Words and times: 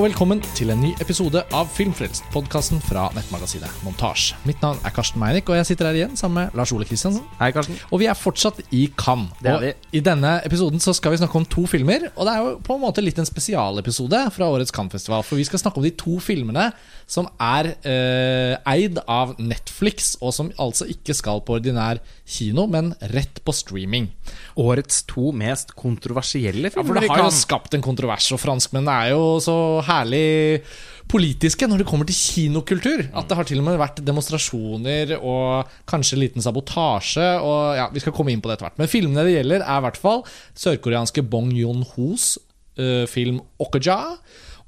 og 0.00 0.06
velkommen 0.06 0.38
til 0.56 0.70
en 0.72 0.78
ny 0.80 0.94
episode 1.02 1.42
av 1.52 1.66
Filmfrelst, 1.76 2.24
podkasten 2.32 2.78
fra 2.80 3.02
nettmagasinet 3.12 3.82
Montasj. 3.84 4.30
Mitt 4.48 4.62
navn 4.64 4.78
er 4.86 4.94
Karsten 4.96 5.20
Meinick, 5.20 5.50
og 5.52 5.58
jeg 5.58 5.66
sitter 5.68 5.90
her 5.90 5.98
igjen 5.98 6.14
sammen 6.16 6.38
med 6.38 6.56
Lars 6.56 6.70
Ole 6.72 6.86
Kristiansen. 6.88 7.26
Hei, 7.36 7.50
Karsten. 7.52 7.76
Og 7.92 8.00
vi 8.00 8.08
er 8.08 8.16
fortsatt 8.16 8.62
i 8.72 8.86
Cannes. 8.96 9.34
Det 9.44 9.50
er 9.50 9.58
Og 9.58 9.66
vi. 9.66 9.72
I 9.98 10.00
denne 10.06 10.30
episoden 10.48 10.80
så 10.80 10.94
skal 10.96 11.12
vi 11.12 11.18
snakke 11.20 11.36
om 11.36 11.44
to 11.44 11.66
filmer. 11.68 12.06
Og 12.14 12.24
det 12.24 12.32
er 12.32 12.46
jo 12.46 12.54
på 12.64 12.78
en 12.78 12.84
måte 12.86 13.04
litt 13.04 13.20
en 13.20 13.28
spesialepisode 13.28 14.22
fra 14.32 14.48
årets 14.48 14.72
Cannes-festival. 14.72 15.26
For 15.26 15.36
vi 15.36 15.44
skal 15.50 15.60
snakke 15.60 15.82
om 15.82 15.84
de 15.84 15.92
to 16.00 16.16
filmene 16.24 16.70
som 17.10 17.28
er 17.42 17.72
eh, 17.82 18.56
eid 18.72 19.02
av 19.04 19.34
Netflix, 19.36 20.14
og 20.22 20.32
som 20.32 20.48
altså 20.56 20.88
ikke 20.88 21.12
skal 21.18 21.44
på 21.44 21.58
ordinær 21.58 22.00
kino, 22.24 22.64
men 22.70 22.94
rett 23.12 23.42
på 23.44 23.52
streaming. 23.52 24.08
Årets 24.56 25.02
to 25.10 25.28
mest 25.36 25.74
kontroversielle 25.76 26.72
filmer. 26.72 26.86
Ja, 26.86 26.88
for 26.88 27.02
det 27.02 27.12
har 27.12 27.24
jo 27.26 27.34
skapt 27.34 27.76
en 27.76 27.84
kontrovers, 27.84 28.30
og 28.32 28.40
franskmennene 28.40 28.96
er 29.04 29.12
jo 29.12 29.36
så 29.44 29.58
herlig 29.90 30.62
politiske 31.10 31.66
når 31.66 31.82
det 31.82 31.86
kommer 31.88 32.08
til 32.08 32.18
kinokultur. 32.18 33.02
At 33.16 33.30
det 33.30 33.38
har 33.38 33.48
til 33.48 33.60
og 33.62 33.66
med 33.66 33.80
vært 33.80 34.02
demonstrasjoner 34.06 35.16
og 35.18 35.72
kanskje 35.90 36.16
en 36.16 36.22
liten 36.22 36.44
sabotasje. 36.44 37.26
Og 37.42 37.78
ja, 37.78 37.88
Vi 37.92 38.02
skal 38.02 38.14
komme 38.16 38.34
inn 38.34 38.42
på 38.42 38.50
det 38.50 38.58
etter 38.58 38.68
hvert. 38.68 38.78
Men 38.80 38.90
filmene 38.90 39.26
det 39.26 39.34
gjelder, 39.38 39.64
er 39.64 39.82
i 39.82 39.86
hvert 39.88 40.00
fall 40.00 40.24
sørkoreanske 40.58 41.24
Bong 41.26 41.50
Joon-hos 41.56 42.32
uh, 42.78 43.06
film 43.10 43.42
Okja. 43.62 43.98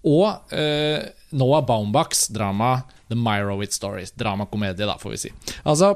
Og 0.03 0.27
uh, 0.51 1.11
Noah 1.39 1.67
Baumbachs 1.67 2.27
drama 2.35 2.81
The 3.13 3.19
Myrowit 3.19 3.75
Stories. 3.77 4.15
Dramakomedie, 4.19 4.89
da, 4.89 4.99
får 4.99 5.15
vi 5.15 5.21
si. 5.27 5.35
Altså, 5.63 5.95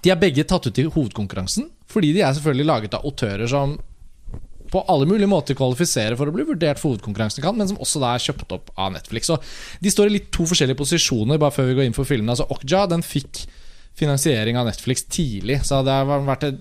de 0.00 0.12
er 0.12 0.20
begge 0.20 0.44
tatt 0.48 0.68
ut 0.68 0.80
i 0.80 0.88
hovedkonkurransen, 0.88 1.70
fordi 1.90 2.12
de 2.16 2.24
er 2.24 2.34
selvfølgelig 2.36 2.68
laget 2.68 2.96
av 2.96 3.06
autører 3.08 3.48
som 3.50 3.78
på 4.70 4.82
alle 4.90 5.08
mulige 5.08 5.30
måter 5.30 5.56
kvalifisere 5.58 6.16
for 6.18 6.30
å 6.30 6.34
bli 6.34 6.46
vurdert 6.48 6.80
for 6.80 6.92
hovedkonkurransen, 6.92 7.42
kan, 7.44 7.56
men 7.58 7.68
som 7.70 7.80
også 7.82 8.02
da 8.02 8.14
er 8.14 8.24
kjøpt 8.24 8.54
opp 8.56 8.70
av 8.78 8.92
Netflix. 8.94 9.30
Så 9.30 9.40
De 9.82 9.90
står 9.92 10.10
i 10.10 10.18
litt 10.18 10.30
to 10.34 10.46
forskjellige 10.48 10.78
posisjoner, 10.78 11.40
bare 11.42 11.54
før 11.54 11.70
vi 11.70 11.76
går 11.78 11.88
inn 11.88 11.96
for 11.96 12.08
filmene. 12.08 12.36
Altså 12.36 12.48
Okja 12.54 12.86
den 12.90 13.02
fikk 13.06 13.44
finansiering 13.98 14.56
av 14.56 14.68
Netflix 14.68 15.04
tidlig, 15.10 15.60
så 15.66 15.82
det 15.84 15.92
har 15.92 16.24
vært 16.24 16.46
en 16.46 16.58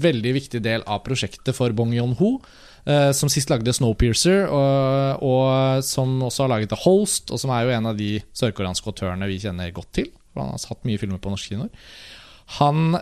veldig 0.00 0.34
viktig 0.38 0.62
del 0.64 0.84
av 0.86 1.02
prosjektet 1.04 1.52
for 1.56 1.74
Bong 1.76 1.92
Yon-ho. 1.96 2.38
eh, 2.86 3.10
som 3.12 3.28
sist 3.28 3.50
lagde 3.52 3.74
Snowpiercer, 3.76 4.46
og, 4.48 5.20
og 5.26 5.84
som 5.84 6.14
også 6.24 6.46
har 6.46 6.54
laget 6.54 6.70
The 6.72 6.78
Host, 6.86 7.28
og 7.30 7.42
som 7.42 7.52
er 7.52 7.66
jo 7.66 7.74
en 7.76 7.90
av 7.90 7.98
de 7.98 8.14
sørkoreanske 8.32 8.88
autørene 8.88 9.28
vi 9.28 9.40
kjenner 9.42 9.74
godt 9.76 9.92
til. 9.98 10.08
For 10.32 10.44
han 10.44 10.54
har 10.54 10.68
hatt 10.70 10.86
mye 10.88 11.00
filmer 11.02 11.20
på 11.20 11.32
norske 11.32 11.52
kinoer. 11.52 11.68
Han 12.60 12.96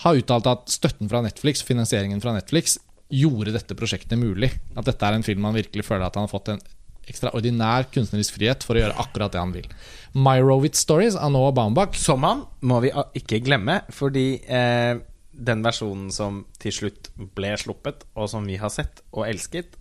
har 0.00 0.20
uttalt 0.22 0.48
at 0.48 0.70
støtten 0.72 1.10
fra 1.10 1.20
Netflix, 1.26 1.60
finansieringen 1.66 2.22
fra 2.22 2.32
Netflix, 2.36 2.78
gjorde 3.10 3.52
dette 3.54 3.76
prosjektet 3.78 4.18
mulig. 4.18 4.50
At 4.78 4.86
dette 4.88 5.06
er 5.06 5.16
en 5.18 5.26
film 5.26 5.44
han 5.48 5.56
virkelig 5.58 5.84
føler 5.86 6.06
at 6.06 6.16
han 6.18 6.26
har 6.28 6.32
fått 6.32 6.52
en 6.54 6.62
ekstraordinær 7.10 7.88
kunstnerisk 7.90 8.36
frihet 8.36 8.62
for 8.66 8.78
å 8.78 8.82
gjøre 8.84 8.98
akkurat 9.02 9.32
det 9.34 9.40
han 9.42 9.54
vil. 9.54 9.66
Myrowitz 10.14 10.82
Stories 10.84 11.16
av 11.18 11.32
Noah 11.34 11.52
Baumbach 11.54 11.96
Som 11.98 12.22
han 12.26 12.44
må 12.66 12.80
vi 12.84 12.92
ikke 13.18 13.40
glemme, 13.42 13.80
fordi 13.94 14.40
eh, 14.46 15.00
den 15.32 15.62
versjonen 15.64 16.10
som 16.14 16.44
til 16.60 16.74
slutt 16.76 17.10
ble 17.34 17.54
sluppet, 17.58 18.04
og 18.14 18.28
som 18.30 18.46
vi 18.46 18.58
har 18.60 18.70
sett 18.74 19.02
og 19.12 19.26
elsket, 19.28 19.76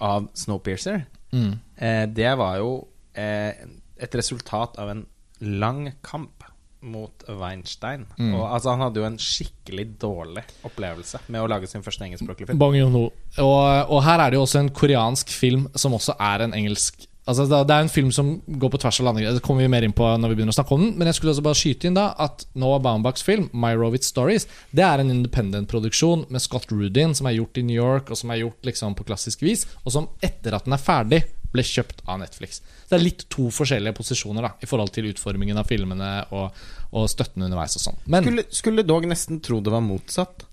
av 0.00 0.30
Snowpiercer, 0.34 1.02
Mm. 1.30 1.60
eh, 1.78 2.06
det 2.10 2.30
var 2.40 2.56
jo 2.58 2.70
eh, 3.14 3.52
et 4.00 4.14
resultat 4.18 4.78
av 4.82 4.88
en 4.90 5.04
lang 5.40 5.92
kamp 6.02 6.39
mot 6.80 7.24
Weinstein. 7.28 8.06
Mm. 8.16 8.34
Og 8.34 8.46
altså, 8.46 8.72
han 8.72 8.84
hadde 8.86 9.02
jo 9.02 9.06
en 9.08 9.18
skikkelig 9.20 9.86
dårlig 10.00 10.44
opplevelse 10.66 11.22
med 11.28 11.42
å 11.42 11.50
lage 11.50 11.68
sin 11.70 11.84
første 11.84 12.06
engelskspråklige 12.06 12.50
film. 12.50 12.60
Bong 12.60 12.78
Joon-ho. 12.78 13.06
Og, 13.44 13.60
og 13.92 14.02
her 14.06 14.24
er 14.24 14.32
det 14.32 14.40
jo 14.40 14.46
også 14.46 14.64
en 14.64 14.74
koreansk 14.74 15.32
film 15.34 15.68
som 15.78 15.96
også 15.96 16.16
er 16.18 16.46
en 16.46 16.56
engelsk 16.56 17.06
Altså 17.28 17.44
det 17.46 17.70
er 17.70 17.84
en 17.84 17.92
film 17.92 18.08
som 18.10 18.30
går 18.42 18.70
på 18.72 18.78
tvers 18.80 18.98
av 19.02 19.06
landegrenser. 19.06 19.38
Det 19.38 19.44
kommer 19.44 19.62
vi 19.62 19.70
mer 19.70 19.84
inn 19.86 19.94
på 19.94 20.06
når 20.18 20.32
vi 20.32 20.38
begynner 20.38 20.54
å 20.54 20.56
snakke 20.56 20.74
om 20.74 20.80
den. 20.82 20.94
Men 20.98 21.10
jeg 21.10 21.18
skulle 21.18 21.34
også 21.34 21.44
bare 21.46 21.58
skyte 21.60 21.86
inn 21.86 21.98
da 21.98 22.08
at 22.18 22.46
Noah 22.58 22.80
Baumbachs 22.82 23.22
film, 23.22 23.46
'My 23.52 23.76
Myrowitz 23.76 24.10
Stories, 24.10 24.48
det 24.74 24.82
er 24.82 25.02
en 25.02 25.12
independent-produksjon 25.12 26.24
med 26.32 26.42
Scott 26.42 26.72
Rudin, 26.72 27.14
som 27.14 27.28
er 27.28 27.36
gjort 27.36 27.60
i 27.60 27.66
New 27.68 27.76
York, 27.76 28.10
og 28.10 28.18
som 28.18 28.32
er 28.32 28.42
gjort 28.42 28.66
liksom 28.66 28.96
på 28.98 29.06
klassisk 29.06 29.44
vis, 29.46 29.66
og 29.84 29.94
som 29.94 30.08
etter 30.24 30.56
at 30.56 30.66
den 30.66 30.74
er 30.74 30.82
ferdig, 30.82 31.22
ble 31.52 31.62
kjøpt 31.66 32.04
av 32.06 32.20
Netflix. 32.22 32.60
Så 32.84 32.92
det 32.94 32.98
er 33.00 33.04
litt 33.06 33.24
to 33.32 33.48
forskjellige 33.54 33.96
posisjoner 33.98 34.42
da 34.46 34.52
i 34.62 34.68
forhold 34.70 34.92
til 34.94 35.08
utformingen 35.10 35.58
av 35.58 35.66
filmene 35.70 36.10
og, 36.30 36.54
og 36.92 37.08
støtten 37.10 37.42
underveis 37.46 37.74
og 37.80 37.82
sånn. 37.88 37.98
Men 38.06 38.24
Skulle, 38.28 38.44
skulle 38.62 38.86
dog 38.86 39.08
nesten 39.10 39.40
tro 39.42 39.60
det 39.60 39.72
var 39.74 39.82
motsatt. 39.82 40.46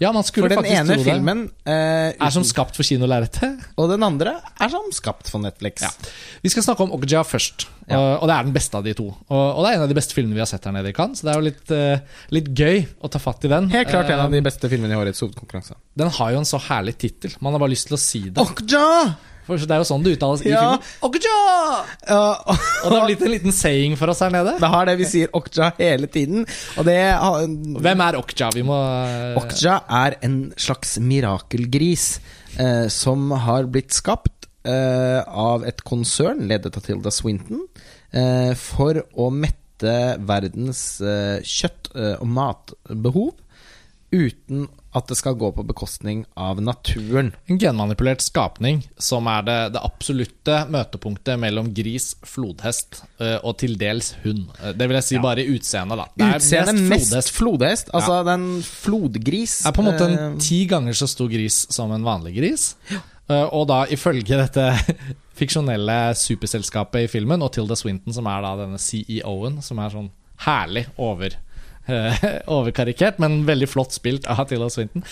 ja, 0.00 0.12
man 0.14 0.22
skulle 0.22 0.46
For 0.46 0.54
den 0.54 0.58
faktisk 0.62 0.78
ene 0.78 0.94
tro 0.94 1.02
det. 1.02 1.10
filmen 1.10 1.40
eh, 1.66 2.12
Er 2.14 2.30
som 2.30 2.44
skapt 2.46 2.76
for 2.78 2.86
kinolerretet. 2.86 3.64
Og 3.76 3.88
den 3.90 4.02
andre 4.06 4.36
er 4.60 4.68
som 4.70 4.86
skapt 4.94 5.28
for 5.32 5.42
Netflix. 5.42 5.82
Ja. 5.82 5.90
Vi 6.44 6.52
skal 6.54 6.62
snakke 6.68 6.84
om 6.86 6.92
Okja 6.94 7.24
først, 7.26 7.66
Ja. 7.88 7.96
og, 7.98 8.22
og 8.22 8.28
det 8.28 8.34
er 8.36 8.44
den 8.46 8.52
beste 8.54 8.76
av 8.78 8.84
de 8.84 8.92
to. 8.94 9.06
Og, 9.10 9.42
og 9.58 9.64
det 9.64 9.70
er 9.72 9.78
en 9.78 9.82
av 9.86 9.88
de 9.90 9.96
beste 9.98 10.14
filmene 10.14 10.36
vi 10.36 10.42
har 10.44 10.48
sett 10.50 10.64
her 10.68 10.72
nede 10.76 10.90
i 10.92 10.94
Cannes, 10.94 11.18
så 11.18 11.26
det 11.26 11.32
er 11.32 11.38
jo 11.40 11.46
litt, 11.48 11.72
eh, 11.74 12.20
litt 12.36 12.50
gøy 12.54 12.82
å 13.02 13.10
ta 13.10 13.18
fatt 13.18 13.44
i 13.48 13.50
den. 13.50 13.68
Helt 13.74 13.88
klart 13.90 14.10
en 14.12 14.20
av 14.26 14.30
de 14.30 14.38
Eh, 14.38 14.44
beste 14.44 14.68
filmene 14.70 14.92
i 14.94 15.00
årets 15.00 15.20
hovedkonkurranse. 15.24 15.74
Den 15.98 16.10
har 16.14 16.30
jo 16.36 16.38
en 16.44 16.48
så 16.48 16.60
herlig 16.68 16.94
tittel. 17.00 17.34
Man 17.40 17.52
har 17.56 17.60
bare 17.64 17.72
lyst 17.74 17.88
til 17.90 17.96
å 17.96 18.00
si 18.00 18.20
det. 18.30 18.38
Okja! 18.44 19.16
For 19.48 19.56
det 19.64 19.74
er 19.74 19.80
jo 19.82 19.88
sånn 19.88 20.04
det 20.04 20.12
uttales 20.18 20.42
i 20.44 20.50
Ja. 20.52 20.60
filmen. 20.76 20.84
Okja! 21.08 21.36
Ja, 22.06 22.20
Og 22.84 22.90
det 22.92 22.98
har 23.00 23.06
blitt 23.08 23.22
en 23.26 23.32
liten 23.32 23.54
saying 23.56 23.96
for 23.98 24.12
oss 24.12 24.20
her 24.22 24.30
nede. 24.34 24.54
det 24.60 24.68
har 24.70 24.86
det. 24.86 24.94
Vi 25.00 25.08
sier 25.08 25.32
Okja 25.34 25.72
hele 25.80 26.06
tiden. 26.12 26.44
Og 26.78 26.84
det 26.86 26.98
har- 27.16 27.46
Hvem 27.48 28.04
er 28.06 28.18
Okja? 28.20 28.50
Vi 28.54 28.62
må 28.68 28.76
Okja 29.40 29.80
er 30.04 30.18
en 30.22 30.38
slags 30.60 30.98
mirakelgris 31.00 32.20
eh, 32.58 32.86
som 32.92 33.30
har 33.32 33.64
blitt 33.72 33.90
skapt 33.96 34.46
eh, 34.68 35.22
av 35.26 35.64
et 35.64 35.80
konsern 35.86 36.44
ledet 36.48 36.76
av 36.76 36.84
Tilda 36.84 37.10
Swinton 37.14 37.64
eh, 38.12 38.52
for 38.54 39.00
å 39.16 39.30
mette 39.32 39.56
verdens 40.26 40.98
kjøtt- 41.46 41.92
og 42.18 42.26
matbehov 42.26 43.28
uten 44.10 44.64
at 44.96 45.08
det 45.10 45.18
skal 45.18 45.34
gå 45.36 45.50
på 45.52 45.62
bekostning 45.68 46.22
av 46.40 46.62
naturen. 46.64 47.34
En 47.46 47.58
genmanipulert 47.60 48.22
skapning 48.24 48.80
som 48.96 49.26
er 49.28 49.42
det, 49.44 49.56
det 49.74 49.82
absolutte 49.84 50.62
møtepunktet 50.72 51.36
mellom 51.42 51.68
gris, 51.76 52.14
flodhest 52.24 53.02
eh, 53.20 53.36
og 53.44 53.58
til 53.60 53.76
dels 53.80 54.14
hund. 54.24 54.46
Eh, 54.62 54.72
Det 54.72 54.88
vil 54.88 54.96
jeg 54.96 55.04
si 55.10 55.20
bare 55.20 55.44
i 55.44 55.52
utseendet, 55.58 56.00
da. 56.00 56.30
Utseendet 56.38 56.80
mest 56.88 57.10
flodhest. 57.12 57.34
flodhest. 57.36 57.92
Altså 57.92 58.22
den 58.30 58.48
flodgris. 58.64 59.58
er 59.68 59.76
på 59.76 59.84
en 59.84 59.90
måte 59.90 60.08
en 60.08 60.18
eh, 60.18 60.40
ti 60.40 60.62
ganger 60.70 60.96
så 60.96 61.08
stor 61.10 61.28
gris 61.32 61.66
som 61.74 61.92
en 61.92 62.06
vanlig 62.06 62.34
gris. 62.40 62.70
Ja. 62.90 63.04
Og 63.52 63.66
da 63.68 63.82
ifølge 63.92 64.38
dette 64.40 64.70
fiksjonelle 65.38 66.14
superselskapet 66.16 67.04
i 67.04 67.10
filmen, 67.12 67.42
og 67.44 67.52
Tilda 67.52 67.76
Swinton, 67.76 68.14
som 68.16 68.26
er 68.30 68.40
da 68.40 68.54
denne 68.62 68.80
CEO-en, 68.80 69.60
som 69.62 69.78
er 69.84 69.92
sånn 69.92 70.08
herlig 70.46 70.86
over 70.96 71.34
overkarikert, 72.58 73.20
men 73.22 73.42
veldig 73.48 73.68
flott 73.70 73.96
spilt 73.96 74.28
av 74.30 74.44
Tilda 74.50 74.68
Swinton. 74.72 75.04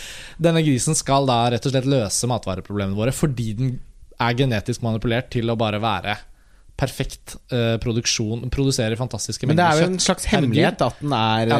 Denne 0.42 0.62
grisen 0.66 0.98
skal 0.98 1.28
da 1.28 1.42
rett 1.52 1.66
og 1.66 1.74
slett 1.74 1.88
løse 1.88 2.30
matvareproblemene 2.30 2.98
våre 2.98 3.14
fordi 3.16 3.52
den 3.58 3.76
er 4.22 4.36
genetisk 4.36 4.84
manipulert 4.84 5.28
til 5.32 5.52
å 5.52 5.58
bare 5.60 5.80
være 5.82 6.16
perfekt 6.76 7.36
uh, 7.54 7.76
produksjon, 7.80 8.42
produserer 8.52 8.96
fantastiske 9.00 9.46
Men 9.48 9.56
det 9.56 9.64
er 9.64 9.78
jo 9.80 9.86
en 9.88 9.98
slags 10.02 10.26
hemmelighet 10.28 10.82
at 10.84 10.98
den 11.00 11.12
er 11.16 11.48
Ja, 11.48 11.58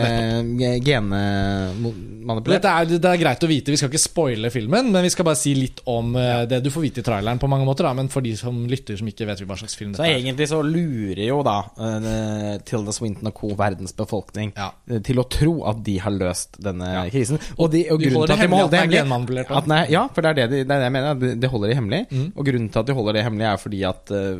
ja, 0.60 0.72
genmanipulert. 0.84 2.62
Det, 2.62 2.70
er, 2.72 2.90
det 3.00 3.10
er 3.10 3.20
greit 3.20 3.44
å 3.46 3.48
vite, 3.50 3.72
vi 3.72 3.78
skal 3.80 3.90
ikke 3.92 4.02
spoile 4.02 4.50
filmen, 4.52 4.90
men 4.92 5.04
vi 5.06 5.10
skal 5.12 5.26
bare 5.28 5.38
si 5.40 5.54
litt 5.56 5.80
om 5.88 6.12
uh, 6.18 6.44
det 6.48 6.60
du 6.64 6.70
får 6.72 6.84
vite 6.86 7.00
i 7.02 7.06
traileren 7.06 7.40
på 7.42 7.48
mange 7.50 7.66
måter. 7.68 7.88
Da, 7.88 7.94
men 7.96 8.10
for 8.12 8.24
de 8.24 8.34
som 8.38 8.62
lytter 8.70 8.98
som 9.00 9.08
ikke 9.10 9.28
vet 9.28 9.42
hva 9.46 9.56
slags 9.60 9.76
film 9.78 9.94
Så 9.96 10.04
er. 10.04 10.12
Så 10.16 10.20
egentlig 10.20 10.48
så 10.50 10.60
lurer 10.64 11.22
jo 11.28 11.40
da 11.46 11.56
uh, 11.78 12.56
Tilda 12.66 12.92
Swinton 12.96 13.30
og 13.30 13.36
co. 13.40 13.52
verdens 13.56 13.94
befolkning 13.96 14.52
Ja. 14.56 14.70
eh, 14.90 15.00
til 15.06 15.20
å 15.22 15.26
tro 15.32 15.52
at 15.70 15.80
de 15.86 15.96
har 16.02 16.12
løst 16.14 16.58
denne 16.62 16.88
krisen. 17.12 17.38
Og, 17.56 17.70
de, 17.72 17.84
og 17.92 18.00
De 18.00 18.10
grunnen 18.10 18.26
til 18.28 18.36
at 18.36 18.44
de 18.44 18.48
må 18.52 18.60
holde 18.62 18.74
det 18.76 18.80
hemmelig 18.84 19.46
at 19.56 19.68
nei, 19.70 19.82
Ja, 19.92 20.06
for 20.12 20.20
det 20.24 20.30
er 20.32 20.36
det, 20.42 20.46
de, 20.52 20.62
det 20.68 20.74
er 20.76 20.80
det 20.82 20.88
jeg 20.88 20.94
mener. 20.96 21.14
de- 21.20 21.34
De 21.40 21.50
holder 21.52 21.68
det 21.72 21.76
hemmelig. 21.78 22.00
Og 22.36 22.42
grunnen 22.48 22.68
til 22.72 22.80
at 22.82 22.88
de 22.90 22.96
holder 22.96 23.12
det 23.18 23.24
hemmelig, 23.26 23.46
er 23.52 23.60
fordi 23.62 23.80
at 23.88 24.12
eh, 24.14 24.32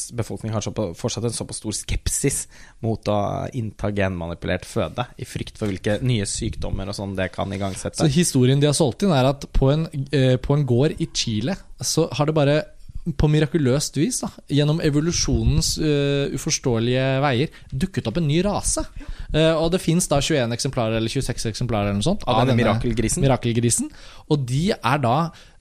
verdens 0.00 0.16
befolkning 0.16 0.52
har 0.54 0.64
fortsatt 0.96 1.24
en 1.24 1.34
såpass 1.34 1.60
stor 1.60 1.74
skepsis 1.74 2.46
mot 2.80 3.00
å 3.08 3.48
innta 3.52 3.90
genmanipulert 3.92 4.64
føde, 4.64 5.06
i 5.18 5.24
frykt 5.24 5.58
for 5.58 5.68
hvilke 5.68 6.00
nye 6.02 6.26
sykdommer 6.26 6.88
og 6.88 6.96
sånn 6.96 7.16
det 7.16 7.30
kan 7.34 7.50
igangsette. 7.52 8.00
Så 8.00 8.10
historien 8.10 8.60
de 8.60 8.66
har 8.66 8.76
solgt 8.76 9.02
inn, 9.02 9.12
er 9.12 9.30
at 9.30 9.46
på 9.52 9.70
en, 9.72 9.88
eh, 10.12 10.36
på 10.36 10.56
en 10.56 10.66
gård 10.66 11.00
i 11.00 11.08
Chile 11.12 11.56
så 11.80 12.08
har 12.12 12.26
det 12.26 12.34
bare 12.34 12.62
på 13.16 13.28
mirakuløst 13.32 13.96
vis, 13.96 14.20
da, 14.20 14.28
gjennom 14.52 14.80
evolusjonens 14.84 15.70
uh, 15.80 16.34
uforståelige 16.36 17.04
veier, 17.24 17.54
dukket 17.72 18.10
opp 18.10 18.18
en 18.20 18.26
ny 18.28 18.42
rase. 18.44 18.84
Uh, 19.32 19.56
og 19.56 19.70
det 19.72 19.80
fins 19.80 20.04
da 20.10 20.20
21 20.20 20.52
eksemplarer, 20.52 20.98
eller 21.00 21.08
26 21.08 21.48
eksemplarer 21.48 21.88
eller 21.88 21.96
noe 22.02 22.04
sånt, 22.10 22.26
Av 22.28 22.42
denne 22.44 22.58
mirakelgrisen? 22.60 23.24
mirakelgrisen. 23.24 23.88
Og 24.28 24.44
de 24.44 24.66
er 24.76 25.00
da 25.00 25.16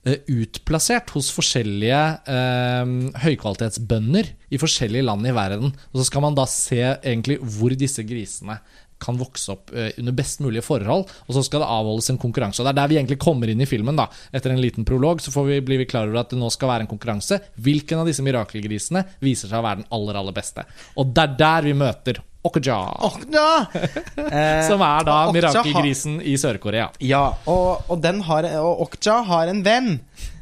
utplassert 0.07 1.11
hos 1.11 1.27
forskjellige 1.35 2.01
eh, 2.31 2.91
høykvalitetsbønder 3.25 4.29
i 4.49 4.59
forskjellige 4.61 5.05
land 5.05 5.27
i 5.27 5.33
verden. 5.35 5.73
Og 5.91 5.99
så 5.99 6.05
skal 6.07 6.23
man 6.23 6.37
da 6.37 6.45
se 6.49 6.79
egentlig 6.79 7.39
hvor 7.43 7.75
disse 7.77 8.05
grisene 8.07 8.59
kan 8.99 9.19
vokse 9.19 9.51
opp 9.53 9.73
eh, 9.75 9.91
under 9.99 10.15
best 10.15 10.41
mulige 10.43 10.63
forhold. 10.65 11.07
Og 11.27 11.35
så 11.35 11.43
skal 11.45 11.63
det 11.63 11.69
avholdes 11.71 12.09
en 12.11 12.21
konkurranse. 12.21 12.61
Og 12.61 12.67
Det 12.67 12.73
er 12.73 12.79
der 12.81 12.91
vi 12.91 12.99
egentlig 12.99 13.19
kommer 13.21 13.51
inn 13.51 13.63
i 13.63 13.69
filmen. 13.69 13.99
da 13.99 14.09
Etter 14.35 14.53
en 14.53 14.61
liten 14.63 14.87
prolog 14.87 15.23
så 15.23 15.33
vi, 15.47 15.59
blir 15.63 15.83
vi 15.83 15.89
klar 15.89 16.07
over 16.07 16.23
at 16.23 16.33
det 16.33 16.39
nå 16.39 16.49
skal 16.53 16.73
være 16.73 16.87
en 16.87 16.91
konkurranse. 16.91 17.39
Hvilken 17.59 18.01
av 18.01 18.09
disse 18.09 18.25
mirakelgrisene 18.25 19.05
viser 19.23 19.51
seg 19.51 19.59
å 19.61 19.67
være 19.67 19.83
den 19.83 19.91
aller, 19.95 20.19
aller 20.19 20.35
beste? 20.35 20.67
Og 20.99 21.13
det 21.13 21.25
er 21.25 21.39
der 21.39 21.69
vi 21.69 21.77
møter 21.79 22.23
Okja. 22.47 22.77
Okja! 23.09 23.47
Eh, 24.29 24.61
Som 24.67 24.81
er 24.85 25.05
da 25.07 25.15
mirakelgrisen 25.33 26.19
i 26.21 26.35
Sør-Korea. 26.37 26.89
Ja, 27.01 27.23
og, 27.49 27.87
og, 27.89 27.97
den 28.03 28.19
har, 28.27 28.45
og 28.61 28.83
Okja 28.85 29.15
har 29.25 29.49
en 29.49 29.63
venn 29.65 29.95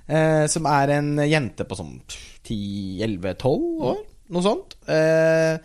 eh, 0.10 0.44
som 0.52 0.68
er 0.68 0.92
en 0.98 1.14
jente 1.24 1.64
på 1.68 1.78
sånn 1.78 1.94
10-11-12 2.48 3.88
år, 3.92 4.02
noe 4.36 4.44
sånt. 4.44 4.76
Eh, 4.92 5.56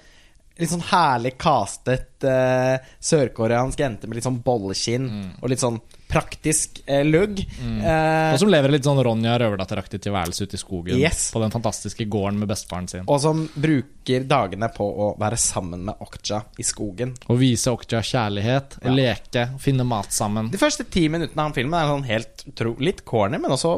litt 0.63 0.73
sånn 0.73 0.85
herlig 0.93 1.35
castet 1.43 2.25
uh, 2.27 2.77
sørkoreansk 3.03 3.83
jente 3.83 4.09
med 4.09 4.19
litt 4.21 4.27
sånn 4.29 4.41
bollekinn 4.45 5.11
og 5.41 5.51
litt 5.53 5.63
sånn 5.63 5.81
praktisk 6.13 6.83
uh, 6.91 7.01
lugg. 7.09 7.39
Eh, 7.41 8.33
Og 8.35 8.41
som 8.43 8.51
lever 8.53 8.75
litt 8.75 8.85
sånn 8.85 8.99
Ronja 9.01 9.39
Røverdatter-aktig 9.41 10.03
tilværelse 10.05 10.45
ute 10.45 10.59
i 10.59 10.61
skogen. 10.61 10.99
Yes. 11.01 11.31
På 11.33 11.41
den 11.41 11.55
fantastiske 11.55 12.05
gården 12.05 12.37
med 12.43 12.51
bestefaren 12.53 12.89
sin. 12.91 13.07
og 13.09 13.17
som 13.23 13.47
bruker 13.55 14.27
dagene 14.29 14.69
på 14.75 14.85
å 14.85 15.07
være 15.21 15.39
sammen 15.41 15.87
med 15.89 16.03
Okja 16.05 16.43
i 16.61 16.67
skogen. 16.69 17.15
Og 17.33 17.41
vise 17.41 17.73
Okja 17.73 18.03
kjærlighet, 18.05 18.77
ja. 18.85 18.93
leke, 18.93 19.47
finne 19.63 19.87
mat 19.89 20.13
sammen. 20.13 20.51
De 20.53 20.61
første 20.61 20.85
ti 20.85 21.07
minuttene 21.09 21.49
av 21.49 21.57
filmen 21.57 21.79
er 21.81 21.89
sånn 21.95 22.05
helt 22.11 22.45
tro, 22.61 22.75
litt 22.83 23.07
corny, 23.09 23.41
men 23.41 23.57
også 23.57 23.73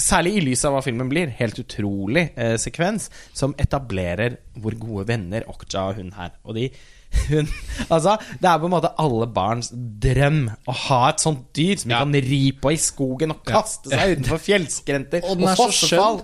Særlig 0.00 0.36
i 0.38 0.42
lys 0.46 0.64
av 0.64 0.76
hva 0.76 0.82
filmen 0.84 1.10
blir. 1.10 1.32
Helt 1.36 1.58
utrolig 1.60 2.30
eh, 2.36 2.56
sekvens 2.60 3.10
som 3.36 3.54
etablerer 3.60 4.38
hvor 4.60 4.76
gode 4.80 5.06
venner 5.10 5.46
Okja 5.50 5.88
og 5.90 6.00
hun 6.00 6.12
her. 6.16 6.34
Og 6.46 6.58
de 6.58 6.68
hun, 7.28 7.48
altså, 7.92 8.16
Det 8.40 8.48
er 8.48 8.60
på 8.60 8.68
en 8.70 8.72
måte 8.72 8.92
alle 9.02 9.26
barns 9.28 9.68
drøm 9.74 10.46
å 10.64 10.76
ha 10.86 11.00
et 11.10 11.20
sånt 11.20 11.50
dyr 11.56 11.76
som 11.82 11.92
de 11.92 11.98
kan 11.98 12.20
ri 12.24 12.40
på 12.56 12.72
i 12.72 12.78
skogen 12.80 13.34
og 13.34 13.42
kaste 13.44 13.92
seg 13.92 14.14
utenfor 14.16 14.40
fjellskrenter 14.48 15.26
Og 15.28 15.36
og, 15.36 15.44
så 15.50 15.66
fossefall. 15.66 16.22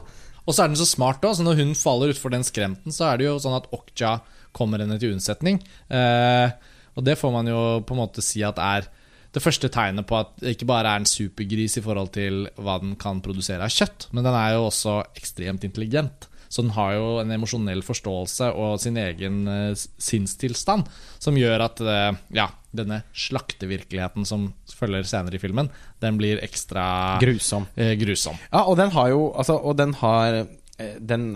Og 0.48 0.56
så 0.56 0.64
er 0.64 0.72
den 0.72 0.80
så 0.80 0.88
smart 0.88 1.24
òg, 1.28 1.36
når 1.44 1.60
hun 1.60 1.74
faller 1.76 2.14
utfor 2.14 2.32
den 2.32 2.46
skremten, 2.46 2.94
så 2.94 3.10
er 3.10 3.20
det 3.20 3.26
jo 3.28 3.36
sånn 3.42 3.58
at 3.58 3.68
Okja 3.76 4.14
kommer 4.56 4.80
henne 4.80 4.96
til 4.96 5.12
unnsetning. 5.12 5.60
Eh, 5.92 6.54
og 6.96 7.04
det 7.04 7.18
får 7.20 7.34
man 7.34 7.50
jo 7.50 7.58
på 7.84 7.94
en 7.94 8.00
måte 8.00 8.24
si 8.24 8.40
at 8.46 8.56
er 8.56 8.88
det 9.36 9.42
første 9.44 9.68
tegnet 9.68 10.06
på 10.08 10.16
at 10.18 10.30
det 10.40 10.54
ikke 10.56 10.68
bare 10.70 10.94
er 10.94 11.02
en 11.02 11.08
supergris 11.08 11.76
i 11.78 11.84
forhold 11.84 12.12
til 12.16 12.46
hva 12.56 12.78
den 12.82 12.94
kan 13.00 13.20
produsere 13.24 13.66
av 13.66 13.72
kjøtt, 13.74 14.08
men 14.16 14.24
den 14.24 14.36
er 14.38 14.54
jo 14.56 14.68
også 14.70 15.00
ekstremt 15.18 15.66
intelligent. 15.68 16.28
Så 16.48 16.62
den 16.64 16.72
har 16.72 16.94
jo 16.96 17.08
en 17.20 17.32
emosjonell 17.34 17.82
forståelse 17.84 18.46
og 18.56 18.78
sin 18.80 18.96
egen 18.96 19.42
eh, 19.52 19.74
sinnstilstand 19.76 20.86
som 21.20 21.36
gjør 21.36 21.64
at 21.66 21.82
eh, 21.84 22.16
ja, 22.38 22.46
denne 22.72 23.02
slaktevirkeligheten 23.12 24.24
som 24.28 24.46
følger 24.72 25.04
senere 25.08 25.36
i 25.36 25.42
filmen, 25.42 25.68
den 26.00 26.16
blir 26.20 26.40
ekstra 26.44 27.18
Grusom. 27.20 27.68
eh, 27.76 27.92
grusom. 28.00 28.40
Ja, 28.48 28.64
og 28.64 28.78
den 28.80 28.94
har 28.96 29.12
jo 29.12 29.26
Altså, 29.36 29.58
og 29.60 29.76
den 29.76 29.92
har 30.00 30.46
Den, 30.78 31.34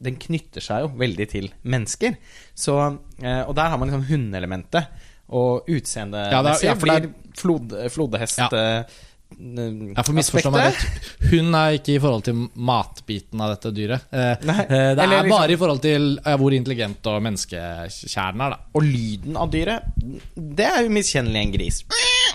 den 0.00 0.16
knytter 0.16 0.62
seg 0.62 0.84
jo 0.84 0.90
veldig 0.96 1.24
til 1.28 1.48
mennesker. 1.66 2.14
Så 2.54 2.76
Og 2.78 3.54
der 3.58 3.68
har 3.68 3.76
man 3.76 3.90
liksom 3.90 4.06
hundeelementet. 4.06 4.86
Og 5.30 5.68
utseendemessig 5.70 6.66
Ja, 6.66 6.72
ja, 6.72 6.74
for 6.74 6.88
blir 6.90 7.12
flod, 7.38 7.76
flodhest 7.94 8.38
Ja. 8.42 8.48
eh, 8.50 9.06
Jeg 9.30 10.02
får 10.08 10.14
misforstå 10.16 10.50
meg 10.50 10.64
rett. 10.72 11.04
Hun 11.30 11.54
er 11.54 11.76
ikke 11.78 11.92
i 11.94 12.00
forhold 12.02 12.24
til 12.26 12.40
matbiten 12.58 13.40
av 13.40 13.52
dette 13.54 13.70
dyret. 13.76 14.08
Eh, 14.10 14.32
Nei, 14.48 14.56
eh, 14.64 14.88
det 14.98 15.04
er 15.04 15.12
liksom- 15.12 15.30
bare 15.30 15.52
i 15.54 15.56
forhold 15.60 15.82
til 15.84 16.08
hvor 16.24 16.56
intelligent 16.56 17.06
og 17.06 17.22
menneskekjernen 17.22 18.42
er, 18.42 18.56
da. 18.56 18.58
Og 18.74 18.82
lyden 18.82 19.36
av 19.38 19.52
dyret, 19.54 19.86
det 20.34 20.66
er 20.66 20.82
jo 20.82 20.90
miskjennelig 20.98 21.44
en 21.44 21.52
gris. 21.54 21.78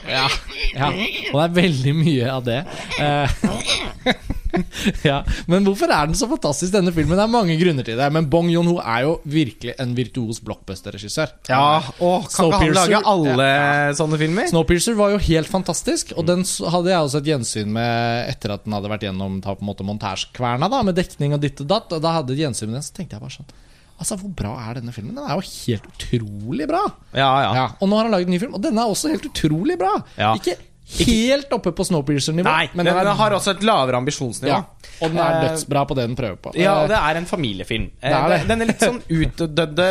Ja, 0.07 0.27
ja. 0.71 0.87
Og 1.33 1.41
det 1.41 1.45
er 1.49 1.55
veldig 1.61 1.95
mye 1.99 2.31
av 2.31 2.43
det. 2.47 2.61
Ja. 5.09 5.19
Men 5.51 5.65
hvorfor 5.67 5.91
er 5.91 6.07
den 6.09 6.15
så 6.17 6.27
fantastisk, 6.29 6.71
denne 6.73 6.93
filmen? 6.95 7.17
Det 7.17 7.23
er 7.25 7.31
mange 7.31 7.55
grunner 7.59 7.85
til 7.87 7.97
det. 7.99 8.07
Men 8.15 8.27
Bong 8.31 8.49
Joon-ho 8.53 8.77
er 8.81 9.03
jo 9.05 9.15
virkelig 9.29 9.75
en 9.81 9.93
virtuos 9.97 10.39
blockbuster-regissør. 10.45 11.33
Ja, 11.49 11.81
og 11.99 12.29
kan 12.31 12.49
ikke 12.49 12.61
han 12.63 12.73
lage 12.79 13.01
alle 13.13 13.47
Ja. 13.49 13.91
sånne 13.97 14.19
filmer? 14.21 14.49
Snowpiercer 14.51 14.95
var 14.97 15.13
jo 15.15 15.19
helt 15.27 15.51
fantastisk, 15.51 16.13
og 16.17 16.25
den 16.29 16.43
hadde 16.45 16.93
jeg 16.93 16.99
også 17.09 17.21
et 17.23 17.29
gjensyn 17.33 17.71
med 17.75 18.29
etter 18.31 18.55
at 18.55 18.65
den 18.65 18.73
hadde 18.77 18.91
vært 18.91 19.05
gjennom 19.07 19.41
ta 19.43 19.53
på 19.55 19.63
en 19.65 19.69
måte 19.73 19.85
montasjekverna, 19.87 20.69
da, 20.71 20.81
med 20.85 20.95
dekning 20.97 21.33
og 21.37 21.41
ditt 21.45 21.61
og 21.61 21.69
datt. 21.71 21.93
Og 21.95 22.01
da 22.03 22.17
hadde 22.19 22.33
jeg 22.33 22.41
et 22.41 22.47
gjensyn 22.49 22.71
med 22.71 22.79
den, 22.81 22.87
så 22.89 22.93
tenkte 22.97 23.17
jeg 23.19 23.25
bare 23.25 23.37
sånn 23.37 23.53
Altså, 23.95 24.17
hvor 24.19 24.27
bra 24.35 24.49
er 24.67 24.73
denne 24.81 24.91
filmen? 24.91 25.15
Den 25.15 25.23
er 25.23 25.37
jo 25.39 25.45
helt 25.47 25.85
utrolig 25.87 26.65
bra. 26.67 26.81
Ja, 27.15 27.29
ja. 27.45 27.51
Ja, 27.55 27.67
og 27.79 27.87
nå 27.87 27.95
har 27.95 28.03
han 28.09 28.11
laget 28.11 28.27
en 28.27 28.33
ny 28.35 28.39
film, 28.41 28.55
og 28.57 28.61
denne 28.65 28.83
er 28.83 28.91
også 28.91 29.07
helt 29.13 29.23
utrolig 29.29 29.77
bra. 29.79 29.93
Ja. 30.19 30.33
Ikke 30.35 30.57
helt 30.85 31.53
oppe 31.55 31.71
på 31.73 31.83
Snowpiercer-nivå, 31.87 32.45
Nei, 32.45 32.67
men 32.77 32.85
den, 32.85 32.95
den 33.07 33.17
har 33.17 33.33
også 33.33 33.55
et 33.55 33.63
lavere 33.65 33.97
ambisjonsnivå. 33.97 34.51
ja, 34.53 34.59
Og 35.01 35.09
den 35.11 35.17
er 35.17 35.35
Eh, 35.39 35.47
dødsbra 35.49 35.81
på 35.89 35.95
det 35.97 36.05
den 36.07 36.15
prøver 36.15 36.37
på. 36.37 36.53
Ja, 36.55 36.75
og 36.83 36.85
Eh, 36.85 36.93
det 36.93 36.99
er 37.01 37.17
en 37.17 37.25
familiefilm. 37.25 37.87
Det 38.01 38.11
er 38.13 38.29
det. 38.29 38.39
Den 38.47 38.61
er 38.61 38.69
litt 38.69 38.85
sånn 38.85 39.01
utdødde 39.09 39.87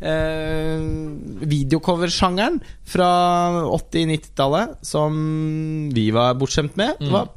eh, 0.00 0.86
videocoversjangeren 1.52 2.60
fra 2.86 3.10
80-90-tallet, 3.74 4.76
som 4.86 5.90
vi 5.94 6.10
var 6.14 6.34
bortskjemt 6.38 6.76
med. 6.78 6.96
Det 7.02 7.10
var 7.12 7.28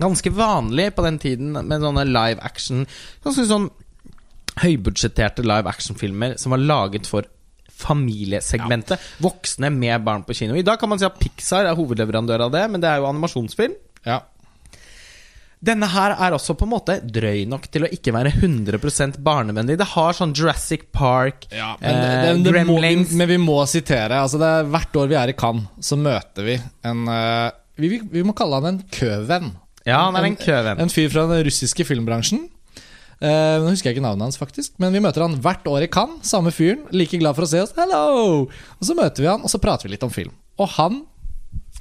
ganske 0.00 0.32
vanlig 0.36 0.90
på 0.96 1.04
den 1.06 1.18
tiden 1.18 1.52
med 1.56 1.80
sånne 1.80 2.04
live 2.04 2.40
action 2.44 2.82
Ganske 3.24 3.46
sånn 3.48 3.70
høybudsjetterte 4.60 5.44
live 5.44 5.68
action-filmer 5.68 6.36
som 6.40 6.52
var 6.54 6.62
laget 6.64 7.08
for 7.08 7.28
familiesegmentet. 7.76 9.02
Voksne 9.24 9.70
med 9.74 10.04
barn 10.06 10.24
på 10.26 10.36
kino. 10.36 10.56
I 10.56 10.64
dag 10.66 10.80
kan 10.80 10.90
man 10.92 11.00
si 11.00 11.06
at 11.08 11.18
Pixar 11.20 11.68
er 11.68 11.76
hovedleverandør 11.78 12.46
av 12.48 12.54
det, 12.54 12.64
men 12.72 12.82
det 12.82 12.90
er 12.90 13.02
jo 13.02 13.10
animasjonsfilm. 13.10 13.76
ja. 14.08 14.22
Denne 15.66 15.88
her 15.88 16.12
er 16.20 16.34
også 16.36 16.52
på 16.54 16.66
en 16.66 16.70
måte 16.74 16.98
drøy 17.00 17.46
nok 17.48 17.64
til 17.72 17.86
å 17.86 17.88
ikke 17.90 18.12
være 18.14 18.34
100% 18.36 19.16
barnevennlig. 19.24 19.78
Det 19.80 19.86
har 19.94 20.14
sånn 20.14 20.34
Jurassic 20.36 20.84
Park, 20.94 21.46
Ja, 21.50 21.72
men, 21.80 21.96
det, 21.96 22.10
det, 22.10 22.34
det, 22.44 22.52
det 22.58 22.64
må, 22.68 22.76
vi, 22.84 23.16
men 23.16 23.30
vi 23.30 23.38
må 23.40 23.56
sitere 23.66 24.20
altså 24.20 24.38
det 24.38 24.50
er, 24.52 24.68
Hvert 24.74 24.98
år 25.00 25.08
vi 25.10 25.16
er 25.18 25.32
i 25.32 25.36
Cannes, 25.38 25.64
så 25.80 25.96
møter 25.98 26.46
vi 26.46 26.58
en 26.86 27.08
eh, 27.08 27.48
vi, 27.80 27.88
vi, 27.94 28.00
vi 28.18 28.24
må 28.28 28.36
kalle 28.36 28.60
han 28.60 28.68
en 28.74 28.82
køvenn. 28.92 29.50
Ja, 29.88 30.04
han 30.04 30.20
er 30.20 30.28
en 30.28 30.38
køvenn. 30.38 30.84
En 30.84 30.92
fyr 30.92 31.08
fra 31.12 31.26
den 31.32 31.42
russiske 31.48 31.88
filmbransjen. 31.88 32.46
Eh, 33.16 33.56
nå 33.62 33.70
husker 33.72 33.88
jeg 33.90 33.96
ikke 33.96 34.04
navnet 34.04 34.26
hans, 34.28 34.36
faktisk 34.36 34.74
men 34.82 34.92
vi 34.92 35.00
møter 35.00 35.24
han 35.24 35.38
hvert 35.40 35.64
år 35.72 35.86
i 35.86 35.90
Cannes. 35.92 36.24
Samme 36.28 36.52
fyren. 36.52 36.84
Like 36.92 37.16
glad 37.20 37.36
for 37.38 37.46
å 37.46 37.50
se 37.50 37.62
oss. 37.64 37.72
Hello! 37.78 38.46
Og 38.76 38.84
så 38.88 38.96
møter 38.98 39.24
vi 39.24 39.30
han, 39.30 39.44
og 39.44 39.52
så 39.52 39.60
prater 39.62 39.88
vi 39.88 39.94
litt 39.96 40.04
om 40.04 40.12
film. 40.12 40.34
Og 40.60 40.68
han 40.76 41.04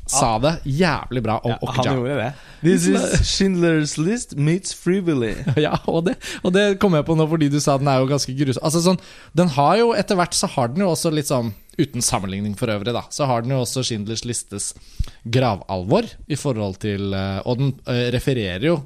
sa 0.05 0.35
det 0.37 0.51
jævlig 0.69 1.21
bra 1.25 1.39
om 1.41 1.49
Ja, 1.49 1.57
han 1.65 1.79
Okja. 1.81 1.93
gjorde 1.97 2.15
det. 2.19 2.27
This 2.61 2.85
is 2.85 3.25
Schindlers 3.25 3.95
List 3.97 4.35
meets 4.37 4.73
Freewilly. 4.77 5.33
Ja, 5.65 5.79
og 5.89 6.05
det, 6.05 6.13
og 6.45 6.53
det 6.53 6.77
kom 6.79 6.93
jeg 6.93 7.07
på 7.07 7.15
nå 7.17 7.25
fordi 7.31 7.49
du 7.49 7.57
sa 7.63 7.77
den 7.81 7.89
er 7.89 8.03
jo 8.03 8.09
ganske 8.11 8.35
grusom. 8.37 8.61
Altså 8.61 8.83
sånn, 8.85 8.99
den 9.33 9.49
har 9.57 9.79
jo 9.81 9.93
Etter 9.97 10.19
hvert 10.19 10.37
så 10.37 10.47
har 10.53 10.69
den 10.69 10.85
jo 10.85 10.91
også 10.93 11.09
litt 11.13 11.31
sånn 11.31 11.55
Uten 11.75 12.05
sammenligning 12.05 12.53
for 12.55 12.71
øvrig, 12.71 12.93
da, 12.95 13.01
så 13.11 13.25
har 13.27 13.41
den 13.43 13.51
jo 13.51 13.57
også 13.65 13.81
Schindlers 13.83 14.21
listes 14.23 14.69
gravalvor 15.27 16.05
i 16.31 16.37
forhold 16.39 16.77
til 16.85 17.11
eh, 17.17 17.41
Og 17.49 17.57
den 17.59 17.73
eh, 17.89 18.05
refererer 18.15 18.63
jo 18.69 18.77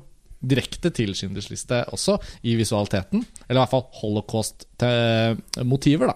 direkte 0.41 0.89
til 0.95 1.11
Schindlers 1.15 1.49
liste 1.51 1.81
også, 1.91 2.15
i 2.43 2.55
visualiteten. 2.55 3.25
Eller 3.49 3.59
i 3.59 3.61
hvert 3.65 3.69
fall 3.73 3.83
holocaust-motiver, 4.01 6.07
da. 6.07 6.13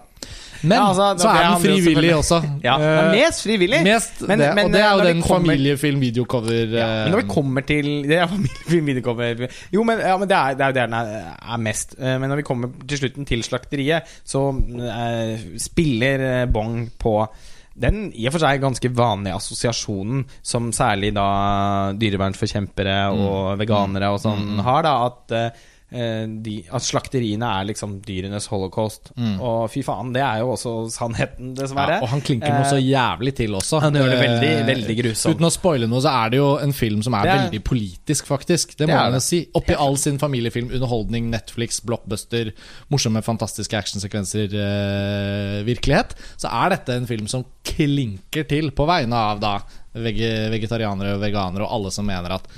Men 0.64 0.72
Ja, 0.78 0.86
altså, 0.88 1.18
så 1.20 1.28
er 1.28 1.42
den 1.50 1.60
frivillig 1.60 2.14
også. 2.16 2.38
Ja, 2.64 2.78
Eh, 2.80 3.10
mest 3.12 3.42
frivillig. 3.44 3.82
Mest 3.84 4.22
Men- 4.26 4.38
det, 4.40 4.54
men, 4.54 4.64
og 4.64 4.72
det 4.72 4.80
er 4.80 4.92
jo 4.96 5.00
den 5.04 5.20
kommer- 5.22 5.52
familiefilm, 5.52 6.00
videocover 6.00 6.52
Ja, 6.72 6.86
men 7.04 7.10
når 7.12 7.18
vi 7.20 7.24
eh, 7.28 7.34
kommer 7.34 7.60
til 7.60 8.02
Det 8.08 8.16
er 8.16 8.26
familiefilm 8.36 8.86
videocover 8.86 9.48
Jo, 9.72 9.82
men, 9.82 9.98
ja, 9.98 10.16
men 10.16 10.28
det, 10.28 10.36
er, 10.36 10.54
det 10.54 10.60
er 10.60 10.66
jo 10.66 10.72
det 10.72 10.82
den 10.82 10.92
er, 10.94 11.36
er 11.52 11.56
mest. 11.58 11.94
Eh, 11.98 12.18
Men 12.20 12.28
når 12.30 12.36
vi 12.36 12.42
kommer 12.42 12.68
til 12.88 12.98
slutten 12.98 13.24
til 13.26 13.42
slakteriet, 13.42 14.02
så 14.24 14.38
uh, 14.48 15.38
spiller 15.58 16.46
Bong 16.46 16.90
på 16.98 17.26
den 17.74 18.08
i 18.14 18.26
og 18.28 18.34
for 18.36 18.44
seg 18.44 18.62
ganske 18.62 18.90
vanlige 18.94 19.38
assosiasjonen 19.38 20.24
som 20.46 20.70
særlig 20.74 21.10
da 21.16 21.26
dyrevernsforkjempere 21.98 22.98
og 23.14 23.54
veganere 23.58 24.12
og 24.14 24.20
sånn 24.22 24.60
har, 24.62 24.86
da, 24.86 24.94
at 25.08 25.34
eh, 25.34 25.64
de, 25.94 26.54
at 26.74 26.82
slakteriene 26.82 27.46
er 27.60 27.66
liksom 27.68 28.00
dyrenes 28.02 28.48
holocaust. 28.50 29.12
Og 29.38 29.68
fy 29.70 29.82
faen, 29.86 30.12
det 30.14 30.22
er 30.26 30.40
jo 30.42 30.48
også 30.56 30.72
sannheten, 30.90 31.52
dessverre. 31.54 32.00
Ja, 32.00 32.02
og 32.02 32.10
han 32.10 32.22
klinker 32.24 32.50
noe 32.50 32.66
så 32.66 32.80
jævlig 32.82 33.34
til 33.38 33.54
også. 33.54 33.78
Han 33.84 33.94
gjør 34.00 34.10
det 34.10 34.18
veldig, 34.20 34.50
Eh, 34.54 34.66
veldig 34.66 34.96
grusomt. 34.98 35.36
Uten 35.38 35.46
å 35.46 35.52
spoile 35.54 35.86
noe, 35.90 36.02
så 36.02 36.10
er 36.24 36.30
det 36.34 36.40
jo 36.40 36.48
en 36.58 36.72
film 36.74 37.02
som 37.06 37.14
er, 37.14 37.26
er- 37.30 37.44
veldig 37.44 37.62
politisk, 37.64 38.26
faktisk. 38.26 38.76
Det 38.76 38.88
må 38.90 38.94
man 38.98 39.14
jo 39.16 39.22
si. 39.22 39.40
Oppi 39.54 39.74
all 39.78 39.96
sin 40.00 40.18
familiefilm, 40.18 40.72
underholdning, 40.74 41.30
Netflix, 41.30 41.78
blockbuster, 41.86 42.50
morsomme, 42.90 43.22
fantastiske 43.22 43.78
actionsekvenser, 43.78 44.54
eh, 44.54 45.62
virkelighet, 45.66 46.14
så 46.36 46.50
er 46.50 46.74
dette 46.76 46.98
en 46.98 47.06
film 47.06 47.26
som 47.30 47.44
klinker 47.64 48.46
til 48.50 48.70
på 48.74 48.86
vegne 48.88 49.14
av 49.14 49.40
da 49.40 49.54
vege, 49.94 50.50
vegetarianere 50.50 51.14
og 51.14 51.20
veganere 51.22 51.62
og 51.66 51.70
alle 51.78 51.90
som 51.94 52.06
mener 52.06 52.34
at 52.34 52.48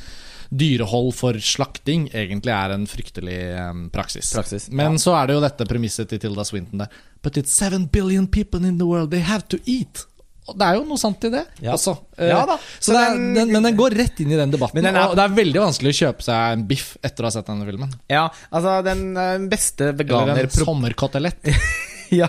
dyrehold 0.50 1.14
for 1.14 1.38
slakting 1.42 2.08
egentlig 2.14 2.52
er 2.54 2.74
en 2.74 2.86
fryktelig 2.90 3.38
eh, 3.52 3.72
praksis. 3.94 4.32
Praksis, 4.36 4.68
Men 4.70 4.96
ja. 4.98 5.04
så 5.06 5.14
er 5.20 5.26
det 5.30 5.38
jo 5.38 5.44
dette 5.46 5.66
premisset 5.70 6.08
til 6.12 6.18
Tilda 6.22 6.44
Swinton 6.46 6.84
der. 6.84 6.88
But 7.22 7.36
it's 7.40 7.54
seven 7.56 7.86
billion 7.90 8.26
people 8.26 8.60
in 8.66 8.78
the 8.78 8.86
world, 8.86 9.10
they 9.10 9.20
have 9.20 9.42
to 9.48 9.58
eat. 9.66 10.04
Og 10.46 10.54
det 10.60 10.62
er 10.68 10.76
jo 10.78 10.84
noe 10.86 11.00
sant 11.00 11.24
i 11.26 11.30
det 11.32 11.40
Ja. 11.58 11.72
Altså. 11.74 11.96
Eh, 12.16 12.28
Ja 12.30 12.44
det 12.46 12.54
er, 12.94 13.16
den- 13.34 13.50
men 13.50 13.62
den 13.66 13.74
går 13.76 13.96
rett 13.98 14.20
inn 14.22 14.30
i 14.30 14.36
den 14.38 14.52
debatten. 14.54 14.78
Den 14.82 14.94
er- 14.94 15.08
Og 15.10 15.16
det 15.18 15.24
er 15.24 15.34
veldig 15.34 15.58
vanskelig 15.64 15.90
å 15.90 15.98
kjøpe 16.04 16.22
seg 16.22 16.52
en 16.52 16.66
biff 16.68 16.96
etter 17.02 17.24
å 17.24 17.26
ha 17.26 17.30
sett 17.34 17.46
denne 17.50 17.66
filmen. 17.66 17.90
Ja, 18.08 18.28
altså 18.52 18.76
den 18.86 19.14
beste 19.50 19.50
beste 19.50 19.84
Eller 19.88 20.04
veganer... 20.04 20.44
en 20.44 20.50
sommerkotelett. 20.50 21.50
Ja, 22.14 22.28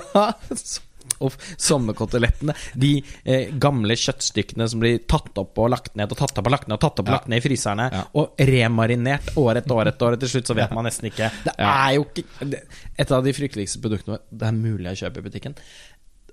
og 1.23 1.35
sommerkotelettene. 1.55 2.55
De 2.77 2.93
eh, 3.23 3.53
gamle 3.59 3.97
kjøttstykkene 3.97 4.67
som 4.69 4.83
blir 4.83 5.01
tatt 5.09 5.37
opp 5.41 5.57
og 5.63 5.71
lagt 5.73 5.95
ned 5.99 6.13
og 6.13 6.21
tatt 6.21 6.37
opp 6.37 6.49
og 6.49 6.55
lagt 6.55 6.69
ned 6.69 6.77
og 6.77 6.83
tatt 6.85 7.01
opp 7.03 7.09
og 7.09 7.17
lagt 7.17 7.31
ned 7.31 7.41
i 7.41 7.45
fryserne. 7.45 7.89
Ja. 7.93 8.05
Og 8.21 8.47
remarinert 8.51 9.33
år 9.37 9.61
etter 9.61 9.77
år 9.77 9.93
etter 9.93 10.11
år. 10.11 10.21
Til 10.21 10.33
slutt 10.35 10.51
så 10.51 10.57
vet 10.57 10.73
man 10.75 10.87
nesten 10.87 11.09
ikke 11.11 11.29
Det 11.45 11.53
er 11.57 11.91
jo 11.97 12.07
ikke 12.07 12.47
det, 12.53 12.63
Et 12.97 13.11
av 13.13 13.25
de 13.25 13.33
frykteligste 13.35 13.81
produktene 13.83 14.21
det 14.29 14.49
er 14.49 14.57
mulig 14.57 14.91
å 14.91 14.97
kjøpe 15.05 15.21
i 15.21 15.29
butikken. 15.29 15.55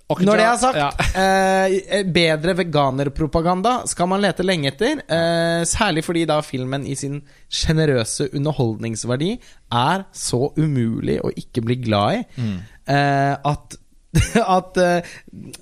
Når 0.04 0.36
det 0.36 0.44
er 0.44 0.58
sagt, 0.60 0.76
ja. 0.76 0.88
eh, 1.16 2.02
bedre 2.12 2.52
veganerpropaganda 2.58 3.72
skal 3.88 4.10
man 4.12 4.20
lete 4.20 4.44
lenge 4.44 4.68
etter. 4.68 5.00
Eh, 5.00 5.62
særlig 5.68 6.04
fordi 6.04 6.26
da 6.28 6.42
filmen 6.44 6.84
i 6.84 6.96
sin 6.98 7.22
sjenerøse 7.48 8.28
underholdningsverdi 8.36 9.30
er 9.72 10.04
så 10.12 10.42
umulig 10.58 11.16
å 11.24 11.32
ikke 11.32 11.64
bli 11.64 11.78
glad 11.86 12.18
i. 12.18 12.20
Mm. 12.36 12.58
Eh, 12.84 13.32
at 13.54 13.78
at 14.56 14.76
uh, 14.78 15.00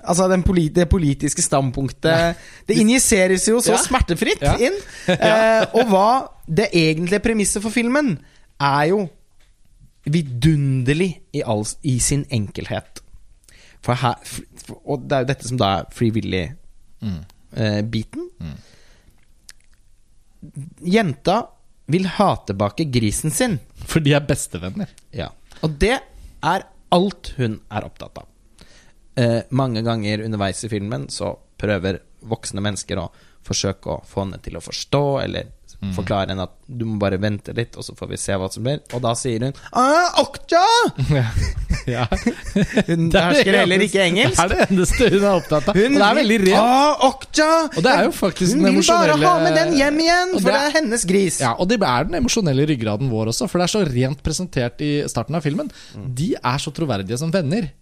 Altså, 0.05 0.27
den 0.29 0.43
poli 0.45 0.67
det 0.69 0.89
politiske 0.91 1.43
standpunktet 1.43 2.37
Det 2.69 2.77
injiseres 2.83 3.47
jo 3.49 3.61
så 3.65 3.73
Ja. 3.77 3.83
smertefritt 3.85 4.43
Ja. 4.45 4.57
inn. 4.59 4.77
Uh, 5.13 5.65
og 5.79 5.85
hva 5.93 6.09
det 6.49 6.69
egentlige 6.77 7.21
premisset 7.25 7.63
for 7.63 7.71
filmen 7.73 8.19
er 8.61 8.85
jo 8.91 9.09
vidunderlig 10.05 11.21
i, 11.33 11.43
all, 11.47 11.65
i 11.87 11.99
sin 12.03 12.25
enkelhet. 12.35 13.01
For 13.83 13.95
her, 13.99 14.15
for, 14.27 14.45
og 14.85 15.01
det 15.09 15.17
er 15.17 15.21
jo 15.25 15.29
dette 15.31 15.49
som 15.49 15.59
da 15.61 15.67
er 15.81 15.85
frivillig-biten. 15.95 18.23
Jenta 20.83 21.37
vil 21.93 22.07
ha 22.19 22.31
tilbake 22.47 22.85
grisen 22.91 23.31
sin. 23.35 23.59
For 23.87 24.01
de 24.03 24.15
er 24.17 24.25
bestevenner. 24.27 24.89
Ja. 25.15 25.29
Og 25.63 25.71
det 25.83 25.99
er 26.43 26.61
alt 26.93 27.33
hun 27.39 27.61
er 27.71 27.85
opptatt 27.87 28.19
av. 28.23 28.27
Eh, 29.17 29.43
mange 29.51 29.83
ganger 29.85 30.23
underveis 30.25 30.65
i 30.65 30.69
filmen 30.73 31.09
så 31.13 31.35
prøver 31.61 32.01
voksne 32.25 32.63
mennesker 32.65 32.99
å 33.03 33.11
forsøke 33.45 33.91
å 33.91 34.03
få 34.07 34.23
henne 34.25 34.39
til 34.43 34.57
å 34.57 34.63
forstå, 34.63 35.03
eller 35.25 35.51
forklare 35.97 36.31
henne 36.31 36.45
at 36.47 36.53
du 36.71 36.85
må 36.87 36.95
bare 37.03 37.17
vente 37.19 37.51
litt, 37.59 37.75
og 37.75 37.83
så 37.83 37.91
får 37.99 38.09
vi 38.13 38.19
se 38.23 38.37
hva 38.39 38.47
som 38.55 38.63
blir. 38.63 38.79
Og 38.95 39.01
da 39.03 39.17
sier 39.19 39.43
hun 39.43 39.57
ah, 39.73 40.21
Okja! 40.23 40.61
Ja. 41.11 41.25
ja. 41.91 42.05
Hun 42.87 43.09
Det 43.11 43.19
er 43.19 43.19
det 43.19 43.23
hersker 43.25 43.57
heller 43.59 43.83
ikke 43.89 44.05
engelsk. 44.05 44.37
Det 44.39 44.45
er 44.45 44.53
det 44.53 44.69
eneste 44.69 45.09
hun 45.11 45.25
er 45.27 45.33
opptatt 45.41 45.73
av. 45.73 45.81
Hun 45.81 45.97
og 45.97 45.99
det 45.99 46.07
er 46.07 46.19
veldig 46.21 46.39
rent. 46.45 47.03
Okja! 47.09 47.49
Og 47.67 47.81
det 47.83 47.97
er 47.97 48.07
jo 48.07 48.15
faktisk 48.15 48.55
Hun 48.55 48.69
vil 48.69 48.79
bare 48.93 49.19
ha 49.25 49.35
med 49.43 49.59
den 49.59 49.75
hjem 49.81 49.99
igjen, 50.07 50.33
for 50.37 50.47
det 50.47 50.53
det 50.53 50.61
er- 50.61 50.71
er 50.71 50.77
hennes 50.79 51.07
gris. 51.11 51.41
Ja, 51.43 51.53
og 51.59 51.69
det 51.73 51.81
er 51.83 52.07
den 52.07 52.21
emosjonelle 52.23 52.69
ryggraden 52.71 53.11
vår 53.11 53.33
også, 53.35 53.51
for 53.51 53.59
det 53.59 53.67
er 53.67 53.75
så 53.75 53.83
rent 53.91 54.23
presentert 54.23 54.87
i 54.87 54.93
starten 55.11 55.35
av 55.35 55.43
filmen. 55.43 55.73
De 55.99 56.31
er 56.39 56.63
så 56.63 56.71
troverdige 56.71 57.19
som 57.19 57.35
venner. 57.35 57.73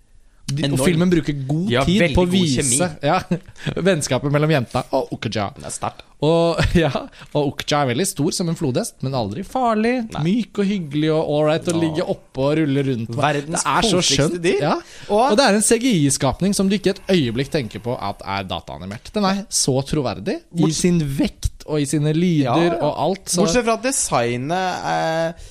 De, 0.57 0.71
og 0.73 0.83
filmen 0.83 1.11
bruker 1.13 1.37
god 1.49 1.73
ja, 1.73 1.85
tid 1.87 2.15
på 2.17 2.25
å 2.27 2.31
vise 2.31 2.89
ja, 3.05 3.21
vennskapet 3.91 4.33
mellom 4.33 4.51
jenta 4.57 4.85
og 4.97 5.13
sterkt. 5.21 6.07
Og, 6.21 6.59
ja, 6.83 6.91
og 7.33 7.55
Okja 7.55 7.83
er 7.85 7.91
veldig 7.95 8.07
stor 8.09 8.35
som 8.37 8.51
en 8.53 8.59
flodhest, 8.59 8.99
men 9.05 9.15
aldri 9.17 9.45
farlig. 9.47 9.95
Myk 10.21 10.61
og 10.61 10.69
hyggelig 10.69 11.13
og 11.15 11.31
ålreit 11.39 11.71
å 11.73 11.77
ligge 11.79 12.05
oppe 12.05 12.45
og 12.45 12.59
rulle 12.61 12.85
rundt. 12.91 13.15
Verdens 13.17 13.65
det 13.65 13.77
er 13.77 13.89
så 13.89 14.03
skjønt. 14.05 14.37
De. 14.45 14.55
Ja. 14.61 14.75
Og- 15.09 15.31
Og 15.31 15.39
det 15.41 15.47
er 15.47 15.57
en 15.57 15.65
CGI-skapning 15.65 16.57
som 16.57 16.69
du 16.69 16.77
ikke 16.77 16.95
et 16.97 17.03
øyeblikk 17.09 17.51
tenker 17.53 17.81
på 17.81 17.97
at 17.97 18.21
er 18.25 18.45
dataanimert. 18.45 19.13
Den 19.15 19.25
er 19.25 19.47
så 19.49 19.81
troverdig 19.87 20.41
i 20.61 20.71
sin 20.77 21.01
vekt 21.01 21.65
og 21.67 21.81
i 21.81 21.89
sine 21.89 22.13
lyder 22.13 22.77
og 22.81 22.93
alt. 23.07 23.33
Så 23.33 23.45
Bortsett 23.45 23.65
fra 23.65 23.79
at 23.79 23.83
designet 23.87 24.85
eh, 24.93 25.49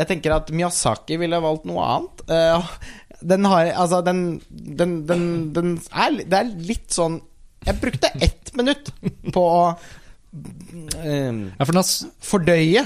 Jeg 0.00 0.06
tenker 0.06 0.32
at 0.36 0.50
Miyazaki 0.54 1.16
ville 1.18 1.40
valgt 1.42 1.64
noe 1.68 1.82
annet. 1.82 2.22
Eh, 2.30 2.68
den 3.20 3.44
har 3.44 3.72
Altså, 3.74 4.00
den, 4.06 4.40
den, 4.50 5.06
den, 5.08 5.24
den 5.54 5.72
er, 5.92 6.20
Det 6.24 6.38
er 6.38 6.52
litt 6.68 6.92
sånn 6.94 7.20
Jeg 7.66 7.80
brukte 7.82 8.12
ett 8.20 8.52
minutt 8.56 8.92
på 9.34 9.42
å 9.44 9.62
um, 10.32 11.40
ja, 11.58 11.64
for 11.64 11.72
den 11.72 11.80
har, 11.80 11.90
fordøye 12.24 12.84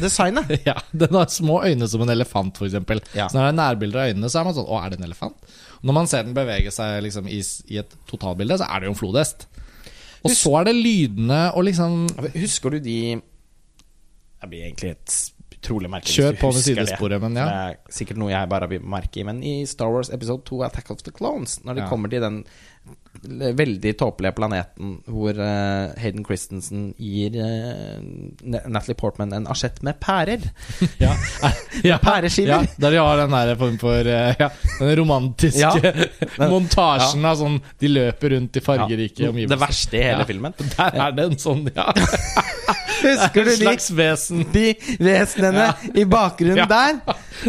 designet. 0.00 0.50
ja, 0.68 0.76
den 0.92 1.18
har 1.18 1.28
små 1.32 1.60
øyne 1.66 1.88
som 1.90 2.02
en 2.02 2.12
elefant, 2.14 2.56
f.eks. 2.56 3.04
Ja. 3.14 3.28
Så 3.28 3.36
når 3.36 3.44
det 3.44 3.50
er 3.50 3.58
nærbilder 3.58 4.00
av 4.00 4.12
øynene, 4.12 4.30
så 4.32 4.40
er 4.40 4.48
man 4.48 4.56
sånn 4.56 4.70
Å, 4.70 4.78
er 4.80 4.92
det 4.92 5.00
en 5.00 5.08
elefant? 5.08 5.52
Når 5.84 5.96
man 5.98 6.08
ser 6.10 6.24
den 6.24 6.36
bevege 6.36 6.72
seg 6.74 7.02
liksom 7.04 7.28
i, 7.28 7.42
i 7.74 7.82
et 7.82 7.98
totalbilde, 8.08 8.58
så 8.60 8.68
er 8.70 8.80
det 8.80 8.88
jo 8.88 8.94
en 8.94 8.98
flodhest. 8.98 9.46
Og 10.24 10.32
så 10.32 10.54
er 10.60 10.70
det 10.70 10.76
lydene 10.78 11.40
og 11.52 11.66
liksom 11.66 12.06
Husker 12.32 12.72
du 12.72 12.78
de 12.80 12.98
Det 13.20 14.48
blir 14.48 14.64
egentlig 14.64 14.94
et 14.94 15.16
utrolig 15.64 15.90
merkelig 15.90 16.14
Kjør 16.14 16.36
på 16.40 16.52
med 16.52 16.62
sidesporet, 16.68 17.20
men 17.24 17.40
ja. 17.40 17.44
Det 17.48 17.56
er 17.88 17.96
sikkert 17.98 18.20
noe 18.20 18.30
jeg 18.30 18.48
bare 18.52 18.68
vil 18.68 18.84
merke 18.84 19.22
i. 19.22 19.24
Men 19.24 19.42
i 19.42 19.54
Star 19.66 19.88
Wars 19.90 20.12
episode 20.12 20.44
2 20.44 20.62
Attack 20.68 20.90
of 20.92 21.02
the 21.02 21.10
Clones, 21.16 21.58
når 21.64 21.74
de 21.80 21.80
Ja. 21.82 21.88
kommer 21.88 22.08
til 22.12 22.20
den 22.20 22.44
veldig 23.58 23.92
tåpelige 24.00 24.34
planeten 24.36 24.94
hvor 25.10 25.36
uh, 25.38 25.92
Hayden 26.00 26.24
Christensen 26.26 26.86
gir 27.00 27.34
uh, 27.40 27.98
Natalie 28.44 28.96
Portman 28.98 29.32
en 29.36 29.46
asjett 29.50 29.80
med 29.86 29.98
pærer 30.02 30.44
Ja, 31.02 31.12
ja, 31.90 31.98
Pæreskiver. 32.02 32.48
Ja, 32.66 32.74
der 32.84 32.96
de 32.96 33.02
har 33.02 33.22
den 33.24 33.34
der 33.36 33.54
form 33.60 33.78
for 33.80 34.10
eh, 34.14 34.34
ja, 34.40 34.50
Den 34.80 34.94
romantiske 35.00 35.60
Ja. 35.64 36.48
montasjen 36.52 37.24
av 37.28 37.38
sånn 37.40 37.58
De 37.80 37.90
løper 37.90 38.34
rundt 38.36 38.56
i 38.60 38.64
fargerike 38.64 39.22
Det 39.24 39.30
omgivelser. 39.32 39.60
verste 39.64 39.98
i 40.00 40.04
hele 40.04 40.26
filmen. 40.28 40.54
Der 40.76 40.98
er 41.06 41.14
det 41.16 41.24
en 41.30 41.38
sånn, 41.40 41.64
ja. 41.74 41.88
Husker 43.04 43.44
du 43.44 43.50
de, 43.50 43.56
slags 43.58 43.90
vesen. 43.94 44.44
de 44.54 44.70
vesenene 45.02 45.66
i 45.94 46.04
bakgrunnen 46.08 46.68
der? 46.70 47.00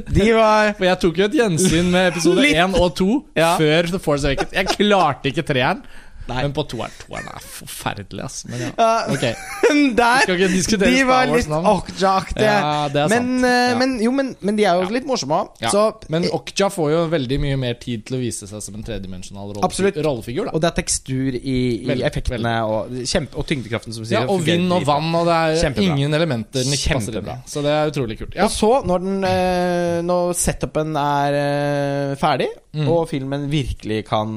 De 0.10 0.28
var 0.36 0.74
For 0.78 0.88
jeg 0.90 1.00
tok 1.04 1.20
jo 1.22 1.28
et 1.30 1.38
gjensyn 1.38 1.92
med 1.94 2.10
episode 2.14 2.44
én 2.50 2.74
1 2.74 2.80
og 2.82 2.96
2 3.00 3.08
Ja. 3.40 3.52
før 3.60 3.90
The 3.94 4.00
Force 4.04 4.28
Awakens. 4.28 4.54
Jeg 4.56 4.72
klarte 4.74 5.32
ikke 5.32 5.46
treeren. 5.66 5.86
Nei. 6.26 6.40
Men 6.42 6.54
på 6.58 6.64
toeren 6.66 6.90
Toeren 7.04 7.28
er 7.30 7.44
forferdelig, 7.46 8.24
ass. 8.26 8.40
Men 8.50 8.62
ja. 8.64 8.70
Ok. 9.14 9.26
der! 10.00 10.32
De 10.42 10.62
Star 10.66 10.86
var 11.06 11.28
Wars 11.30 11.46
litt. 11.46 11.52
Okja-aktige. 11.70 12.48
Ja, 12.48 12.88
det 12.90 13.02
er 13.04 13.12
men, 13.12 13.28
sant. 13.28 13.46
eh, 13.46 13.68
Ja. 13.70 13.76
men, 13.78 13.92
jo, 14.02 14.10
men, 14.18 14.32
men 14.42 14.58
de 14.58 14.66
er 14.66 14.80
jo 14.82 14.88
litt 14.96 15.06
morsomme. 15.06 15.38
Så 15.70 15.84
Men 16.10 16.26
Okja 16.34 16.72
får 16.74 16.90
jo 16.96 17.04
veldig 17.14 17.38
mye 17.44 17.60
mer 17.62 17.78
tid 17.78 18.08
til 18.08 18.18
å 18.18 18.22
vise 18.24 18.50
seg 18.50 18.64
som 18.66 18.74
en 18.80 18.88
tredimensjonal 18.88 19.54
rollefigur, 19.60 20.02
rollefigur. 20.08 20.50
Og 20.50 20.64
det 20.66 20.72
er 20.72 20.76
tekstur 20.82 21.38
i, 21.38 21.56
i 21.84 21.86
Veldig, 21.92 22.08
effektene 22.10 22.56
og, 22.74 22.98
kjempe, 23.06 23.38
og 23.38 23.46
tyngdekraften, 23.54 23.94
som 23.94 24.08
sier. 24.10 24.24
Ja, 24.24 24.26
og 24.26 24.42
vind 24.50 24.74
og 24.74 24.82
vann, 24.90 25.14
og 25.22 25.30
det 25.30 25.38
er 25.38 25.62
Kjempebra. 25.62 25.92
ingen 25.94 26.18
elementer 26.18 26.66
den 26.66 26.74
ikke 26.74 26.98
passer 26.98 27.20
inn 27.22 27.30
i. 27.36 27.38
Så 27.54 27.62
det 27.62 27.76
er 27.78 27.94
utrolig 27.94 28.18
kult. 28.24 28.34
Og 28.42 28.50
så, 28.58 28.72
når, 28.90 29.06
den, 29.06 29.22
eh, 29.30 30.02
når 30.10 30.34
setupen 30.42 30.98
er 31.06 31.38
eh, 31.44 32.16
ferdig, 32.18 32.50
Mm. 32.76 32.90
og 32.92 33.06
filmen 33.08 33.46
virkelig 33.48 34.02
kan 34.10 34.32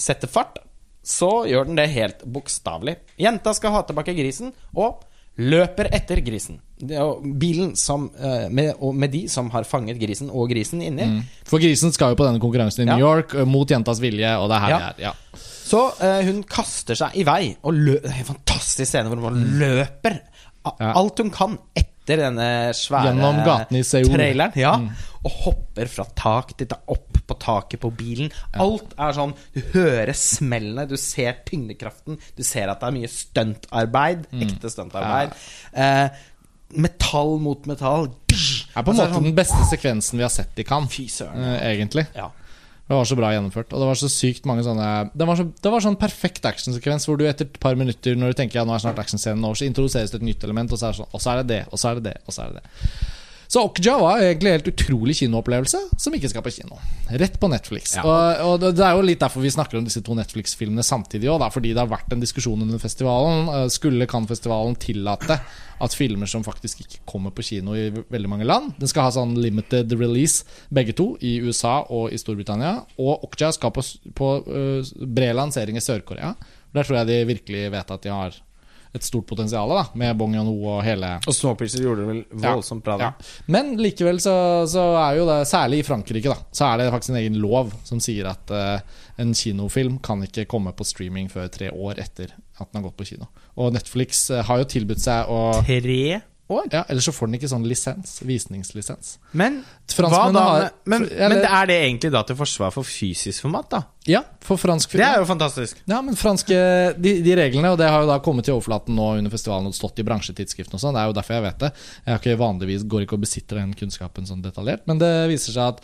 sette 0.00 0.24
fart, 0.32 0.54
så 1.04 1.44
gjør 1.48 1.66
den 1.68 1.76
det 1.80 1.88
helt 1.92 2.22
bokstavelig. 2.24 2.96
Jenta 3.20 3.52
skal 3.56 3.74
ha 3.76 3.82
tilbake 3.88 4.14
grisen, 4.16 4.52
og 4.74 5.02
løper 5.36 5.88
etter 5.94 6.20
grisen. 6.22 6.60
Bilen 7.40 7.72
som, 7.76 8.06
eh, 8.18 8.48
med, 8.54 8.78
med 8.94 9.10
de 9.10 9.24
som 9.28 9.48
har 9.50 9.64
fanget 9.66 9.98
grisen 9.98 10.30
og 10.30 10.48
grisen 10.52 10.82
inni. 10.84 11.08
Mm. 11.10 11.22
For 11.48 11.58
grisen 11.62 11.92
skal 11.94 12.12
jo 12.12 12.18
på 12.20 12.26
denne 12.28 12.38
konkurransen 12.42 12.84
i 12.84 12.90
Ja. 12.90 12.96
New 12.96 13.06
York 13.06 13.34
mot 13.46 13.68
jentas 13.68 13.98
vilje, 14.02 14.30
og 14.38 14.48
det 14.52 14.56
er 14.56 14.60
her 14.64 14.70
Ja. 14.70 14.78
vi 14.78 14.84
er. 14.84 14.94
Ja. 15.08 15.12
Så 15.64 15.80
uh, 15.96 16.20
hun 16.26 16.42
kaster 16.44 16.94
seg 16.94 17.16
i 17.16 17.24
vei 17.24 17.56
og 17.64 17.72
lø 17.72 17.94
Det 18.02 18.10
er 18.12 18.18
en 18.20 18.28
fantastisk 18.34 18.90
scene 18.90 19.08
hvor 19.10 19.30
hun 19.30 19.58
løper 19.58 20.20
Mm. 20.64 20.78
Ja. 20.80 20.92
alt 20.96 21.18
hun 21.20 21.28
kan 21.30 21.58
etter 21.76 22.16
denne 22.22 22.72
svære 22.72 23.10
traileren. 23.12 24.52
Ja. 24.56 24.76
Mm. 24.80 24.88
Og 25.24 25.30
hopper 25.44 25.86
fra 25.92 26.04
tak 26.16 26.54
til 26.56 26.66
tak, 26.70 26.80
opp 26.88 27.13
på 27.26 27.38
taket 27.40 27.80
på 27.80 27.90
bilen. 27.96 28.30
Alt 28.60 28.92
er 29.00 29.12
sånn 29.16 29.32
Du 29.54 29.60
hører 29.72 30.12
smellene, 30.12 30.86
du 30.90 30.96
ser 31.00 31.38
tyngdekraften, 31.48 32.18
du 32.36 32.42
ser 32.44 32.68
at 32.68 32.80
det 32.80 32.88
er 32.90 32.96
mye 32.98 33.10
stuntarbeid. 33.10 34.26
Mm. 34.32 34.46
Ekte 34.48 34.70
stuntarbeid. 34.72 35.34
Eh, 35.72 36.08
metall 36.74 37.36
mot 37.40 37.66
metall. 37.70 38.08
Det 38.26 38.36
er 38.74 38.82
på 38.82 38.90
en 38.90 38.96
Altså, 38.96 39.04
måte 39.06 39.14
sånn- 39.14 39.28
den 39.30 39.34
beste 39.36 39.64
sekvensen 39.70 40.18
vi 40.18 40.22
har 40.26 40.30
sett 40.30 40.58
i 40.58 40.64
Cannes, 40.64 40.90
Fy 40.90 41.06
søren. 41.06 41.60
egentlig. 41.62 42.06
Ja. 42.16 42.30
Det 42.86 42.92
var 42.98 43.04
så 43.08 43.16
bra 43.16 43.30
gjennomført. 43.32 43.72
Og 43.72 43.80
det 43.80 43.86
var 43.88 43.94
så 43.94 44.08
sykt 44.12 44.44
mange 44.44 44.60
sånne 44.62 45.10
Det 45.16 45.26
var, 45.26 45.36
så, 45.36 45.44
det 45.62 45.70
var 45.72 45.80
sånn 45.80 45.96
perfekt 45.98 46.42
actionsekvens 46.44 47.06
hvor 47.06 47.16
du 47.16 47.24
etter 47.24 47.46
et 47.46 47.58
par 47.60 47.74
minutter, 47.76 48.14
når 48.14 48.34
du 48.34 48.42
tenker 48.42 48.56
ja, 48.60 48.64
nå 48.64 48.74
er 48.74 48.78
snart 48.82 48.98
actionscenen 48.98 49.42
over, 49.42 49.54
så 49.54 49.64
introduseres 49.64 50.10
det 50.10 50.20
et 50.20 50.26
nytt 50.28 50.44
element, 50.44 50.70
og 50.70 50.76
så 50.78 50.88
er 50.88 50.92
det 50.92 50.98
sånn 51.00 51.14
Og 51.14 51.20
så 51.22 51.30
er 51.32 51.36
det 51.42 51.46
det, 51.48 51.66
og 51.72 51.78
så 51.78 51.88
er 51.90 51.94
det 51.94 52.04
det, 52.04 52.16
og 52.26 52.34
så 52.34 52.42
er 52.42 52.52
det 52.52 52.60
det. 52.60 52.68
Så 53.48 53.62
Okja 53.68 53.98
var 54.00 54.18
egentlig 54.22 54.50
en 54.50 54.56
helt 54.58 54.70
utrolig 54.72 55.14
kinoopplevelse 55.20 55.78
som 56.00 56.14
ikke 56.16 56.30
skal 56.32 56.42
på 56.42 56.52
kino. 56.54 56.78
Rett 57.10 57.38
på 57.40 57.48
Netflix. 57.52 57.94
Ja. 57.96 58.02
Og, 58.04 58.40
og 58.46 58.60
det- 58.60 58.74
det 58.76 58.84
er 58.86 58.94
jo 58.96 59.02
litt 59.02 59.20
derfor 59.20 59.40
vi 59.44 59.50
snakker 59.50 59.78
om 59.78 59.84
disse 59.84 60.02
to 60.02 60.14
Netflix-filmene 60.14 60.82
samtidig 60.82 61.28
òg, 61.30 61.44
fordi 61.52 61.74
det 61.74 61.78
har 61.82 61.90
vært 61.92 62.12
en 62.12 62.20
diskusjon 62.20 62.62
under 62.62 62.78
festivalen. 62.78 63.48
Eh, 63.48 63.68
Skulle 63.68 64.06
Cannes-festivalen 64.06 64.76
tillate 64.76 65.40
at 65.80 65.92
filmer 65.94 66.26
som 66.26 66.42
faktisk 66.46 66.80
ikke 66.84 66.98
kommer 67.06 67.30
på 67.34 67.42
kino 67.44 67.74
i 67.74 67.90
veldig 67.90 68.28
mange 68.30 68.44
land 68.46 68.72
Den 68.78 68.88
skal 68.88 69.02
ha 69.02 69.10
sånn 69.10 69.34
limited 69.36 69.92
release, 69.98 70.44
begge 70.72 70.94
to, 70.94 71.16
i 71.20 71.40
USA 71.42 71.82
og 71.90 72.12
i 72.12 72.16
Storbritannia. 72.16 72.84
Og 72.98 73.24
Okja 73.28 73.52
skal 73.52 73.70
på, 73.74 73.82
på 74.14 74.28
uh, 74.46 74.82
bred 75.04 75.34
lansering 75.36 75.76
i 75.76 75.80
Sør-Korea. 75.84 76.34
Der 76.74 76.82
tror 76.82 76.98
jeg 77.02 77.06
de 77.06 77.34
virkelig 77.34 77.70
vet 77.70 77.90
at 77.90 78.02
de 78.02 78.08
har 78.10 78.32
et 78.94 79.02
stort 79.02 79.26
potensial, 79.26 79.70
da, 79.74 79.84
med 79.98 80.14
Bong 80.18 80.36
Yon-ho 80.36 80.54
og 80.76 80.82
hele 80.86 81.16
Og 81.26 81.34
Snowpiercer 81.34 81.82
gjorde 81.82 82.04
det 82.04 82.10
vel 82.12 82.20
voldsomt 82.44 82.84
bra, 82.86 82.94
da. 83.00 83.08
ja. 83.10 83.40
Men 83.50 83.72
likevel 83.80 84.20
så, 84.22 84.34
så 84.70 84.84
er 85.00 85.18
jo 85.18 85.24
det, 85.28 85.40
særlig 85.50 85.82
i 85.82 85.86
Frankrike, 85.86 86.30
da, 86.30 86.38
så 86.54 86.68
er 86.68 86.82
det 86.82 86.92
faktisk 86.94 87.14
en 87.14 87.20
egen 87.24 87.40
lov 87.42 87.74
som 87.86 88.02
sier 88.02 88.30
at 88.30 88.54
uh, 88.54 89.00
en 89.18 89.34
kinofilm 89.34 89.98
kan 90.04 90.22
ikke 90.26 90.46
komme 90.50 90.74
på 90.76 90.86
streaming 90.86 91.26
før 91.32 91.50
tre 91.52 91.72
år 91.74 91.98
etter 92.04 92.30
at 92.34 92.70
den 92.70 92.78
har 92.78 92.86
gått 92.86 92.98
på 93.00 93.08
kino. 93.08 93.26
Og 93.58 93.74
Netflix 93.74 94.28
eh, 94.30 94.44
har 94.46 94.60
jo 94.62 94.70
tilbudt 94.70 95.02
seg 95.02 95.30
å 95.30 95.40
Tre 95.66 96.20
år? 96.52 96.66
Ja, 96.72 96.82
ellers 96.92 97.06
så 97.08 97.12
får 97.16 97.26
den 97.30 97.38
ikke 97.38 97.48
sånn 97.48 97.64
lisens. 97.66 98.18
Visningslisens. 98.24 99.14
Men, 99.32 99.62
da? 100.34 100.42
har- 100.44 100.70
men, 100.84 101.02
eller- 101.08 101.28
men 101.28 101.44
er 101.44 101.66
det 101.66 101.76
egentlig 101.82 102.10
da 102.12 102.22
til 102.22 102.36
forsvar 102.36 102.70
for 102.74 102.82
fysisk 102.84 103.42
format, 103.46 103.68
da? 103.70 103.82
Ja, 104.06 104.20
for 104.44 104.56
fransk 104.60 104.90
film. 104.90 105.00
Det 105.02 105.08
er 105.08 105.18
jo 105.22 105.24
fantastisk. 105.24 105.76
Ja, 105.88 106.00
men 106.04 106.14
franske 106.20 106.58
de, 107.00 107.14
de 107.24 107.34
reglene, 107.36 107.70
og 107.72 107.78
det 107.80 107.88
har 107.88 108.02
jo 108.04 108.10
da 108.12 108.18
kommet 108.20 108.44
til 108.44 108.54
overflaten 108.58 108.94
nå 108.94 109.18
under 109.18 109.30
festivalen 109.32 109.66
og 109.72 109.74
stått 109.74 109.98
i 109.98 110.04
bransjetidsskriftene 110.04 110.74
og 110.76 110.80
sånn, 110.84 110.94
det 110.94 111.00
er 111.02 111.06
jo 111.12 111.16
derfor 111.20 111.34
jeg 111.38 111.46
vet 111.48 111.58
det. 111.64 111.72
Jeg 112.04 112.12
har 112.12 112.20
ikke 112.20 112.38
vanligvis 112.44 112.84
går 112.88 113.06
ikke 113.06 113.16
og 113.16 113.24
besitter 113.24 113.56
den 113.62 113.72
kunnskapen 113.74 114.26
sånn 114.28 114.42
detaljert, 114.44 114.84
men 114.86 114.98
det 115.00 115.12
viser 115.32 115.52
seg 115.56 115.78
at 115.78 115.80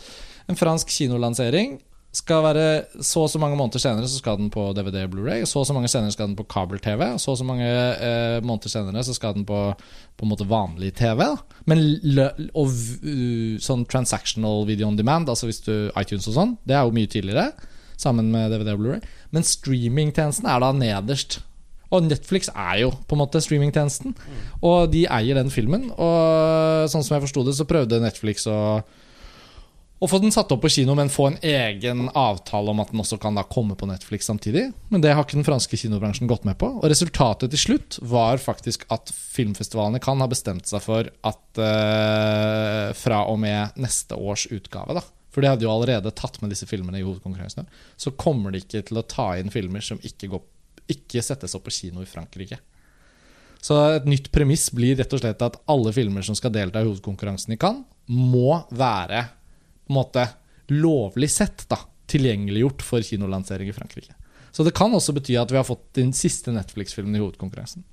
en 0.49 0.55
fransk 0.59 0.87
kinolansering 0.93 1.79
skal 2.11 2.43
være 2.43 2.63
så 2.99 3.23
og 3.23 3.29
så 3.31 3.39
mange 3.39 3.55
måneder 3.55 3.79
senere 3.79 4.07
så 4.09 4.19
skal 4.19 4.35
den 4.39 4.49
på 4.51 4.65
DVD 4.75 5.05
og 5.05 5.13
Blu-ray, 5.13 5.45
så 5.47 5.61
og 5.61 5.67
så 5.67 5.75
mange 5.75 5.87
senere 5.91 6.11
skal 6.11 6.27
den 6.27 6.35
på 6.35 6.43
kabel-TV, 6.51 7.05
så 7.15 7.31
og 7.31 7.37
så 7.39 7.47
mange 7.47 7.67
eh, 7.67 8.43
måneder 8.43 8.73
senere 8.73 9.03
så 9.07 9.15
skal 9.15 9.37
den 9.37 9.45
på 9.47 9.61
på 10.19 10.25
en 10.27 10.29
måte 10.29 10.45
vanlig 10.45 10.91
TV. 10.99 11.23
Da. 11.23 11.61
Men 11.65 11.79
og 12.53 12.67
uh, 12.67 13.55
sånn 13.63 13.87
transactional 13.89 14.67
video 14.67 14.89
on 14.91 14.99
demand, 14.99 15.31
altså 15.31 15.47
hvis 15.49 15.63
du 15.65 15.73
iTunes 15.97 16.27
og 16.29 16.35
sånn, 16.35 16.57
det 16.67 16.75
er 16.77 16.83
jo 16.85 16.93
mye 16.93 17.09
tidligere 17.09 17.47
sammen 18.01 18.29
med 18.33 18.51
DVD 18.51 18.75
og 18.75 18.83
Blu-ray. 18.83 19.07
Men 19.33 19.47
streamingtjenesten 19.47 20.49
er 20.49 20.61
da 20.61 20.71
nederst. 20.75 21.39
Og 21.91 22.05
Netflix 22.07 22.47
er 22.53 22.83
jo 22.83 22.91
på 23.07 23.17
en 23.17 23.21
måte 23.23 23.41
streamingtjenesten. 23.43 24.15
Og 24.63 24.91
de 24.93 25.03
eier 25.11 25.37
den 25.37 25.51
filmen. 25.51 25.89
Og 25.91 26.87
sånn 26.91 27.03
som 27.03 27.17
jeg 27.17 27.25
forsto 27.25 27.43
det, 27.47 27.55
så 27.57 27.67
prøvde 27.67 27.99
Netflix 28.03 28.47
å 28.47 28.57
å 30.01 30.07
få 30.09 30.17
den 30.17 30.33
satt 30.33 30.49
opp 30.53 30.63
på 30.63 30.71
kino, 30.73 30.95
men 30.97 31.11
få 31.13 31.27
en 31.29 31.37
egen 31.45 32.07
avtale 32.17 32.73
om 32.73 32.79
at 32.81 32.89
den 32.89 33.03
også 33.03 33.19
kan 33.21 33.37
da 33.37 33.43
komme 33.45 33.75
på 33.77 33.85
Netflix 33.85 34.25
samtidig. 34.31 34.71
Men 34.89 35.03
det 35.03 35.13
har 35.13 35.27
ikke 35.27 35.37
den 35.37 35.45
franske 35.45 35.77
kinobransjen 35.77 36.29
gått 36.29 36.47
med 36.47 36.57
på. 36.61 36.71
Og 36.79 36.87
resultatet 36.89 37.53
til 37.53 37.61
slutt 37.61 37.99
var 38.09 38.41
faktisk 38.41 38.87
at 38.93 39.13
filmfestivalene 39.13 40.01
kan 40.01 40.23
ha 40.23 40.29
bestemt 40.31 40.65
seg 40.69 40.81
for 40.81 41.05
at 41.05 41.61
eh, 41.61 42.87
fra 42.97 43.23
og 43.29 43.37
med 43.43 43.77
neste 43.81 44.17
års 44.17 44.47
utgave, 44.49 44.97
da 44.97 45.05
for 45.31 45.43
de 45.43 45.47
hadde 45.47 45.63
jo 45.63 45.71
allerede 45.71 46.11
tatt 46.15 46.41
med 46.43 46.51
disse 46.51 46.67
filmene 46.67 46.99
i 46.99 47.05
hovedkonkurransene, 47.05 47.63
så 47.95 48.11
kommer 48.19 48.51
de 48.51 48.59
ikke 48.59 48.83
til 48.87 48.99
å 48.99 49.05
ta 49.07 49.29
inn 49.39 49.51
filmer 49.53 49.83
som 49.85 50.01
ikke, 50.03 50.27
går, 50.33 50.41
ikke 50.91 51.23
settes 51.23 51.55
opp 51.55 51.69
på 51.69 51.75
kino 51.75 52.03
i 52.03 52.09
Frankrike. 52.09 52.59
Så 53.61 53.77
et 53.95 54.07
nytt 54.09 54.31
premiss 54.33 54.67
blir 54.73 54.97
rett 54.99 55.13
og 55.13 55.21
slett 55.21 55.43
at 55.45 55.59
alle 55.71 55.93
filmer 55.95 56.25
som 56.25 56.35
skal 56.35 56.51
delta 56.51 56.81
i 56.81 56.87
hovedkonkurransen 56.87 57.55
i 57.55 57.59
Cannes, 57.61 57.87
må 58.11 58.57
være 58.75 59.23
på 59.85 59.93
en 59.93 59.99
måte 59.99 60.25
lovlig 60.71 61.29
sett 61.33 61.65
da, 61.71 61.79
tilgjengeliggjort 62.11 62.83
for 62.85 63.03
kinolansering 63.05 63.71
i 63.71 63.75
Frankrike. 63.75 64.15
Så 64.51 64.65
det 64.67 64.75
kan 64.75 64.91
også 64.93 65.15
bety 65.15 65.37
at 65.39 65.51
vi 65.51 65.59
har 65.59 65.67
fått 65.67 65.93
den 65.95 66.11
siste 66.15 66.51
Netflix-filmen 66.51 67.15
i 67.15 67.21
hovedkonkurransen. 67.23 67.85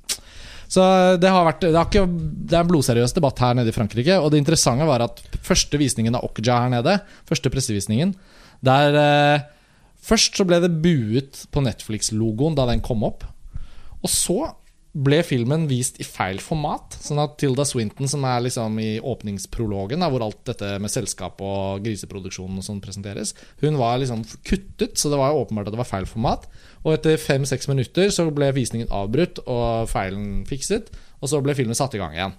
Så 0.68 0.82
det 1.16 1.30
har 1.32 1.46
vært 1.46 1.62
det, 1.64 1.72
har 1.72 1.86
ikke, 1.88 2.04
det 2.08 2.56
er 2.56 2.64
en 2.64 2.70
blodseriøs 2.70 3.14
debatt 3.16 3.40
her 3.40 3.54
nede 3.56 3.72
i 3.72 3.76
Frankrike. 3.76 4.18
Og 4.20 4.32
det 4.32 4.42
interessante 4.42 4.86
var 4.88 5.06
at 5.06 5.22
første 5.44 5.80
visningen 5.80 6.18
av 6.18 6.26
Okja 6.28 6.58
her 6.64 6.74
nede, 6.74 6.98
første 7.28 7.52
pressevisningen 7.52 8.12
Der 8.66 8.98
eh, 9.00 9.46
Først 10.08 10.38
så 10.38 10.44
ble 10.46 10.60
det 10.62 10.70
buet 10.80 11.42
på 11.52 11.60
Netflix-logoen 11.60 12.54
da 12.56 12.68
den 12.70 12.80
kom 12.84 13.02
opp. 13.04 13.26
Og 13.98 14.08
så 14.08 14.38
ble 14.98 15.20
filmen 15.22 15.66
vist 15.70 16.00
i 16.02 16.06
feil 16.06 16.40
format. 16.42 16.96
Sånn 17.02 17.20
at 17.22 17.36
Tilda 17.38 17.64
Swinton, 17.68 18.08
som 18.10 18.24
er 18.26 18.42
liksom 18.46 18.78
i 18.82 18.88
åpningsprologen, 18.98 20.02
da, 20.02 20.08
hvor 20.10 20.24
alt 20.26 20.40
dette 20.48 20.72
med 20.82 20.92
selskap 20.92 21.38
og 21.44 21.84
griseproduksjon 21.84 22.58
og 22.58 22.66
sånn 22.66 22.80
presenteres, 22.82 23.34
hun 23.62 23.78
var 23.78 24.00
liksom 24.02 24.24
kuttet, 24.46 24.98
så 24.98 25.12
det 25.12 25.20
var 25.20 25.38
åpenbart 25.38 25.70
at 25.70 25.76
det 25.76 25.82
var 25.82 25.90
feil 25.90 26.08
format. 26.08 26.48
Og 26.84 26.96
etter 26.96 27.20
fem-seks 27.20 27.70
minutter 27.70 28.10
så 28.14 28.26
ble 28.34 28.50
visningen 28.56 28.90
avbrutt 28.94 29.42
og 29.46 29.88
feilen 29.90 30.42
fikset, 30.48 30.90
og 31.22 31.30
så 31.30 31.42
ble 31.44 31.56
filmen 31.58 31.78
satt 31.78 31.94
i 31.94 32.02
gang 32.02 32.16
igjen. 32.16 32.36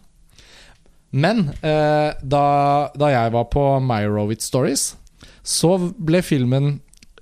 Men 1.10 1.48
eh, 1.66 2.12
da, 2.22 2.46
da 2.94 3.14
jeg 3.14 3.34
var 3.34 3.48
på 3.54 3.64
Meyerowitz 3.82 4.50
Stories, 4.52 4.92
så 5.44 5.78
ble 5.80 6.22
filmen 6.26 6.78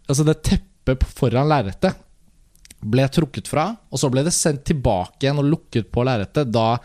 Altså 0.07 0.23
det 0.23 0.37
teppet 0.47 1.01
foran 1.03 1.49
lerretet 1.51 1.97
ble 2.81 3.07
trukket 3.09 3.47
fra, 3.49 3.71
og 3.91 3.99
så 4.01 4.09
ble 4.13 4.23
det 4.27 4.35
sendt 4.35 4.65
tilbake 4.69 5.23
igjen 5.25 5.39
og 5.41 5.47
lukket 5.49 5.89
på 5.91 6.03
lerretet 6.05 6.51
da 6.53 6.75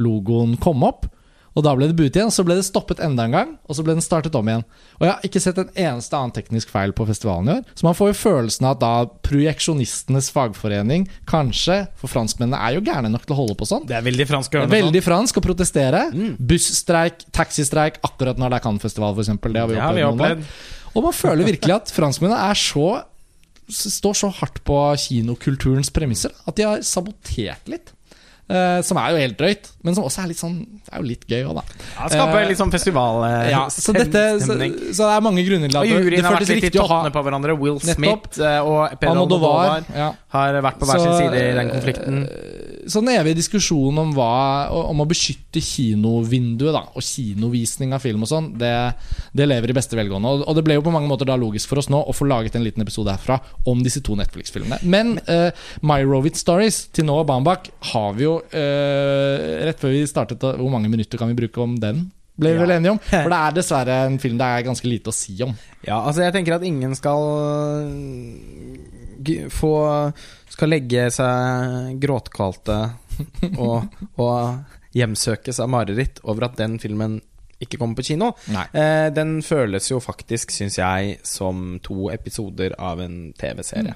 logoen 0.00 0.56
kom 0.60 0.84
opp. 0.88 1.08
Og 1.52 1.60
da 1.60 1.74
ble 1.76 1.84
det 1.90 1.96
buet 1.98 2.14
igjen, 2.16 2.30
så 2.32 2.40
ble 2.48 2.54
det 2.56 2.64
stoppet 2.64 2.96
enda 3.04 3.26
en 3.28 3.34
gang, 3.36 3.50
og 3.68 3.76
så 3.76 3.82
ble 3.84 3.92
den 3.92 4.00
startet 4.00 4.32
om 4.38 4.46
igjen. 4.48 4.62
Og 4.96 5.04
jeg 5.04 5.10
har 5.12 5.26
ikke 5.28 5.42
sett 5.44 5.58
en 5.60 5.68
eneste 5.76 6.16
annen 6.16 6.32
teknisk 6.32 6.70
feil 6.72 6.94
på 6.96 7.04
festivalen 7.04 7.50
i 7.50 7.52
år. 7.58 7.66
Så 7.76 7.84
man 7.84 7.98
får 7.98 8.08
jo 8.08 8.16
følelsen 8.22 8.64
av 8.70 8.78
at 8.78 8.80
da 8.80 8.92
projeksjonistenes 9.28 10.30
fagforening, 10.32 11.04
kanskje, 11.28 11.82
for 12.00 12.08
franskmennene 12.08 12.56
er 12.56 12.78
jo 12.78 12.84
gærne 12.88 13.12
nok 13.12 13.28
til 13.28 13.36
å 13.36 13.40
holde 13.42 13.58
på 13.60 13.68
sånn, 13.68 13.84
Det 13.84 13.98
er 13.98 14.06
veldig 14.08 14.28
fransk 14.32 14.48
å 14.56 14.58
gjøre 14.62 14.70
noe 14.70 14.78
veldig 14.78 15.04
fransk 15.04 15.42
å 15.42 15.44
protestere. 15.44 16.02
Busstreik, 16.40 17.26
taxistreik, 17.36 18.00
akkurat 18.08 18.40
når 18.40 18.54
det 18.54 18.62
er 18.62 18.66
Cannes-festival, 18.70 19.12
f.eks. 19.20 19.34
Det 19.36 19.60
har 19.60 19.68
vi 19.68 19.76
Det 19.76 19.84
har 19.84 19.92
vi 20.00 20.08
opplevd. 20.08 20.16
noen 20.16 20.46
opplevd. 20.48 20.96
Og 20.96 21.04
man 21.06 21.14
føler 21.16 21.48
virkelig 21.52 21.74
at 21.76 21.92
franskmennene 21.92 22.48
er 22.48 22.58
så 22.64 22.88
står 23.70 24.16
så 24.18 24.30
hardt 24.40 24.62
på 24.66 24.78
kinokulturens 24.98 25.92
premisser 25.94 26.34
at 26.46 26.56
de 26.58 26.66
har 26.66 26.86
sabotert 26.86 27.68
litt. 27.70 27.92
Uh, 28.52 28.82
som 28.84 28.98
er 29.00 29.14
jo 29.14 29.20
helt 29.22 29.36
drøyt, 29.38 29.68
men 29.86 29.94
som 29.96 30.04
også 30.04 30.24
er 30.24 30.32
litt 30.32 30.40
sånn 30.40 30.56
Det 30.82 30.90
er 30.90 30.98
jo 30.98 31.06
litt 31.06 31.22
gøy 31.30 31.44
òg, 31.46 31.60
da. 31.60 31.62
Ja, 31.94 32.08
Skaper 32.10 32.42
uh, 32.42 32.48
litt 32.50 32.58
sånn 32.58 32.72
festivalstemning. 32.74 33.52
Ja, 33.54 33.60
så, 33.70 33.94
dette, 33.94 34.24
så, 34.42 34.56
så 34.58 35.06
det 35.06 35.14
er 35.14 35.24
mange 35.24 35.44
grunner 35.46 35.70
til 35.70 35.78
og 35.78 35.86
at 35.86 35.88
det, 35.88 35.94
juryen 35.94 36.18
det 36.18 36.26
har 36.26 36.34
vært 36.36 36.44
litt 36.44 36.52
i 36.52 36.58
riktig 36.58 36.82
å 36.82 36.84
ha 36.84 36.98
tottene 36.98 37.14
på 37.14 37.22
hverandre. 37.28 37.54
Will 37.62 37.78
Smith 37.80 38.02
nettopp, 38.02 38.26
og 38.66 38.98
Pedro 38.98 39.14
Almodovar. 39.14 39.86
Ja. 39.94 40.10
har 40.34 40.58
vært 40.66 40.82
på 40.82 40.90
hver 40.90 41.04
sin 41.04 41.14
side 41.22 41.38
i 41.38 41.54
den 41.54 41.62
eh, 41.62 41.72
konflikten. 41.78 42.18
Så 42.90 43.02
evig 43.12 43.34
diskusjon 43.38 43.98
om, 44.00 44.12
hva, 44.16 44.70
om 44.90 45.02
å 45.04 45.06
beskytte 45.06 45.60
kinovinduet 45.62 46.74
da, 46.74 46.80
og 46.96 47.04
kinovisning 47.04 47.92
av 47.94 48.02
film 48.02 48.24
og 48.24 48.30
sånn, 48.30 48.48
det, 48.58 48.72
det 49.36 49.46
lever 49.46 49.70
i 49.70 49.76
beste 49.76 49.98
velgående. 49.98 50.32
Og, 50.32 50.44
og 50.48 50.56
det 50.58 50.64
ble 50.66 50.78
jo 50.78 50.84
på 50.86 50.94
mange 50.94 51.10
måter 51.10 51.28
da 51.28 51.36
logisk 51.38 51.70
for 51.70 51.82
oss 51.82 51.90
nå 51.92 52.00
å 52.02 52.14
få 52.16 52.26
laget 52.26 52.56
en 52.58 52.64
liten 52.66 52.82
episode 52.82 53.12
herfra 53.14 53.38
om 53.70 53.84
disse 53.84 54.02
to 54.02 54.16
Netflix-filmene. 54.18 54.80
Men 54.82 55.14
uh, 55.28 55.50
Meyerowitz 55.86 56.42
Stories 56.42 56.86
til 56.96 57.06
nå 57.06 57.20
og 57.22 57.28
Bambak 57.30 57.70
har 57.92 58.16
vi 58.18 58.26
jo 58.26 58.38
uh, 58.40 59.36
Rett 59.68 59.78
før 59.82 59.94
vi 59.94 60.02
startet, 60.10 60.42
hvor 60.42 60.72
mange 60.72 60.90
minutter 60.90 61.20
kan 61.20 61.30
vi 61.30 61.38
bruke 61.44 61.62
om 61.62 61.78
den? 61.82 62.08
Ble 62.40 62.54
vi 62.54 62.56
Ja. 62.56 62.62
vel 62.64 62.74
enige 62.78 62.92
om? 62.96 63.00
For 63.12 63.28
det 63.28 63.38
er 63.38 63.56
dessverre 63.58 63.96
en 64.08 64.18
film 64.18 64.38
det 64.40 64.46
er 64.48 64.64
ganske 64.66 64.88
lite 64.88 65.12
å 65.12 65.14
si 65.14 65.36
om. 65.44 65.52
Ja, 65.84 66.00
altså 66.00 66.24
jeg 66.24 66.32
tenker 66.34 66.56
at 66.56 66.64
ingen 66.64 66.94
skal 66.96 67.20
få 69.52 69.74
Skal 70.62 70.70
legge 70.70 71.08
seg 71.10 71.96
gråtkvalte 71.98 72.74
og, 73.58 73.88
og 74.22 74.92
hjemsøkes 74.94 75.58
av 75.58 75.70
mareritt 75.72 76.20
over 76.22 76.44
at 76.46 76.54
den 76.60 76.76
filmen 76.78 77.16
ikke 77.62 77.78
kommer 77.80 77.98
på 77.98 78.04
kino. 78.12 78.28
Eh, 78.74 79.08
den 79.14 79.36
føles 79.46 79.88
jo 79.90 79.98
faktisk, 80.02 80.50
syns 80.54 80.78
jeg, 80.78 81.16
som 81.26 81.80
to 81.82 82.08
episoder 82.14 82.76
av 82.78 83.02
en 83.02 83.16
TV-serie. 83.38 83.94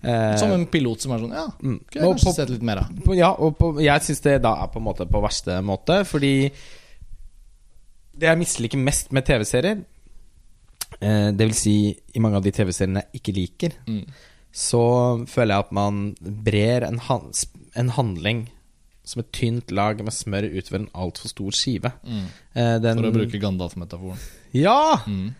Eh, 0.00 0.32
Som 0.40 0.52
en 0.56 0.64
pilot 0.68 1.04
som 1.04 1.12
er 1.16 1.22
sånn 1.26 1.32
Ja, 1.36 1.44
mm. 1.60 1.76
kunne 1.88 2.02
jeg 2.02 2.04
kanskje 2.14 2.28
på- 2.30 2.34
sett 2.36 2.52
litt 2.52 2.64
mer 2.68 2.82
av. 2.82 2.90
på, 3.04 3.16
ja, 3.16 3.30
og 3.36 3.56
på, 3.60 3.70
jeg 3.84 4.04
syns 4.08 4.20
det 4.24 4.38
da 4.44 4.54
er 4.64 4.72
på 4.72 4.80
en 4.80 4.86
måte 4.88 5.08
på 5.08 5.22
verste 5.24 5.56
måte, 5.64 6.00
fordi 6.08 6.32
det 8.18 8.28
jeg 8.32 8.40
misliker 8.46 8.80
mest 8.82 9.12
med 9.12 9.24
TV-serier, 9.28 9.84
eh, 11.00 11.30
det 11.32 11.44
vil 11.48 11.54
si 11.56 11.76
i 12.14 12.20
mange 12.24 12.36
av 12.40 12.44
de 12.48 12.52
TV-seriene 12.60 13.04
jeg 13.12 13.20
ikke 13.22 13.36
liker, 13.40 13.78
Mm. 13.88 14.04
Så 14.52 14.82
føler 15.28 15.54
jeg 15.54 15.66
at 15.66 15.72
man 15.76 15.98
brer 16.20 16.86
en, 16.88 16.98
han, 17.08 17.28
en 17.78 17.90
handling 17.96 18.46
som 19.08 19.22
et 19.22 19.30
tynt 19.32 19.70
lag 19.72 20.00
med 20.04 20.12
smør 20.12 20.46
utover 20.52 20.82
en 20.82 20.88
altfor 20.94 21.30
stor 21.32 21.54
skive. 21.56 21.92
Mm. 22.04 22.24
Eh, 22.54 22.74
den, 22.84 22.98
For 23.00 23.08
å 23.08 23.12
bruke 23.14 23.40
Gandalf-metaforen. 23.40 24.18
Ja! 24.56 24.98
Mm. 25.08 25.30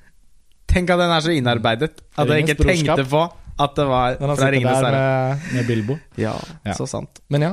Tenk 0.68 0.90
at 0.92 1.00
den 1.00 1.12
er 1.12 1.24
så 1.24 1.32
innarbeidet 1.32 1.90
at 2.16 2.28
jeg 2.32 2.44
ikke 2.44 2.58
tenkte 2.64 3.04
på 3.08 3.22
at 3.58 3.72
det 3.74 3.86
var 3.88 4.18
Den 4.20 4.30
sitter 4.36 4.52
Ringenes 4.54 4.82
der 4.84 4.94
herre. 4.94 5.38
med, 5.40 5.54
med 5.56 5.66
Bilbo. 5.66 5.96
Ja, 6.20 6.34
Ja. 6.64 6.74
så 6.78 6.86
sant. 6.86 7.20
Men 7.32 7.42
ja. 7.42 7.52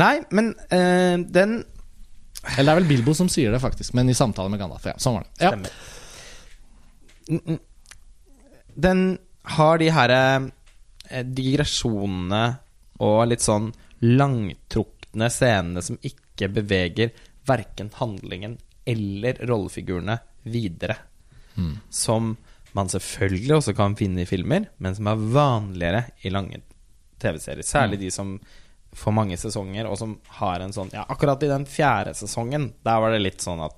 Nei, 0.00 0.14
men 0.32 0.54
uh, 0.72 1.18
den 1.28 1.58
Eller 2.56 2.62
det 2.64 2.72
er 2.72 2.78
vel 2.80 2.88
Bilbo 2.88 3.12
som 3.14 3.28
sier 3.28 3.52
det, 3.52 3.60
faktisk, 3.60 3.92
men 3.94 4.08
i 4.08 4.14
samtale 4.16 4.48
med 4.50 4.62
Gandalf. 4.62 4.86
Ja, 4.88 4.94
sånn 5.02 5.18
var 5.18 5.26
det. 5.26 5.34
Ja. 5.44 5.50
Stemmer. 5.52 5.70
Mm, 7.28 7.42
mm. 7.46 7.58
Den 8.86 9.02
har 9.58 9.78
de 9.82 9.90
her 9.92 10.14
eh, 10.16 10.48
digresjonene 11.20 12.42
og 13.04 13.26
litt 13.28 13.44
sånn 13.44 13.70
langtrukne 14.02 15.28
scenene 15.30 15.82
som 15.84 15.98
ikke 16.02 16.48
beveger 16.56 17.12
verken 17.46 17.90
handlingen 17.98 18.58
eller 18.88 19.38
rollefigurene 19.46 20.18
videre. 20.42 20.96
Mm. 21.54 21.76
Som 21.90 22.36
man 22.72 22.88
selvfølgelig 22.88 23.56
også 23.58 23.74
kan 23.76 23.96
finne 23.98 24.24
i 24.24 24.28
filmer, 24.28 24.66
men 24.78 24.96
som 24.96 25.10
er 25.10 25.24
vanligere 25.34 26.04
i 26.24 26.32
lange 26.32 26.62
TV-serier. 27.22 27.66
Særlig 27.66 27.98
Mm. 27.98 28.00
de 28.00 28.10
som 28.10 28.40
får 28.92 29.12
mange 29.12 29.36
sesonger, 29.36 29.86
og 29.86 29.98
som 29.98 30.18
har 30.40 30.60
en 30.60 30.72
sånn 30.72 30.90
Ja, 30.92 31.04
akkurat 31.08 31.42
i 31.42 31.48
den 31.48 31.64
fjerde 31.64 32.14
sesongen, 32.14 32.72
der 32.84 33.00
var 33.00 33.10
det 33.10 33.22
litt 33.22 33.40
sånn 33.40 33.64
at 33.64 33.76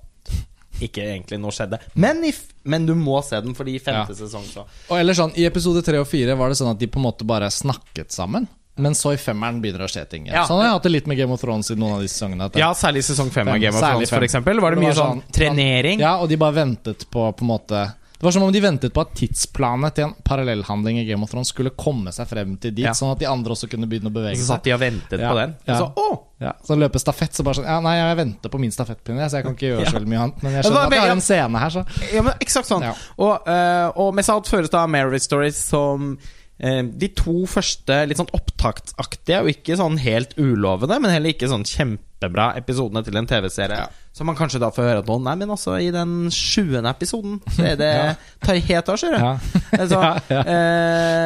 ikke 0.81 1.01
egentlig 1.03 1.39
noe 1.39 1.51
skjedde. 1.51 1.79
Men, 1.95 2.23
i, 2.25 2.33
men 2.65 2.85
du 2.85 2.93
må 2.95 3.23
se 3.23 3.39
den, 3.41 3.53
fordi 3.55 3.75
i 3.75 3.79
femte 3.79 4.09
Ja. 4.11 4.15
sesong 4.25 4.43
så 4.43 4.65
Og 4.89 4.97
ellers 4.99 5.17
sånn, 5.17 5.33
I 5.37 5.45
episode 5.45 5.83
tre 5.83 5.97
og 5.99 6.07
fire 6.07 6.35
var 6.35 6.49
det 6.49 6.57
sånn 6.57 6.71
at 6.71 6.77
de 6.79 6.87
på 6.87 6.97
en 6.97 7.03
måte 7.11 7.25
bare 7.25 7.47
snakket 7.49 8.11
sammen. 8.11 8.47
Men 8.77 8.91
så 8.91 9.13
i 9.13 9.17
femmeren 9.17 9.61
begynner 9.61 9.79
det 9.79 9.87
å 9.87 9.93
skje 9.93 10.09
ting. 10.09 10.25
Ja. 10.27 10.43
Sånn 10.45 10.57
har 10.59 10.65
jeg 10.65 10.73
hatt 10.73 10.83
det 10.83 10.91
litt 10.91 11.07
med 11.07 11.17
Game 11.17 11.31
of 11.31 11.39
Thrones 11.39 11.69
i 11.71 11.75
noen 11.75 11.93
av 11.95 12.01
de 12.01 12.07
sesongene. 12.07 12.49
Ja, 12.59 12.73
særlig 12.73 13.03
sesong 13.07 13.31
fem 13.31 13.47
av 13.47 13.57
Game 13.57 13.73
of 13.73 13.79
Thrones, 13.79 14.09
for 14.09 14.19
eksempel. 14.21 14.59
Var 14.59 14.71
det, 14.75 14.79
Det 14.81 14.83
mye 14.85 14.93
var 14.93 14.99
sånn 15.05 15.21
sånn- 15.21 15.31
trenering? 15.31 15.99
Ja, 15.99 16.17
og 16.19 16.27
de 16.27 16.35
bare 16.35 16.53
ventet 16.53 17.05
på 17.09 17.31
på 17.35 17.41
en 17.41 17.47
måte 17.47 17.93
Det 18.17 18.23
var 18.23 18.31
som 18.31 18.43
om 18.43 18.51
de 18.51 18.59
ventet 18.61 18.91
på 18.93 19.01
at 19.01 19.13
tidsplanet 19.13 19.93
til 19.95 20.05
en 20.05 20.13
parallellhandling 20.23 20.99
i 20.99 21.05
Game 21.05 21.21
of 21.23 21.29
Thrones 21.29 21.47
skulle 21.49 21.69
komme 21.71 22.11
seg 22.11 22.27
frem 22.27 22.57
til 22.59 22.71
dit, 22.71 22.83
Ja. 22.85 22.91
sånn 22.91 23.11
at 23.11 23.19
de 23.19 23.25
andre 23.25 23.51
også 23.53 23.69
kunne 23.69 23.87
begynne 23.87 24.07
å 24.09 24.13
bevege 24.13 24.35
bevege 24.35 24.37
så 24.39 24.47
seg. 24.47 24.55
satt 24.55 24.63
de 24.63 24.71
og 24.73 24.79
ventet 24.79 25.19
Ja, 25.19 25.31
på 25.31 25.35
den. 25.35 25.55
ja. 25.67 25.77
Så, 25.79 25.93
å! 25.95 26.19
Ja, 26.43 26.51
så 26.67 26.75
løpe 26.75 26.99
stafett, 26.99 27.31
så 27.31 27.45
bare 27.47 27.55
sånn 27.61 27.67
Ja, 27.69 27.77
nei, 27.79 27.93
jeg 27.95 28.17
venter 28.19 28.51
på 28.51 28.59
min 28.59 28.71
stafettpinne, 28.75 29.23
så 29.31 29.37
jeg 29.39 29.45
kan 29.45 29.53
ikke 29.55 29.69
gjøre 29.69 29.85
Ja. 29.85 29.89
så 29.91 29.95
veldig 29.99 30.09
mye 30.11 30.23
annet. 30.25 30.41
Men 30.43 30.51
jeg 30.57 30.63
skjønner 30.65 30.85
at 30.89 30.91
jeg 30.97 30.99
har 31.05 31.13
en 31.13 31.21
scene 31.23 31.59
her, 31.61 31.69
så 31.77 31.85
Ja, 32.13 32.21
men 32.27 32.33
eksakt 32.43 32.67
sånn. 32.67 32.83
Ja. 32.83 32.95
Og, 33.17 33.47
uh, 33.47 33.91
og 33.95 34.15
mest 34.17 34.29
av 34.33 34.41
alt 34.41 34.49
føres 34.51 34.69
da 34.73 34.81
Mary 34.91 35.19
Stories 35.23 35.55
som 35.69 36.17
uh, 36.19 36.81
de 36.83 37.07
to 37.15 37.45
første 37.47 38.01
litt 38.09 38.19
sånn 38.19 38.33
opptaktsaktige, 38.35 39.39
og 39.45 39.47
ikke 39.53 39.77
sånn 39.79 39.95
helt 40.03 40.35
ulovende, 40.37 40.99
men 40.99 41.11
heller 41.15 41.31
ikke 41.31 41.47
sånn 41.47 41.63
kjempebra 41.63 42.49
episodene 42.59 43.03
til 43.07 43.15
en 43.15 43.27
TV-serie. 43.31 43.79
Ja. 43.85 43.87
Så 44.15 44.23
man 44.27 44.35
kanskje 44.35 44.59
da 44.59 44.69
får 44.75 44.83
høre 44.89 44.99
at 45.03 45.07
nå, 45.07 45.17
nei, 45.23 45.35
men 45.39 45.49
også 45.55 45.79
i 45.83 45.89
den 45.91 46.27
sjuende 46.31 46.91
episoden 46.91 47.39
så 47.55 47.63
er 47.71 47.79
det 47.79 47.93
Ja. 47.99 48.13
tar 48.43 48.59
helt 48.59 48.89
av, 48.91 48.99
ser 48.99 49.15
du. 49.15 49.19
Ja. 49.23 49.33
Altså, 49.79 49.99
ja. 50.35 50.43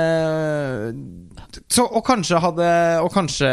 eh, 0.09 0.93
så, 1.69 1.85
og 1.85 2.01
kanskje 2.05 2.39
hadde 2.41 2.69
Og 3.03 3.11
kanskje 3.13 3.49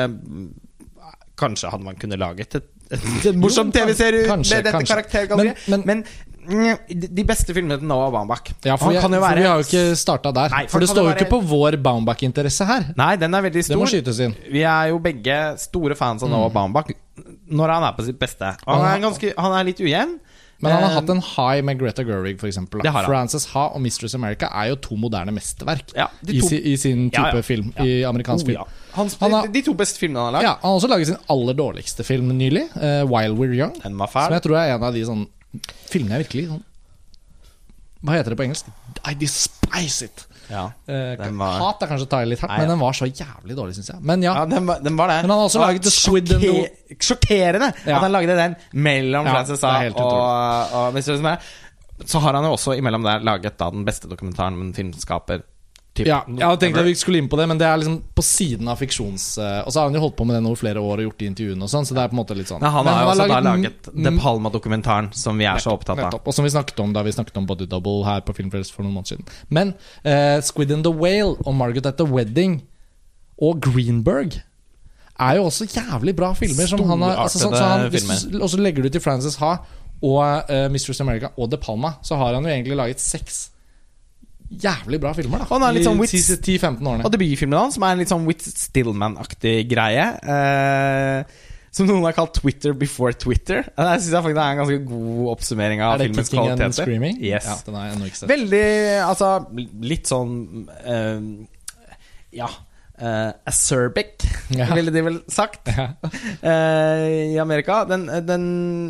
Kanskje 1.37 1.71
hadde 1.73 1.85
man 1.85 1.97
kunnet 2.01 2.19
laget 2.19 2.55
et, 2.57 2.65
et, 2.91 3.03
et 3.27 3.37
morsom 3.43 3.73
TV-serie 3.75 4.27
med 4.37 4.47
dette 4.65 4.85
karaktergalleriet. 4.89 5.67
Men- 5.69 5.85
Men, 5.87 6.05
men, 6.47 6.79
de- 7.03 7.09
de 7.11 7.25
beste 7.27 7.51
filmene 7.53 7.77
til 7.81 7.89
Noah 7.91 8.13
Baumbach 8.15 8.53
Ja, 8.65 8.77
for, 8.79 8.93
jeg, 8.95 9.03
for 9.03 9.09
være- 9.11 9.37
vi 9.41 9.43
har 9.49 9.57
jo 9.59 9.65
ikke 9.67 9.97
starta 9.99 10.31
der. 10.33 10.49
Nei, 10.55 10.63
for 10.67 10.77
for 10.77 10.85
det 10.85 10.89
står 10.93 11.03
jo 11.03 11.09
være... 11.11 11.21
ikke 11.25 11.31
på 11.33 11.41
vår 11.51 11.77
Baumbach-interesse 11.83 12.65
her. 12.69 12.85
Nei, 12.97 13.17
den 13.19 13.35
er 13.35 13.43
veldig 13.49 13.65
Det 13.67 13.77
må 13.77 13.87
stor. 13.89 13.97
skytes 13.99 14.21
inn. 14.23 14.37
Vi 14.55 14.63
er 14.63 14.93
jo 14.93 15.01
begge 15.03 15.41
store 15.59 15.97
fans 15.99 16.23
av 16.23 16.31
Noah 16.31 16.53
Baumbach 16.55 16.93
når 17.51 17.69
han 17.75 17.83
er 17.89 17.93
på 17.99 18.05
sitt 18.07 18.19
beste. 18.19 18.55
Han 18.67 18.85
er, 18.87 19.01
ganske, 19.03 19.33
han 19.39 19.53
er 19.59 19.65
litt 19.73 19.81
ujevn. 19.83 20.17
Men 20.63 20.73
han 20.73 20.83
har 20.87 20.91
Eh, 20.91 20.95
hatt 20.97 21.11
en 21.13 21.21
high 21.21 21.61
med 21.67 21.79
Greta 21.79 22.03
Gerwig, 22.07 22.39
f.eks. 22.41 22.57
Frances 23.05 23.45
Ha 23.53 23.67
og 23.75 23.81
Mistress 23.85 24.15
America 24.17 24.49
er 24.57 24.71
jo 24.71 24.77
to 24.77 24.97
moderne 24.97 25.35
mesterverk 25.37 25.93
Ja, 25.95 26.07
to... 26.25 26.33
i, 26.33 26.73
i 26.73 26.77
sin 26.81 27.11
type 27.11 27.27
Ja, 27.29 27.35
ja. 27.35 27.43
film. 27.45 27.75
I 27.83 28.05
amerikansk 28.09 28.47
Oh, 28.47 28.53
film. 28.55 28.63
ja. 28.63 28.65
Hans, 28.97 29.17
Han 29.21 29.33
har- 29.37 29.49
de, 29.53 29.63
to 29.63 29.75
beste 29.77 30.01
filmene 30.01 30.19
han 30.25 30.33
har 30.33 30.37
lagd. 30.39 30.47
Ja, 30.49 30.55
Han 30.63 30.71
har 30.73 30.79
også 30.81 30.89
laget 30.93 31.07
sin 31.13 31.19
aller 31.33 31.55
dårligste 31.59 32.05
film 32.05 32.29
nylig, 32.39 32.65
uh, 32.77 33.05
'While 33.07 33.37
We're 33.37 33.55
Young'. 33.57 33.83
Den 33.83 33.99
var 33.99 34.09
Som 34.13 34.33
jeg 34.33 34.43
tror 34.43 34.57
er 34.59 34.75
en 34.75 34.83
av 34.83 34.95
de 34.95 35.05
sånn 35.05 35.27
filmene 35.91 36.17
jeg 36.19 36.27
virkelig 36.27 36.49
sånn 36.55 36.65
Hva 38.05 38.13
heter 38.19 38.31
det 38.35 38.39
på 38.39 38.45
engelsk? 38.45 38.67
I 39.09 39.15
despise 39.15 40.03
it. 40.05 40.27
Ja, 40.51 40.71
Eh, 40.87 41.17
Den 41.17 41.39
var- 41.39 41.59
Hat 41.59 41.83
er 41.83 41.87
kanskje 41.89 42.07
å 42.07 42.09
ta 42.09 42.21
i 42.23 42.27
litt 42.27 42.39
hardt, 42.41 42.59
men 42.59 42.69
den 42.69 42.79
var 42.79 42.93
så 42.93 43.07
jævlig 43.11 43.57
dårlig, 43.57 43.75
syns 43.75 43.89
jeg. 43.89 44.01
Men 44.01 44.23
ja. 44.23 44.35
ja 44.35 44.45
den, 44.47 44.65
var, 44.67 44.79
den 44.81 44.97
var 44.97 45.09
det. 45.09 45.23
Men 45.23 45.31
han 45.31 45.39
har 45.41 45.49
også 45.49 45.59
laget 45.61 45.83
The 45.83 45.91
Squid 45.91 46.33
and 46.33 46.41
the- 46.43 46.95
Sjokkerende 47.01 47.73
Ja. 47.87 47.97
at 47.97 48.03
han 48.03 48.13
lagde 48.13 48.37
den 48.37 48.55
mellom 48.73 49.27
Ja, 49.27 49.33
Frances 49.33 49.61
det 49.61 49.95
og, 49.97 50.07
og, 50.07 50.73
og 50.73 50.95
Mr. 50.95 51.39
Så 52.07 52.21
har 52.21 52.35
han 52.35 52.45
jo 52.45 52.53
også 52.53 52.77
imellom 52.79 53.03
der 53.03 53.19
laget 53.25 53.57
da 53.59 53.71
den 53.71 53.85
beste 53.85 54.07
dokumentaren 54.09 54.55
om 54.55 54.61
en 54.63 54.75
filmskaper. 54.75 55.43
Typ- 55.97 56.07
Ja, 56.11 56.19
jeg 56.29 56.45
hadde 56.45 56.61
tenkt 56.61 56.79
at 56.81 56.85
vi 56.85 56.95
skulle 57.01 57.19
inn 57.23 57.29
på 57.33 57.39
det, 57.41 57.47
men 57.49 57.59
det 57.61 57.67
er 57.67 57.81
liksom 57.81 57.97
på 58.15 58.25
siden 58.27 58.69
av 58.69 58.77
fiksjons... 58.81 59.25
eh, 59.41 59.63
Og 59.65 59.73
så 59.73 59.81
har 59.81 59.89
han 59.89 59.97
jo 59.97 60.03
holdt 60.05 60.17
på 60.19 60.27
med 60.29 60.37
den 60.37 60.47
over 60.51 60.61
flere 60.61 60.83
år 60.83 61.01
og 61.01 61.07
gjort 61.07 61.19
de 61.23 61.29
intervjuene 61.31 61.63
og 61.65 61.73
sånn, 61.73 61.87
så 61.89 61.97
det 61.97 62.03
er 62.05 62.11
på 62.13 62.17
en 62.19 62.21
måte 62.21 62.37
litt 62.37 62.51
sånn. 62.53 62.61
Nei, 62.61 62.71
han 62.75 62.85
Men 62.85 62.95
har 62.95 63.03
jo 63.07 63.11
også 63.15 63.29
da 63.33 63.41
laget 63.47 63.91
De 63.97 64.13
Palma-dokumentaren, 64.21 65.09
som 65.17 65.39
vi 65.41 65.49
er 65.49 65.59
så 65.65 65.73
opptatt 65.73 65.97
av. 65.99 66.05
Nettopp, 66.11 66.29
Og 66.29 66.35
som 66.37 66.45
vi 66.45 66.53
snakket 66.53 66.81
om 66.85 66.93
da 66.93 67.03
vi 67.07 67.15
snakket 67.17 67.37
om 67.41 67.47
Body 67.49 67.67
Double 67.67 68.05
her 68.05 68.21
på 68.27 68.35
Filmfrelst 68.37 68.75
for 68.77 68.85
noen 68.85 68.95
måneder 68.99 69.17
siden. 69.17 69.27
Men 69.49 69.73
uh, 70.05 70.41
Squid 70.45 70.71
and 70.77 70.85
the 70.85 70.93
Whale 70.93 71.37
og 71.47 71.55
Margaret 71.57 71.87
at 71.89 71.97
the 71.97 72.05
Wedding 72.07 72.61
og 73.41 73.61
Greenberg 73.61 74.39
er 75.19 75.37
jo 75.39 75.47
også 75.49 75.65
jævlig 75.73 76.13
bra 76.17 76.33
filmer. 76.37 76.67
Som 76.69 76.85
han 76.89 77.01
har, 77.03 77.17
altså, 77.25 77.41
sånn, 77.41 77.57
så 77.57 77.65
han, 77.65 77.89
hvis 77.93 78.27
og 78.37 78.49
så 78.53 78.61
legger 78.61 78.85
du 78.85 78.91
til 78.93 79.01
Frances 79.01 79.37
Ha 79.41 79.55
og 80.05 80.21
uh, 80.53 80.67
Mistress 80.69 81.01
America 81.01 81.31
og 81.41 81.49
De 81.51 81.57
Palma, 81.57 81.95
så 82.05 82.19
har 82.21 82.35
han 82.37 82.45
jo 82.45 82.51
egentlig 82.53 82.77
laget 82.77 83.01
seks 83.01 83.47
jævlig 84.51 85.01
bra 85.03 85.13
filmer. 85.17 85.43
da 85.43 85.49
Han 85.51 85.63
er 85.67 85.75
litt 85.77 85.87
sånn 85.89 85.99
I 86.05 86.07
10-15 86.07 86.79
årene. 86.87 87.05
Og 87.05 87.13
debutfilmen 87.13 87.59
hans, 87.59 87.75
som 87.79 87.85
er 87.87 87.97
en 87.97 88.03
litt 88.05 88.13
sånn 88.13 88.27
Whit 88.29 88.45
Stillman-aktig 88.47 89.59
greie. 89.71 90.07
Eh, 90.23 91.45
som 91.77 91.89
noen 91.91 92.07
har 92.09 92.15
kalt 92.17 92.33
Twitter 92.39 92.73
before 92.73 93.13
Twitter. 93.13 93.65
Jeg 93.67 93.77
Det 93.77 93.97
syns 94.01 94.13
jeg 94.15 94.25
faktisk 94.25 94.41
er 94.41 94.53
en 94.55 94.61
ganske 94.63 94.79
god 94.89 95.27
oppsummering 95.35 95.83
av 95.85 95.99
filmens 96.01 96.31
kvaliteter. 96.33 96.53
er 96.53 96.57
det 96.57 96.57
Kicking 96.57 96.65
and. 96.65 96.79
Screaming? 96.79 97.19
Yes. 97.21 97.45
Ja, 97.51 97.57
den 97.67 97.75
har 97.77 97.85
jeg 97.89 97.97
ennå 97.97 98.07
ikke 98.09 98.21
sett. 98.23 98.31
Veldig 98.31 98.63
Altså, 99.05 99.29
litt 99.93 100.07
sånn 100.09 100.39
uh, 100.87 101.21
Ja. 102.33 102.49
Uh, 102.97 103.29
acerbic, 103.45 104.25
Ja. 104.57 104.71
ville 104.73 104.89
de 104.95 105.03
vel 105.05 105.19
sagt. 105.29 105.69
Ja. 105.69 105.91
uh, 106.01 107.35
I 107.35 107.37
Amerika. 107.43 107.83
Den, 107.85 108.07
den 108.25 108.47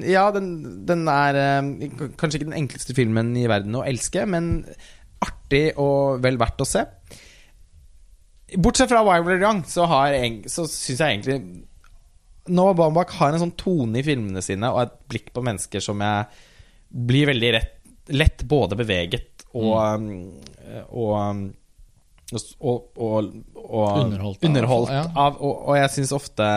Ja, 0.07 0.29
den, 0.31 0.87
den 0.87 1.09
er 1.11 1.35
uh, 1.35 1.73
kanskje 2.15 2.39
ikke 2.39 2.53
den 2.53 2.61
enkleste 2.61 2.95
filmen 2.95 3.35
i 3.37 3.49
verden 3.51 3.75
å 3.75 3.83
elske, 3.83 4.23
men 4.31 4.61
artig 5.25 5.71
og 5.81 6.23
vel 6.25 6.39
verdt 6.41 6.63
å 6.63 6.69
se. 6.69 6.85
Bortsett 8.57 8.91
fra 8.91 9.03
Wild 9.07 9.43
Young, 9.43 9.65
så, 9.67 9.87
har 9.91 10.15
så 10.51 10.67
syns 10.71 11.01
jeg 11.01 11.17
egentlig 11.17 11.65
Noah 12.47 12.77
Baumbach 12.79 13.17
har 13.19 13.35
en 13.35 13.43
sånn 13.43 13.57
tone 13.59 13.99
i 13.99 14.05
filmene 14.07 14.43
sine 14.45 14.71
og 14.71 14.85
et 14.85 14.99
blikk 15.11 15.33
på 15.35 15.43
mennesker 15.43 15.83
som 15.83 16.03
jeg 16.05 16.45
blir 16.87 17.27
veldig 17.33 17.53
rett, 17.57 17.73
lett 18.15 18.45
både 18.47 18.79
beveget 18.79 19.47
og 19.57 19.75
mm. 19.99 20.13
og, 20.95 21.11
um, 21.17 21.41
og, 22.61 22.87
og, 22.99 23.33
og 23.65 23.99
Underholdt 24.05 24.39
av, 24.43 24.49
underholdt 24.49 24.95
av. 24.95 25.41
Og, 25.41 25.65
og 25.71 25.79
jeg 25.79 25.93
syns 25.97 26.15
ofte 26.15 26.49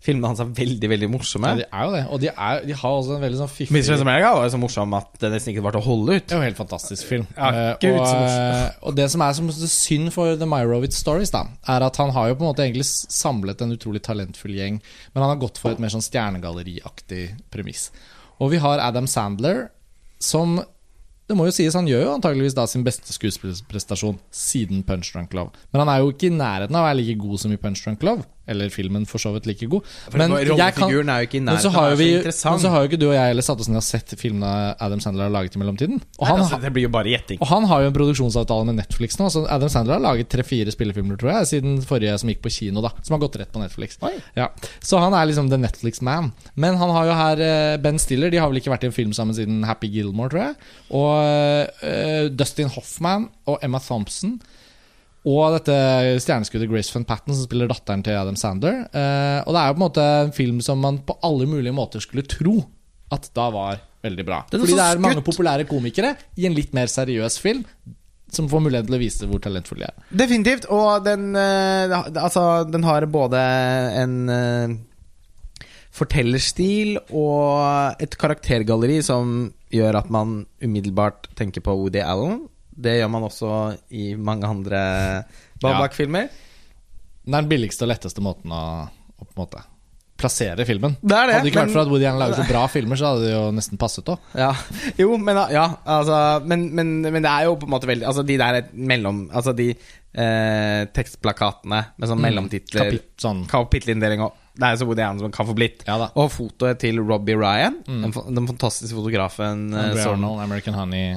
filmene 0.00 0.30
hans 0.30 0.40
er 0.40 0.48
veldig, 0.56 0.88
veldig 0.94 1.08
morsomme. 1.12 1.50
Ja, 1.52 1.60
de 1.60 1.66
er 1.68 1.84
jo 1.84 1.92
det. 1.92 2.02
Og 2.08 2.22
de, 2.22 2.30
er, 2.32 2.62
de 2.64 2.76
har 2.82 2.94
også 2.96 3.16
en 3.18 3.24
veldig 3.24 3.40
sånn 3.42 3.50
fiffig 3.52 3.76
Mr. 3.76 4.00
America 4.00 4.30
var 4.36 4.46
jo 4.46 4.52
så 4.54 4.60
morsom 4.62 4.96
at 4.96 5.10
det 5.20 5.30
nesten 5.34 5.52
ikke 5.52 5.64
var 5.66 5.76
til 5.76 5.82
å 5.82 5.86
holde 5.86 6.16
ut. 6.16 6.24
Det 6.24 6.36
er 6.36 6.38
jo 6.38 6.44
en 6.44 6.48
helt 6.48 6.60
fantastisk 6.60 7.10
film. 7.10 7.26
Ja, 7.36 7.74
Gud, 7.82 7.98
og, 8.00 8.06
eh, 8.08 8.64
og 8.88 8.96
det 8.96 9.10
som 9.12 9.26
er 9.26 9.36
som 9.36 9.52
synd 9.52 10.12
for 10.16 10.40
The 10.40 10.48
Myrovitz 10.48 11.02
Stories, 11.02 11.34
da 11.34 11.44
er 11.68 11.84
at 11.84 12.00
han 12.00 12.14
har 12.16 12.30
jo 12.30 12.40
på 12.40 12.46
en 12.46 12.52
måte 12.52 12.64
egentlig 12.64 12.88
samlet 12.88 13.60
en 13.60 13.76
utrolig 13.76 14.00
talentfull 14.06 14.56
gjeng, 14.56 14.80
men 15.12 15.24
han 15.24 15.34
har 15.34 15.42
gått 15.42 15.60
for 15.60 15.76
et 15.76 15.82
mer 15.82 15.92
sånn 15.92 16.04
stjernegalleriaktig 16.06 17.24
premiss. 17.52 17.90
Og 18.40 18.54
vi 18.54 18.60
har 18.64 18.80
Adam 18.80 19.08
Sandler, 19.10 19.66
som 20.20 20.62
det 21.30 21.36
må 21.38 21.44
jo 21.46 21.54
sies, 21.54 21.76
Han 21.78 21.86
gjør 21.86 22.00
jo 22.02 22.14
antageligvis 22.16 22.56
da 22.58 22.64
sin 22.66 22.82
beste 22.82 23.14
skuespillerprestasjon 23.14 24.16
siden 24.34 24.82
Punch 24.82 25.12
Drunk 25.14 25.36
Love. 25.38 25.54
Men 25.70 25.84
han 25.84 25.92
er 25.92 26.00
jo 26.02 26.10
ikke 26.10 26.26
i 26.26 26.34
nærheten 26.34 26.74
av 26.74 26.82
å 26.82 26.88
være 26.88 26.98
like 26.98 27.20
god 27.22 27.42
som 27.44 27.54
i 27.54 27.58
Punch 27.60 27.84
Drunk 27.84 28.02
Love. 28.02 28.26
Eller 28.50 28.72
filmen 28.74 29.06
for 29.08 29.22
så 29.22 29.32
vidt 29.34 29.46
like 29.48 29.68
god. 29.70 29.86
Men, 30.12 30.34
kan, 30.74 30.90
men 31.46 31.60
så 31.62 31.72
har 31.74 31.92
jo 31.92 31.98
vi, 32.00 32.10
så 32.34 32.54
men 32.54 32.62
så 32.62 32.72
har 32.72 32.84
jo 32.84 32.90
ikke 32.90 33.00
du 33.00 33.06
og 33.10 33.16
jeg 33.16 33.34
eller 33.34 33.46
satt 33.46 33.62
oss 33.62 33.70
ned 33.70 33.80
og 33.80 33.86
sett 33.86 34.14
filmene 34.18 34.74
Adam 34.82 35.02
Sandler 35.02 35.28
har 35.28 35.34
laget 35.34 35.56
i 35.56 35.62
mellomtiden. 35.62 36.00
Og 36.18 36.24
Nei, 36.24 36.30
han, 36.30 36.42
altså, 36.44 36.60
det 36.62 36.72
blir 36.74 36.88
jo 36.88 36.92
bare 36.92 37.12
gjetting. 37.12 37.40
og 37.40 37.50
han 37.52 37.68
har 37.70 37.84
jo 37.84 37.90
en 37.90 37.96
produksjonsavtale 37.96 38.68
med 38.70 38.80
Netflix 38.82 39.18
nå. 39.20 39.30
Så 39.32 39.44
Adam 39.46 39.72
Sandler 39.72 39.98
har 39.98 40.04
laget 40.04 40.30
tre-fire 40.32 40.74
spillefilmer 40.74 41.20
tror 41.20 41.34
jeg 41.34 41.50
siden 41.54 41.80
forrige 41.86 42.16
som 42.20 42.32
gikk 42.32 42.42
på 42.44 42.54
kino. 42.54 42.84
da 42.84 42.92
Som 43.00 43.16
har 43.16 43.24
gått 43.24 43.40
rett 43.40 43.52
på 43.54 43.62
Netflix. 43.62 43.98
Ja. 44.38 44.50
Så 44.82 45.00
han 45.02 45.14
er 45.16 45.28
liksom 45.30 45.50
the 45.52 45.58
Netflix 45.60 46.02
man. 46.04 46.32
Men 46.54 46.78
han 46.80 46.94
har 46.94 47.10
jo 47.10 47.18
her 47.18 47.44
eh, 47.44 47.76
Ben 47.82 47.98
Stiller. 48.02 48.32
De 48.32 48.40
har 48.40 48.50
vel 48.50 48.60
ikke 48.60 48.72
vært 48.72 48.86
i 48.86 48.90
en 48.90 48.96
film 48.96 49.14
sammen 49.16 49.36
siden 49.36 49.62
Happy 49.68 49.90
Gilmore, 49.92 50.32
tror 50.32 50.42
jeg. 50.48 50.56
Og 50.96 51.84
uh, 51.84 52.24
Dustin 52.34 52.70
Hoffman 52.72 53.28
og 53.50 53.60
Emma 53.64 53.80
Thompson. 53.82 54.38
Og 55.28 55.52
dette 55.58 55.76
stjerneskuddet 56.24 56.70
Grace 56.70 56.94
Van 56.94 57.04
Patten, 57.04 57.34
som 57.36 57.44
spiller 57.44 57.68
datteren 57.68 58.04
til 58.04 58.16
Adam 58.16 58.38
Sander. 58.40 58.86
Eh, 58.88 59.38
og 59.44 59.52
det 59.52 59.60
er 59.60 59.68
jo 59.68 59.76
på 59.76 59.80
en 59.80 59.84
måte 59.84 60.06
en 60.24 60.34
film 60.36 60.60
som 60.64 60.80
man 60.80 61.02
på 61.04 61.18
alle 61.26 61.48
mulige 61.50 61.76
måter 61.76 62.00
skulle 62.00 62.24
tro 62.24 62.56
at 63.12 63.28
da 63.36 63.48
var 63.52 63.80
veldig 64.04 64.24
bra. 64.24 64.42
Er 64.48 64.62
Fordi 64.62 64.78
det 64.78 64.86
er 64.86 65.02
mange 65.02 65.24
populære 65.24 65.66
komikere 65.68 66.14
i 66.40 66.46
en 66.48 66.56
litt 66.56 66.72
mer 66.76 66.88
seriøs 66.88 67.36
film 67.42 67.66
som 68.30 68.46
får 68.48 68.62
mulighet 68.62 68.86
til 68.86 68.96
å 68.96 69.00
vise 69.00 69.26
hvor 69.28 69.42
talentfulle 69.42 69.88
de 69.88 69.90
er. 69.90 70.04
Definitivt. 70.22 70.68
Og 70.72 71.04
den, 71.04 71.34
eh, 71.36 71.96
altså, 72.14 72.64
den 72.70 72.86
har 72.86 73.06
både 73.10 73.40
en 74.00 74.14
eh, 74.30 74.76
fortellerstil 75.90 76.96
og 77.10 78.00
et 78.00 78.14
karaktergalleri 78.16 79.00
som 79.04 79.50
gjør 79.74 80.00
at 80.00 80.10
man 80.10 80.44
umiddelbart 80.62 81.28
tenker 81.38 81.64
på 81.66 81.74
Woody 81.76 82.02
Allen. 82.02 82.46
Det 82.80 82.96
gjør 82.98 83.10
man 83.12 83.26
også 83.28 83.50
i 83.96 84.12
mange 84.16 84.48
andre 84.48 84.80
Babak-filmer. 85.60 86.30
Det 87.20 87.34
er 87.34 87.44
den 87.44 87.50
billigste 87.50 87.84
og 87.86 87.92
letteste 87.92 88.24
måten 88.24 88.52
å, 88.54 88.64
å 88.88 89.26
på 89.26 89.34
en 89.34 89.42
måte 89.44 89.66
plassere 90.20 90.66
filmen. 90.68 90.96
Det 91.00 91.08
det, 91.08 91.18
hadde 91.18 91.44
det 91.44 91.52
ikke 91.52 91.62
vært 91.62 91.74
for 91.74 91.82
at 91.82 91.90
Woody 91.90 92.06
Allen 92.08 92.20
lager 92.20 92.40
så 92.40 92.46
bra 92.48 92.64
filmer, 92.70 92.98
så 93.00 93.12
hadde 93.12 93.24
det 93.24 93.32
jo 93.32 93.44
nesten 93.56 93.80
passet 93.80 94.10
òg. 94.12 94.26
Ja, 94.38 94.50
jo, 95.00 95.14
men 95.20 95.38
ja, 95.52 95.64
altså 95.96 96.18
men, 96.44 96.66
men, 96.76 96.92
men 97.06 97.24
det 97.24 97.30
er 97.30 97.48
jo 97.48 97.56
på 97.60 97.68
en 97.68 97.74
måte 97.74 97.88
veldig 97.88 98.06
Altså 98.10 98.24
de 98.26 98.36
der 98.40 98.60
mellom 98.74 99.22
Altså 99.36 99.54
de 99.56 99.70
eh, 99.72 100.82
tekstplakatene 100.96 101.80
med 101.96 102.10
sånn 102.10 102.22
mellomtitler 102.22 102.90
Kapit, 102.90 103.08
sånn. 103.22 103.44
Kapittelinndeling 103.50 104.24
og 104.26 104.36
Det 104.52 104.66
er 104.66 104.76
jo 104.76 104.82
så 104.82 104.88
Woody 104.90 105.04
Allen 105.06 105.22
som 105.24 105.34
kan 105.34 105.48
få 105.48 105.56
blitt. 105.56 105.84
Ja 105.88 105.98
og 106.10 106.32
fotoet 106.34 106.80
til 106.82 107.00
Robbie 107.00 107.38
Ryan, 107.38 107.80
den, 107.86 108.12
den 108.12 108.48
fantastiske 108.50 108.96
fotografen 108.96 109.70
eh, 109.72 110.04
Arnold, 110.04 110.42
American 110.44 110.76
Honey, 110.76 111.14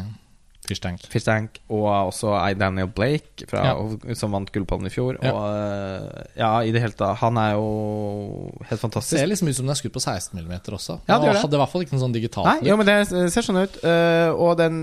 Fish 0.67 0.80
Tank. 0.84 1.02
Fish 1.12 1.26
Tank, 1.28 1.60
og 1.69 1.88
også. 2.10 2.34
Daniel 2.58 2.88
Blake, 2.88 3.45
fra, 3.49 3.63
Ja. 3.65 4.13
som 4.15 4.32
vant 4.32 4.52
Gullpallen 4.54 4.88
i 4.88 4.91
fjor. 4.93 5.17
Ja. 5.21 5.34
Og 5.34 6.30
ja, 6.39 6.52
i 6.63 6.71
det 6.71 6.82
hele 6.82 6.93
tatt 6.95 7.17
Han 7.19 7.38
er 7.38 7.54
jo 7.58 8.52
helt 8.69 8.82
fantastisk. 8.82 9.17
Ser 9.19 9.28
liksom 9.28 9.49
ut 9.49 9.56
som 9.58 9.65
den 9.67 9.73
er 9.76 9.80
skutt 9.80 9.93
på 9.95 10.02
16 10.04 10.39
mm 10.39 10.54
også. 10.73 10.99
Ja, 11.08 11.17
det 11.19 11.28
gjør 11.30 11.34
det. 11.34 11.41
Hadde 11.43 11.58
i 11.58 11.62
hvert 11.63 11.73
fall 11.73 11.86
ikke 11.86 11.95
noe 11.97 12.04
sånn 12.06 12.15
digitalt. 12.15 12.47
Nei, 12.47 12.69
jo, 12.69 12.78
men 12.80 12.86
det 12.89 12.97
ser 13.34 13.41
sånn 13.45 13.62
ut. 13.63 13.80
eh, 13.84 14.30
og 14.34 14.58
den 14.58 14.80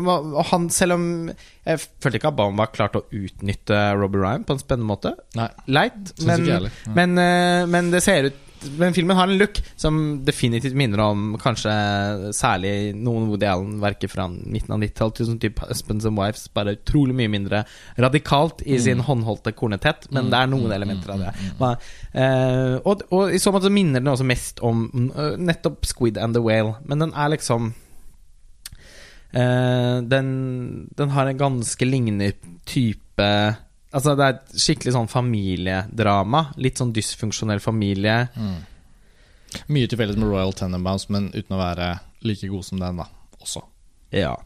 Og 0.00 0.44
han, 0.50 0.68
selv 0.70 0.92
om 0.94 1.08
Jeg 1.66 1.78
følte 2.00 2.16
ikke 2.18 2.28
at 2.32 2.36
Bamba 2.36 2.66
klarte 2.72 3.02
å 3.02 3.04
utnytte 3.12 3.78
Robbie 4.00 4.20
Ryan 4.22 4.44
på 4.44 4.54
en 4.56 4.62
spennende 4.62 4.88
måte. 4.88 5.12
Nei. 5.36 5.48
Leit, 5.68 6.14
men, 6.24 6.70
men, 6.94 7.18
eh, 7.18 7.66
men 7.66 7.90
det 7.92 8.02
ser 8.02 8.30
ut 8.30 8.46
Men 8.78 8.94
filmen 8.94 9.16
har 9.16 9.28
en 9.28 9.38
look 9.40 9.60
som 9.80 10.20
definitivt 10.24 10.74
minner 10.76 11.00
om 11.00 11.36
kanskje 11.40 11.72
særlig 12.36 12.94
noen 12.96 13.28
Woody 13.30 13.46
Allen-verker 13.48 14.10
fra 14.12 14.26
1990-tallet. 14.28 15.22
Sånn 15.28 15.40
type 15.40 15.64
Husbands 15.68 16.04
and 16.08 16.18
Wives, 16.20 16.44
bare 16.54 16.74
utrolig 16.76 17.16
mye 17.16 17.30
mindre 17.32 17.62
radikalt 18.00 18.60
i 18.66 18.76
Mm. 18.76 18.82
sin 18.84 19.00
håndholdte 19.06 19.52
kornetett, 19.56 20.06
men 20.12 20.30
det 20.30 20.38
er 20.38 20.46
noen 20.52 20.72
elementer 20.72 21.14
av 21.14 21.18
det. 21.24 21.32
Men, 21.60 21.76
uh, 22.14 22.80
og, 22.84 23.02
og 23.10 23.32
i 23.32 23.38
så 23.40 23.52
måte 23.52 23.70
minner 23.72 24.00
den 24.00 24.12
også 24.12 24.26
mest 24.28 24.60
om 24.60 24.84
uh, 25.16 25.36
nettopp 25.40 25.86
Squid 25.88 26.18
and 26.18 26.34
the 26.36 26.42
Whale, 26.44 26.76
men 26.84 26.98
den 27.06 27.12
er 27.16 27.32
liksom 27.32 27.72
uh, 29.34 29.98
den, 30.02 30.88
den 30.96 31.08
har 31.16 31.26
en 31.26 31.38
ganske 31.38 31.84
lignende 31.88 32.32
type 32.66 33.30
Altså 33.90 34.14
Det 34.18 34.26
er 34.26 34.36
et 34.36 34.60
skikkelig 34.62 34.94
sånn 34.94 35.08
familiedrama. 35.10 36.44
Litt 36.62 36.78
sånn 36.78 36.92
dysfunksjonell 36.94 37.62
familie. 37.64 38.28
Mye 39.66 39.90
til 39.90 39.98
felles 39.98 40.18
med 40.20 40.30
Royal 40.30 40.54
Tenenbaums, 40.54 41.08
men 41.10 41.32
uten 41.34 41.56
å 41.56 41.58
være 41.58 41.96
like 42.22 42.46
god 42.52 42.68
som 42.68 42.78
den, 42.82 43.02
da. 43.02 43.08
Også. 43.40 43.64
Ja 44.14 44.36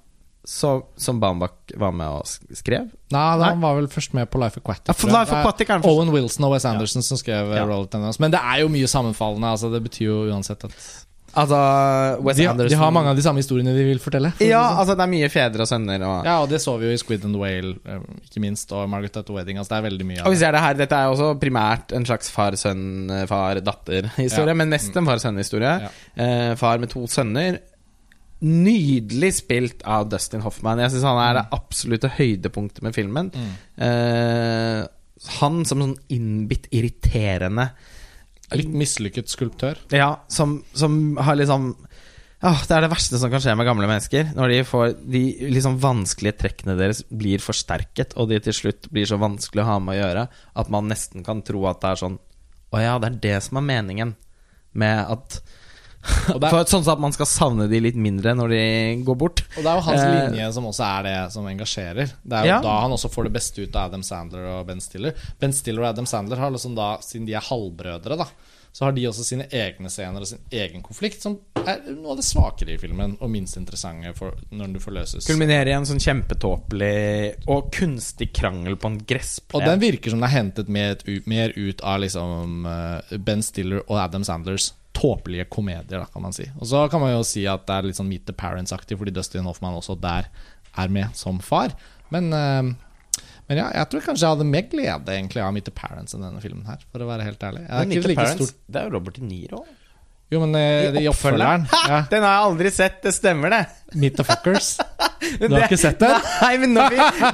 så, 0.44 0.86
Som 0.96 1.20
Baumbach 1.20 1.72
var 1.74 1.92
med 1.96 2.20
og 2.20 2.56
skrev. 2.56 2.90
Nei, 3.14 3.22
han 3.40 3.62
var 3.62 3.78
vel 3.78 3.88
først 3.88 4.12
med 4.16 4.28
på 4.30 4.40
Life 4.42 4.60
Aquatic. 4.60 4.92
Ja. 4.92 5.20
Life 5.20 5.32
Aquatic 5.38 5.70
er. 5.72 5.86
Owen 5.88 6.12
Wilson 6.12 6.44
og 6.44 6.52
Wes 6.52 6.66
Anderson 6.68 7.02
som 7.02 7.18
skrev 7.20 7.48
Ja. 7.48 7.62
ja. 7.62 7.64
Royal 7.64 7.88
Tenenbaums. 7.88 8.20
Men 8.20 8.34
det 8.34 8.40
er 8.44 8.60
jo 8.60 8.68
mye 8.68 8.90
sammenfallende. 8.90 9.54
Altså, 9.56 9.72
det 9.72 9.82
betyr 9.86 10.06
jo 10.10 10.18
uansett 10.28 10.64
at 10.68 10.76
Altså 11.36 11.58
Wes 12.24 12.36
de, 12.38 12.46
Anderson 12.48 12.70
de 12.70 12.76
har 12.80 12.90
mange 12.94 13.08
av 13.10 13.16
de 13.18 13.22
samme 13.26 13.38
historiene 13.42 13.74
de 13.76 13.84
vil 13.88 13.98
fortelle. 14.02 14.30
for 14.36 14.44
Ja, 14.46 14.50
det 14.62 14.68
sånn. 14.70 14.78
altså 14.84 14.94
det 14.96 15.02
er 15.06 15.10
mye 15.14 15.28
fedre 15.34 15.60
og 15.64 15.68
sønner 15.70 15.98
og 16.06 16.16
ja, 16.28 16.36
og 16.42 16.48
det 16.52 16.60
så 16.62 16.72
vi 16.78 16.84
jo 16.86 16.92
i 16.94 16.98
Squid 17.00 17.22
and 17.24 17.34
the 17.34 17.40
Whale, 17.40 17.72
eh, 17.86 18.00
ikke 18.28 18.40
minst, 18.44 18.72
og 18.72 18.88
Margaret 18.88 19.16
at 19.16 19.26
the 19.26 19.32
Wedding. 19.34 19.58
Altså, 19.58 19.70
det 19.74 19.78
er 19.80 19.88
veldig 19.90 20.06
mye 20.06 20.20
Og 20.24 20.28
hvis 20.32 20.40
vi 20.40 20.44
er 20.44 20.46
ser 20.46 20.52
det 20.58 20.64
her, 20.64 20.74
Dette 20.74 20.94
er 21.00 21.04
jo 21.08 21.12
også 21.16 21.38
primært 21.40 21.92
en 21.96 22.04
slags 22.06 22.30
far-sønn-far-datter-historie, 22.30 24.48
Ja. 24.52 24.54
men 24.54 24.68
mest 24.70 24.96
en 24.96 25.06
far-sønn-historie. 25.06 25.80
Ja. 25.82 25.88
Eh, 26.16 26.54
far 26.56 26.78
med 26.78 26.88
to 26.90 27.06
sønner. 27.06 27.58
Nydelig 28.44 29.32
spilt 29.40 29.82
av 29.86 30.08
Dustin 30.10 30.40
Hoffman. 30.44 30.78
Jeg 30.78 30.90
syns 30.92 31.02
han 31.06 31.18
er 31.22 31.34
det 31.40 31.46
absolutte 31.52 32.08
høydepunktet 32.10 32.82
med 32.82 32.94
filmen. 32.94 33.30
Eh, 33.78 34.84
han 35.40 35.64
som 35.64 35.78
sånn 35.80 35.96
innbitt 36.12 36.66
irriterende 36.74 37.70
Litt 38.60 38.74
mislykket 38.74 39.30
skulptør. 39.32 39.80
Ja, 39.94 40.16
som, 40.28 40.62
som 40.76 41.16
har 41.20 41.38
liksom 41.40 41.72
Åh, 42.44 42.60
Det 42.68 42.74
er 42.76 42.84
det 42.84 42.90
verste 42.92 43.16
som 43.16 43.30
kan 43.32 43.40
skje 43.40 43.54
med 43.56 43.64
gamle 43.64 43.86
mennesker. 43.88 44.34
Når 44.36 44.50
de 44.52 44.56
får 44.68 44.90
de 45.00 45.22
liksom 45.54 45.78
vanskelige 45.80 46.36
trekkene 46.42 46.74
deres 46.76 47.00
blir 47.08 47.40
forsterket, 47.40 48.12
og 48.20 48.28
de 48.28 48.40
til 48.44 48.56
slutt 48.58 48.90
blir 48.92 49.08
så 49.08 49.16
vanskelig 49.16 49.62
å 49.62 49.68
ha 49.70 49.78
med 49.80 49.94
å 49.94 50.00
gjøre 50.02 50.26
at 50.60 50.72
man 50.74 50.90
nesten 50.92 51.24
kan 51.24 51.40
tro 51.46 51.64
at 51.70 51.80
det 51.80 51.92
er 51.94 52.02
sånn 52.02 52.18
Å 52.74 52.82
ja, 52.82 52.98
det 53.00 53.08
er 53.08 53.20
det 53.22 53.38
som 53.46 53.60
er 53.62 53.68
meningen 53.70 54.12
med 54.76 55.06
at 55.14 55.38
For 56.04 56.64
Sånn 56.68 56.86
at 56.90 57.00
man 57.00 57.14
skal 57.14 57.28
savne 57.30 57.66
de 57.70 57.80
litt 57.80 57.96
mindre 57.96 58.34
når 58.36 58.52
de 58.54 58.62
går 59.06 59.16
bort. 59.20 59.44
Og 59.56 59.62
det 59.64 59.70
er 59.70 59.78
jo 59.78 59.84
hans 59.88 60.00
Eh, 60.04 60.14
linje 60.28 60.48
som 60.56 60.66
også 60.68 60.84
er 60.86 61.06
det 61.08 61.16
som 61.32 61.46
engasjerer. 61.48 62.10
Det 62.24 62.38
er 62.40 62.44
jo 62.48 62.52
Ja. 62.54 62.60
da 62.64 62.80
han 62.82 62.92
også 62.92 63.10
får 63.12 63.24
det 63.30 63.32
beste 63.38 63.62
ut 63.64 63.76
av 63.76 63.88
Adam 63.92 64.02
Sandler 64.02 64.48
og 64.58 64.66
Ben 64.68 64.80
Stiller. 64.84 65.14
Ben 65.40 65.52
Stiller 65.52 65.82
og 65.86 65.88
Adam 65.94 66.06
Sandler 66.06 66.36
har 66.42 66.50
liksom 66.52 66.74
da, 66.76 66.96
siden 67.00 67.26
de 67.26 67.34
er 67.34 67.40
halvbrødre, 67.40 68.18
da, 68.20 68.26
så 68.74 68.84
har 68.88 68.92
de 68.92 69.04
også 69.06 69.22
sine 69.24 69.46
egne 69.54 69.88
scener 69.88 70.20
og 70.20 70.26
sin 70.26 70.40
egen 70.50 70.82
konflikt, 70.82 71.22
som 71.22 71.38
er 71.64 71.78
noe 71.94 72.10
av 72.10 72.16
det 72.18 72.24
svakere 72.26 72.74
i 72.74 72.76
filmen, 72.82 73.16
og 73.20 73.30
minst 73.30 73.56
interessante 73.56 74.10
for, 74.18 74.34
når 74.50 74.72
du 74.74 74.80
forløses. 74.82 75.28
Kulminerer 75.30 75.68
i 75.70 75.76
en 75.76 75.86
sånn 75.86 76.02
kjempetåpelig 76.02 77.46
og 77.48 77.70
kunstig 77.72 78.32
krangel 78.34 78.76
på 78.76 78.90
en 78.90 78.98
gressplen. 78.98 79.60
Og 79.62 79.68
den 79.68 79.80
virker 79.80 80.10
som 80.10 80.20
den 80.20 80.28
er 80.28 80.34
hentet 80.34 80.68
mer 80.68 80.96
ut, 81.06 81.26
mer 81.30 81.54
ut 81.56 81.80
av 81.86 82.00
liksom 82.02 82.66
eh, 82.66 83.16
Ben 83.18 83.42
Stiller 83.46 83.84
og 83.86 83.98
Adam 83.98 84.24
Sandlers 84.26 84.72
tåpelige 84.94 85.44
komedier, 85.50 86.00
da, 86.00 86.06
kan 86.10 86.22
man 86.24 86.34
si. 86.36 86.46
Og 86.60 86.68
så 86.70 86.84
kan 86.92 87.02
man 87.02 87.12
jo 87.14 87.22
si 87.26 87.44
at 87.50 87.66
det 87.68 87.76
er 87.76 87.88
litt 87.90 87.98
sånn 87.98 88.08
Meet 88.10 88.26
the 88.30 88.36
Parents-aktig, 88.38 88.98
fordi 89.00 89.14
Dustin 89.14 89.46
Hoffman 89.48 89.76
også 89.78 89.98
der 90.00 90.30
er 90.78 90.90
med 90.94 91.14
som 91.18 91.40
far. 91.42 91.74
Men, 92.14 92.32
eh, 92.32 93.20
men 93.48 93.60
ja, 93.60 93.68
jeg 93.80 93.90
tror 93.92 94.04
kanskje 94.08 94.24
jeg 94.26 94.36
hadde 94.36 94.48
mer 94.48 94.68
glede 94.70 95.16
egentlig 95.18 95.42
av 95.44 95.54
Meet 95.56 95.68
the 95.70 95.74
Parents 95.76 96.16
enn 96.16 96.24
denne 96.24 96.42
filmen 96.44 96.66
her, 96.70 96.82
for 96.92 97.04
å 97.04 97.08
være 97.10 97.26
helt 97.26 97.42
ærlig. 97.42 97.64
Jeg 97.66 97.74
Men 97.80 97.94
Meet 97.94 98.06
the 98.08 98.18
Parents, 98.20 98.36
stort 98.42 98.60
Det 98.70 98.80
er 98.80 98.88
jo 98.88 98.94
Robert 98.98 99.18
De 99.18 99.26
Niro. 99.28 99.64
Jo, 100.32 100.40
men 100.40 100.54
eh, 100.56 100.96
i 101.02 101.08
oppfølgeren 101.10 101.66
Ha! 101.68 101.80
ja, 101.90 101.98
Den 102.10 102.24
har 102.24 102.32
jeg 102.32 102.46
aldri 102.48 102.70
sett, 102.72 102.96
det 103.04 103.12
stemmer 103.14 103.52
det. 103.52 103.60
Meet 103.94 104.16
the 104.18 104.24
Fuckers. 104.26 104.76
Du 105.24 105.46
har 105.48 105.62
ikke 105.64 105.78
sett 105.80 106.00
den? 106.02 106.18
Nei, 106.42 106.56
men 106.60 106.74
nå, 106.76 106.82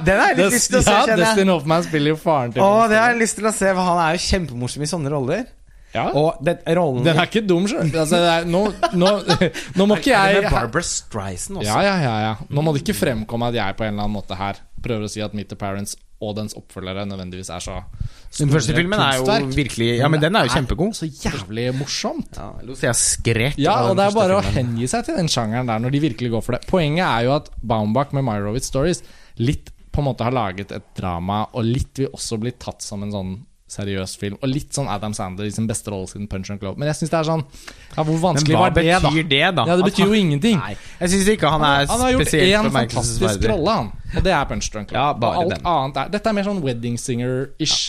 den 0.05 0.19
har 0.21 0.29
jeg 0.31 0.37
litt 0.37 0.53
lyst 0.55 0.69
til 0.71 0.79
å 0.79 0.83
se, 0.85 0.93
ja. 0.95 1.15
Dustin 1.19 1.49
Hoffman 1.51 1.83
spiller 1.83 2.13
jo 2.13 2.19
faren 2.19 2.53
til 2.55 2.63
Å, 2.63 2.85
det 2.87 2.99
har 3.01 3.11
jeg 3.11 3.19
lyst 3.19 3.35
til 3.39 3.49
å 3.49 3.51
se, 3.55 3.67
for 3.67 3.83
han 3.83 3.99
er 3.99 4.15
jo 4.15 4.21
kjempemorsom 4.29 4.85
i 4.85 4.87
sånne 4.87 5.11
roller. 5.11 5.41
Ja. 5.91 6.05
Og 6.15 6.39
den 6.45 6.61
rollen 6.77 7.03
Den 7.03 7.17
er 7.19 7.27
ikke 7.27 7.43
dum, 7.43 7.65
sjøl. 7.67 7.89
Altså, 7.91 8.21
nå, 8.47 8.61
nå, 8.95 9.09
nå 9.77 9.87
må 9.89 9.97
ikke 9.99 10.13
jeg 10.13 10.45
Barbara 10.47 10.85
Streisand 10.87 11.59
også. 11.61 11.67
Ja, 11.67 11.81
ja, 11.83 11.97
ja, 12.03 12.13
ja. 12.29 12.37
Nå 12.49 12.63
må 12.63 12.75
det 12.75 12.85
ikke 12.85 12.97
fremkomme 13.01 13.51
at 13.51 13.59
jeg 13.59 13.77
på 13.79 13.87
en 13.87 13.93
eller 13.95 14.07
annen 14.07 14.19
måte 14.21 14.39
her 14.39 14.61
prøver 14.81 15.05
å 15.05 15.11
si 15.11 15.21
at 15.23 15.35
Meet 15.37 15.51
the 15.51 15.59
Parents 15.59 15.97
og 16.21 16.35
dens 16.37 16.53
oppfølgere 16.53 17.03
nødvendigvis 17.09 17.49
er 17.49 17.63
så 17.65 17.79
Den 18.37 18.51
første 18.53 18.75
filmen 18.77 19.01
er 19.01 19.17
jo 19.17 19.25
virkelig 19.55 19.87
Ja, 19.97 20.09
men 20.11 20.21
den 20.21 20.37
er 20.37 20.45
jo 20.45 20.53
kjempegod. 20.53 20.93
Så 20.97 21.09
jævlig 21.09 21.71
morsomt. 21.73 22.37
Ja, 22.37 22.51
jeg 22.69 22.97
skrek. 22.99 23.57
Ja, 23.61 23.79
og 23.89 23.97
det 23.97 24.05
er 24.05 24.15
bare 24.15 24.37
å 24.37 24.45
hengi 24.45 24.89
seg 24.91 25.07
til 25.07 25.17
den 25.17 25.31
sjangeren 25.31 25.69
der 25.69 25.81
når 25.81 25.95
de 25.95 26.03
virkelig 26.05 26.33
går 26.35 26.45
for 26.45 26.57
det. 26.57 26.67
Poenget 26.69 27.07
er 27.07 27.25
jo 27.25 27.35
at 27.39 27.49
Baumbach 27.65 28.13
med 28.13 28.27
Meyerowitz 28.27 28.69
Stories 28.69 29.01
litt 29.41 29.73
på 29.91 30.03
en 30.03 30.07
måte 30.07 30.23
har 30.23 30.31
laget 30.31 30.71
et 30.71 30.85
drama, 30.95 31.41
og 31.51 31.65
litt 31.67 31.99
vil 31.99 32.13
også 32.15 32.37
bli 32.39 32.53
tatt 32.55 32.85
som 32.85 33.01
en 33.03 33.11
sånn 33.11 33.33
seriøs 33.71 34.13
film. 34.19 34.35
Og 34.43 34.49
litt 34.51 34.75
sånn 34.75 34.89
Adam 34.91 35.13
Sandler 35.15 35.47
i 35.47 35.53
sin 35.55 35.67
beste 35.69 35.91
rolle 35.93 36.09
siden 36.11 36.27
Punch 36.31 36.49
and 36.51 36.59
Globe. 36.59 36.77
Men 36.81 36.89
jeg 36.91 36.99
syns 36.99 37.13
det 37.13 37.19
er 37.21 37.27
sånn 37.29 37.43
Ja, 37.95 38.03
hvor 38.03 38.17
vanskelig 38.25 38.57
var 38.59 38.73
det, 38.75 38.83
da? 38.91 38.99
betyr 39.07 39.29
det, 39.31 39.41
da? 39.55 39.65
Ja, 39.69 39.77
det 39.79 39.85
betyr 39.87 40.03
betyr 40.03 40.11
jo 40.11 40.19
ingenting. 40.19 40.59
Nei, 40.59 40.75
jeg 40.99 41.13
syns 41.15 41.31
ikke 41.35 41.51
han 41.53 41.63
er 41.67 41.87
spesielt 41.87 41.95
Han 41.95 42.03
har 42.03 42.11
gjort 42.17 42.35
én 42.35 42.71
fantastisk 42.75 43.47
rolle, 43.53 43.77
han. 43.79 43.91
Og 44.17 44.23
det 44.27 44.33
er 44.35 44.45
Punch 44.51 44.69
Drunk 44.73 44.91
Love. 44.91 44.99
Ja, 44.99 45.13
bare 45.23 45.37
og 45.37 45.43
alt 45.47 45.55
den. 45.55 45.65
annet 45.73 45.97
er 46.03 46.13
Dette 46.17 46.29
er 46.33 46.37
mer 46.41 46.47
sånn 46.51 46.61
Wedding 46.67 46.99
Singer-ish. 46.99 47.79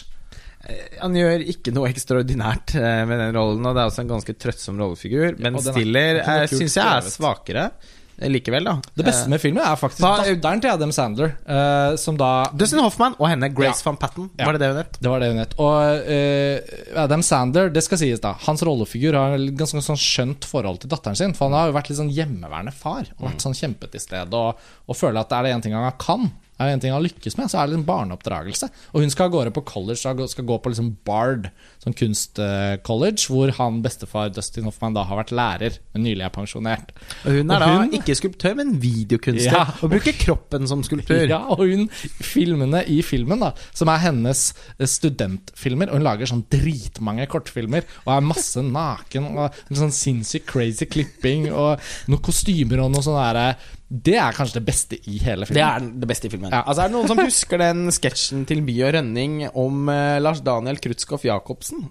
Han 1.02 1.16
gjør 1.18 1.42
ikke 1.50 1.72
noe 1.74 1.88
ekstraordinært 1.90 2.76
eh, 2.78 3.00
med 3.10 3.18
den 3.18 3.32
rollen, 3.34 3.66
og 3.66 3.74
det 3.74 3.82
er 3.82 3.88
også 3.90 4.04
en 4.04 4.12
ganske 4.12 4.34
trøttsom 4.38 4.78
rollefigur. 4.78 5.34
Men 5.42 5.56
ja, 5.58 5.64
er- 5.64 5.74
Stiller 5.74 6.20
er 6.22 6.44
eh, 6.44 6.52
syns 6.52 6.76
jeg 6.78 6.86
er 6.86 7.08
svakere 7.10 7.64
eh, 7.72 7.90
likevel, 8.18 8.64
da. 8.64 8.74
Det 8.94 9.04
beste 9.04 9.28
med 9.28 9.40
filmen 9.40 9.62
er 9.64 9.74
faktisk 9.76 10.02
Hva- 10.04 10.20
datteren 10.22 10.60
til 10.60 10.70
Adam 10.70 10.92
Sandler, 10.92 11.32
Uh, 11.48 11.96
som 11.96 12.16
da 12.16 12.44
Eh, 12.44 12.56
Dustin 12.56 12.78
Hoffman 12.80 13.14
og 13.18 13.28
henne, 13.28 13.48
Grace 13.54 13.82
Ja. 13.82 13.90
van 13.90 13.96
Patten. 13.96 14.30
Ja. 14.38 14.44
Var 14.46 14.52
det 14.52 14.60
det 14.60 14.68
hun 14.68 14.76
het? 14.76 14.98
Det 15.00 15.10
var 15.10 15.20
det 15.20 15.28
hun 15.32 15.38
het. 15.38 15.54
Og 15.58 15.76
uh, 16.06 17.02
Adam 17.04 17.22
Sandler, 17.22 17.70
det 17.72 17.82
skal 17.82 17.98
sies 17.98 18.20
da 18.20 18.34
hans 18.46 18.62
rollefigur 18.62 19.14
har 19.14 19.34
et 19.38 19.54
ganske 19.56 19.80
sånn 19.82 19.96
skjønt 19.98 20.44
forhold 20.44 20.80
til 20.80 20.90
datteren 20.90 21.16
sin. 21.16 21.34
For 21.34 21.48
han 21.48 21.58
har 21.58 21.66
jo 21.72 21.76
vært 21.78 21.88
litt 21.90 21.98
sånn 21.98 22.12
hjemmeværende 22.14 22.72
far. 22.72 23.06
Og 23.18 23.28
vært 23.30 23.40
sånn 23.42 23.54
kjempet 23.58 23.94
i 23.94 23.98
sted. 23.98 24.32
og, 24.34 24.56
og 24.88 24.96
føler 24.96 25.20
at 25.20 25.28
det 25.28 25.38
er 25.38 25.42
det 25.42 25.54
én 25.56 25.62
ting 25.62 25.72
han 25.74 25.92
kan, 25.98 26.30
er 26.62 26.72
en 26.76 26.80
ting 26.82 26.92
han 26.94 27.02
lykkes 27.04 27.36
med, 27.38 27.50
så 27.50 27.58
er 27.60 27.66
det 27.68 27.74
liksom 27.76 27.86
barneoppdragelse. 27.88 28.68
Og 28.94 29.02
hun 29.04 29.10
skal 29.12 29.28
av 29.28 29.34
gårde 29.36 29.52
på 29.56 29.64
college, 29.68 30.00
skal 30.28 30.48
gå 30.48 30.58
på 30.62 30.72
liksom 30.72 30.92
Bard, 31.06 31.50
sånn 31.82 31.96
kunstcollege, 31.98 33.26
hvor 33.28 33.52
han 33.58 33.80
bestefar 33.84 34.30
Dustin 34.34 34.64
Hoffman 34.68 34.94
da 34.96 35.04
har 35.08 35.18
vært 35.22 35.34
lærer, 35.34 35.78
men 35.94 36.04
nylig 36.06 36.24
er 36.26 36.34
pensjonert. 36.34 36.92
Og 37.24 37.38
hun 37.38 37.50
er 37.50 37.54
Og 37.54 37.60
da 37.60 37.70
hun- 37.78 37.96
ikke 37.98 38.16
skulptør, 38.18 38.56
men 38.56 38.78
videokunstner. 38.80 39.52
Ja. 39.52 39.64
Og 39.82 39.90
bruker 39.90 40.12
kroppen 40.18 40.68
som 40.68 40.82
skulptør. 40.82 41.28
Ja, 41.28 41.42
og 41.48 41.58
hun 41.58 41.88
filmene 41.88 42.84
i 42.88 43.00
filmen, 43.02 43.40
da 43.40 43.52
som 43.74 43.88
er 43.88 43.98
hennes 43.98 44.54
eh, 44.78 44.86
studentfilmer, 44.86 45.88
og 45.90 45.98
hun 45.98 46.06
lager 46.06 46.26
sånn 46.30 46.44
dritmange 46.52 47.26
kortfilmer, 47.30 47.84
og 48.06 48.16
er 48.16 48.26
masse 48.26 48.62
naken, 48.62 49.30
og 49.38 49.52
sånn 49.70 49.92
sinnssykt 49.94 50.46
crazy 50.46 50.86
klipping, 50.86 51.50
og 51.52 51.80
noen 52.08 52.22
kostymer 52.22 52.82
og 52.84 52.92
noe 52.92 53.04
sånn 53.04 53.18
derre 53.18 53.56
Det 53.92 54.14
er 54.16 54.32
kanskje 54.32 54.56
det 54.60 54.64
beste 54.64 54.96
i 55.04 55.18
hele 55.20 55.44
filmen. 55.44 55.58
Det 55.58 55.64
er 55.68 55.88
det 56.00 56.08
beste 56.08 56.28
i 56.28 56.32
filmen. 56.32 56.52
Ja. 56.52 56.62
Altså 56.64 56.84
Er 56.84 56.88
det 56.88 56.96
noen 56.96 57.10
som 57.10 57.20
husker 57.20 57.60
den 57.60 57.90
sketsjen 57.92 58.46
til 58.48 58.62
By 58.64 58.76
og 58.86 58.94
Rønning 58.96 59.34
om 59.52 59.90
eh, 59.92 60.20
Lars 60.22 60.40
Daniel 60.44 60.80
Krutskoff 60.80 61.26
Jacobsen? 61.28 61.90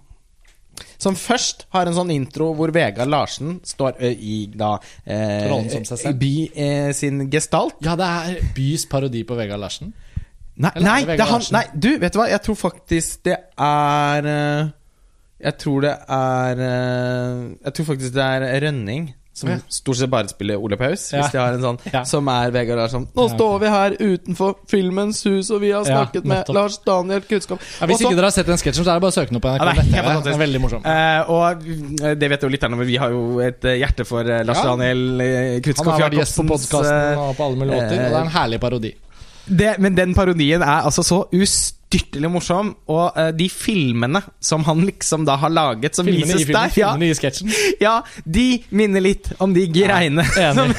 Som 1.02 1.18
først 1.20 1.68
har 1.76 1.86
en 1.86 1.96
sånn 1.98 2.14
intro 2.14 2.52
hvor 2.58 2.74
Vegard 2.74 3.10
Larsen 3.12 3.60
står 3.68 4.00
ø, 4.02 4.10
i 4.10 4.38
da 4.50 4.76
eh. 5.06 5.52
By 6.18 6.34
eh, 6.56 6.90
sin 6.98 7.28
gestalt. 7.30 7.78
Ja, 7.86 7.94
det 8.00 8.08
er 8.08 8.52
Bys 8.56 8.88
parodi 8.90 9.22
på 9.28 9.38
Vegard 9.38 9.62
Larsen. 9.62 9.94
Nei, 10.62 10.74
nei, 10.84 11.00
det 11.08 11.18
det 11.22 11.26
han, 11.30 11.44
nei, 11.56 11.64
du, 11.74 11.90
vet 12.02 12.14
du 12.14 12.20
hva? 12.20 12.28
Jeg 12.30 12.44
tror 12.46 12.58
faktisk 12.60 13.24
det 13.26 13.38
er 13.56 14.28
eh, 14.28 14.72
Jeg 15.42 15.56
tror 15.62 15.86
det 15.86 15.94
er 16.18 16.60
eh, 16.66 17.46
Jeg 17.64 17.74
tror 17.78 17.88
faktisk 17.94 18.14
det 18.18 18.26
er 18.26 18.62
Rønning. 18.66 19.08
Som 19.34 19.50
Ja. 19.50 19.56
stort 19.70 19.96
sett 19.96 20.10
bare 20.12 20.28
spiller 20.28 20.58
Ole 20.60 20.76
Paus. 20.78 21.14
Ja. 21.14 21.22
Hvis 21.22 21.32
de 21.32 21.38
har 21.40 21.54
en 21.54 21.62
sånn 21.62 21.78
Ja. 21.94 22.04
Som 22.04 22.28
er 22.28 22.52
Vegard 22.52 22.78
Larsson. 22.78 23.08
Nå 23.16 23.30
Ja, 23.30 23.36
står 23.38 23.60
vi 23.62 23.68
her 23.72 23.92
utenfor 23.96 24.56
Filmens 24.68 25.24
hus, 25.24 25.50
og 25.52 25.62
vi 25.62 25.72
har 25.72 25.86
Ja, 25.86 26.04
snakket 26.06 26.26
med. 26.26 26.50
Lars 26.50 26.78
Daniel 26.86 27.22
Kutskov. 27.22 27.60
Ja, 27.80 27.88
hvis 27.88 28.02
ikke 28.02 28.16
dere 28.16 28.24
har 28.28 28.32
sett 28.32 28.46
den 28.46 28.58
sketsjen, 28.58 28.84
så 28.84 28.92
er 28.92 29.00
det 29.00 29.02
bare 29.02 29.12
å 29.12 29.16
søke 29.16 29.30
den 29.30 29.38
opp 29.38 29.44
på 29.44 29.54
NRK. 29.56 29.76
Det 29.92 29.96
er. 29.96 30.22
Den 30.22 30.34
er 30.34 30.38
veldig 30.46 30.62
morsom. 30.62 30.86
Eh, 30.86 31.30
og 31.30 31.64
eh, 32.04 32.16
det 32.16 32.30
vet 32.30 32.42
jo 32.42 32.50
lytterne, 32.50 32.76
men 32.78 32.86
vi 32.88 32.98
har 32.98 33.10
jo 33.10 33.40
et 33.40 33.64
eh, 33.64 33.80
hjerte 33.80 34.06
for 34.06 34.20
eh, 34.22 34.44
Lars 34.44 34.58
Ja. 34.58 34.76
Daniel 34.76 35.62
Kutskov. 35.64 35.94
Han 35.94 36.02
har 36.02 36.10
vært 36.10 36.20
gjest 36.20 36.36
på 36.36 36.48
podkasten 36.52 37.18
og 37.18 37.36
på 37.38 37.46
alle 37.48 37.56
mulige 37.56 37.76
låter, 37.80 38.04
og 38.04 38.12
det 38.12 38.20
er 38.20 38.22
en 38.22 38.36
herlig 38.36 38.60
parodi. 38.60 38.94
det, 39.48 39.80
Men 39.80 39.96
den 39.96 40.14
parodien 40.14 40.62
er 40.62 40.84
altså 40.84 41.02
så 41.04 41.26
ustyrtelig 41.92 42.30
morsom, 42.32 42.70
og 42.88 43.18
uh, 43.18 43.32
de 43.36 43.48
filmene 43.52 44.22
som 44.44 44.64
han 44.64 44.80
liksom 44.88 45.26
da 45.28 45.36
har 45.42 45.52
laget, 45.52 45.96
som 45.98 46.06
Filmene 46.08 46.24
i 46.24 46.30
vises 46.30 46.46
filmen, 46.48 46.70
der, 46.72 46.80
ja, 46.80 46.92
i 46.96 47.16
sketsjen. 47.18 47.52
ja, 47.84 47.96
de 48.24 48.46
minner 48.72 49.04
litt 49.04 49.28
om 49.44 49.52
de 49.56 49.66
greiene 49.68 50.24
som. 50.32 50.72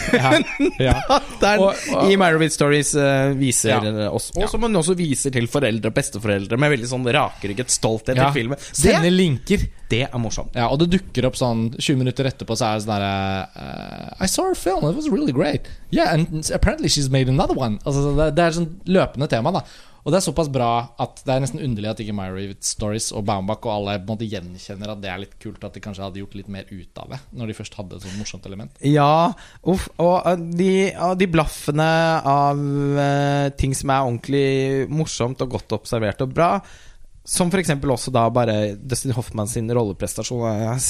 Ja, 0.80 0.94
Og- 1.58 1.74
og- 1.92 2.08
i 2.10 2.16
Marowit 2.16 2.52
Stories 2.54 2.94
uh, 2.96 3.32
viser 3.36 3.74
Ja. 3.74 3.80
eh, 3.84 4.08
oss. 4.14 4.30
Og 4.36 4.48
som 4.48 4.62
hun 4.64 4.76
også 4.80 4.94
viser 4.96 5.32
til 5.34 5.46
foreldre 5.50 5.90
og 5.92 5.96
besteforeldre 5.96 6.56
med 6.60 6.72
veldig 6.76 6.88
sånn 6.88 7.04
rakrygget 7.12 7.70
stolthet 7.72 8.16
Ja. 8.16 8.30
i 8.30 8.32
filmen. 8.36 8.58
Sender 8.72 9.02
Det, 9.08 9.12
linker. 9.12 9.66
det 9.92 10.02
er 10.08 10.18
morsomt. 10.18 10.54
Ja, 10.56 10.68
og 10.72 10.78
det 10.80 10.90
dukker 10.96 11.26
opp 11.28 11.36
sånn 11.36 11.74
20 11.78 11.98
minutter 12.00 12.24
etterpå, 12.30 12.56
så 12.56 12.70
er 12.72 12.78
det 12.80 12.86
sånn 12.86 12.94
derre 12.96 13.48
uh, 13.52 14.24
I 14.24 14.26
saw 14.30 14.48
her 14.48 14.54
film, 14.58 14.88
it 14.88 14.96
was 14.96 15.10
really 15.12 15.32
great. 15.32 15.68
Yeah, 15.90 16.14
and 16.14 16.50
apparently 16.54 16.88
she's 16.88 17.10
made 17.10 17.28
another 17.28 17.54
one. 17.58 17.78
Altså, 17.84 18.14
det, 18.16 18.30
det 18.38 18.44
er 18.48 18.56
sånn 18.62 18.70
løpende 18.88 19.28
tema, 19.28 19.52
da. 19.52 19.66
Og 20.02 20.10
det 20.10 20.18
er 20.18 20.24
såpass 20.24 20.50
bra 20.50 20.70
at 21.02 21.20
det 21.22 21.30
er 21.30 21.42
nesten 21.44 21.62
underlig 21.62 21.90
at 21.92 22.00
ikke 22.02 22.14
Myra 22.16 22.42
Stories 22.66 23.10
og 23.14 23.22
Baumbach 23.28 23.62
og 23.68 23.74
alle 23.76 23.96
på 24.00 24.08
en 24.08 24.12
måte 24.16 24.28
gjenkjenner 24.30 24.94
at 24.94 25.02
det 25.02 25.10
er 25.12 25.20
litt 25.22 25.36
kult 25.42 25.62
at 25.62 25.76
de 25.76 25.82
kanskje 25.84 26.02
hadde 26.02 26.18
gjort 26.22 26.34
litt 26.40 26.50
mer 26.50 26.66
ut 26.70 27.02
av 27.02 27.12
det, 27.14 27.20
når 27.38 27.50
de 27.50 27.56
først 27.60 27.76
hadde 27.78 27.98
et 27.98 28.06
sånt 28.06 28.18
morsomt 28.18 28.48
element. 28.50 28.80
Ja, 28.86 29.30
uff. 29.62 29.86
Og 30.02 30.16
eh, 30.26 30.46
de, 30.58 30.72
og 31.06 31.14
de 31.20 31.28
blaffene 31.30 31.90
av 32.32 32.62
uh, 32.62 33.52
ting 33.58 33.76
som 33.78 33.94
er 33.94 34.08
ordentlig 34.08 34.46
morsomt 34.90 35.44
og 35.44 35.54
godt 35.54 35.76
observert 35.78 36.26
og 36.26 36.34
bra, 36.34 36.50
som 37.22 37.52
eksempel 37.54 37.94
også 37.94 38.10
da 38.10 38.26
bare 38.34 38.74
Dustin 38.74 39.14
Hoffman 39.14 39.50
sin 39.50 39.70
rolleprestasjon 39.70 40.48
er 40.50 40.82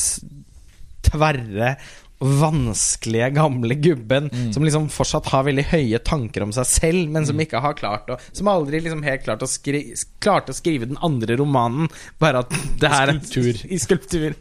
tverre 1.02 1.74
vanskelige, 2.22 3.30
gamle 3.36 3.74
gubben 3.82 4.30
som 4.54 4.64
liksom 4.64 4.88
fortsatt 4.92 5.30
har 5.32 5.46
veldig 5.48 5.66
høye 5.72 6.00
tanker 6.06 6.46
om 6.46 6.54
seg 6.54 6.68
selv, 6.68 7.10
men 7.12 7.26
som 7.28 7.40
ikke 7.42 7.62
har 7.62 7.76
klart 7.78 8.10
å 8.12 8.18
Som 8.32 8.50
aldri 8.50 8.80
liksom 8.82 9.02
helt 9.06 9.24
klart 9.26 9.42
å 9.42 9.50
skri, 9.50 9.84
klarte 10.22 10.54
å 10.54 10.56
skrive 10.56 10.88
den 10.88 11.00
andre 11.02 11.36
romanen, 11.40 11.90
bare 12.22 12.44
at 12.44 12.56
det 12.80 12.92
her 12.92 13.12
Skulptur. 13.12 13.62
I 13.74 13.78
skulptur. 13.80 14.34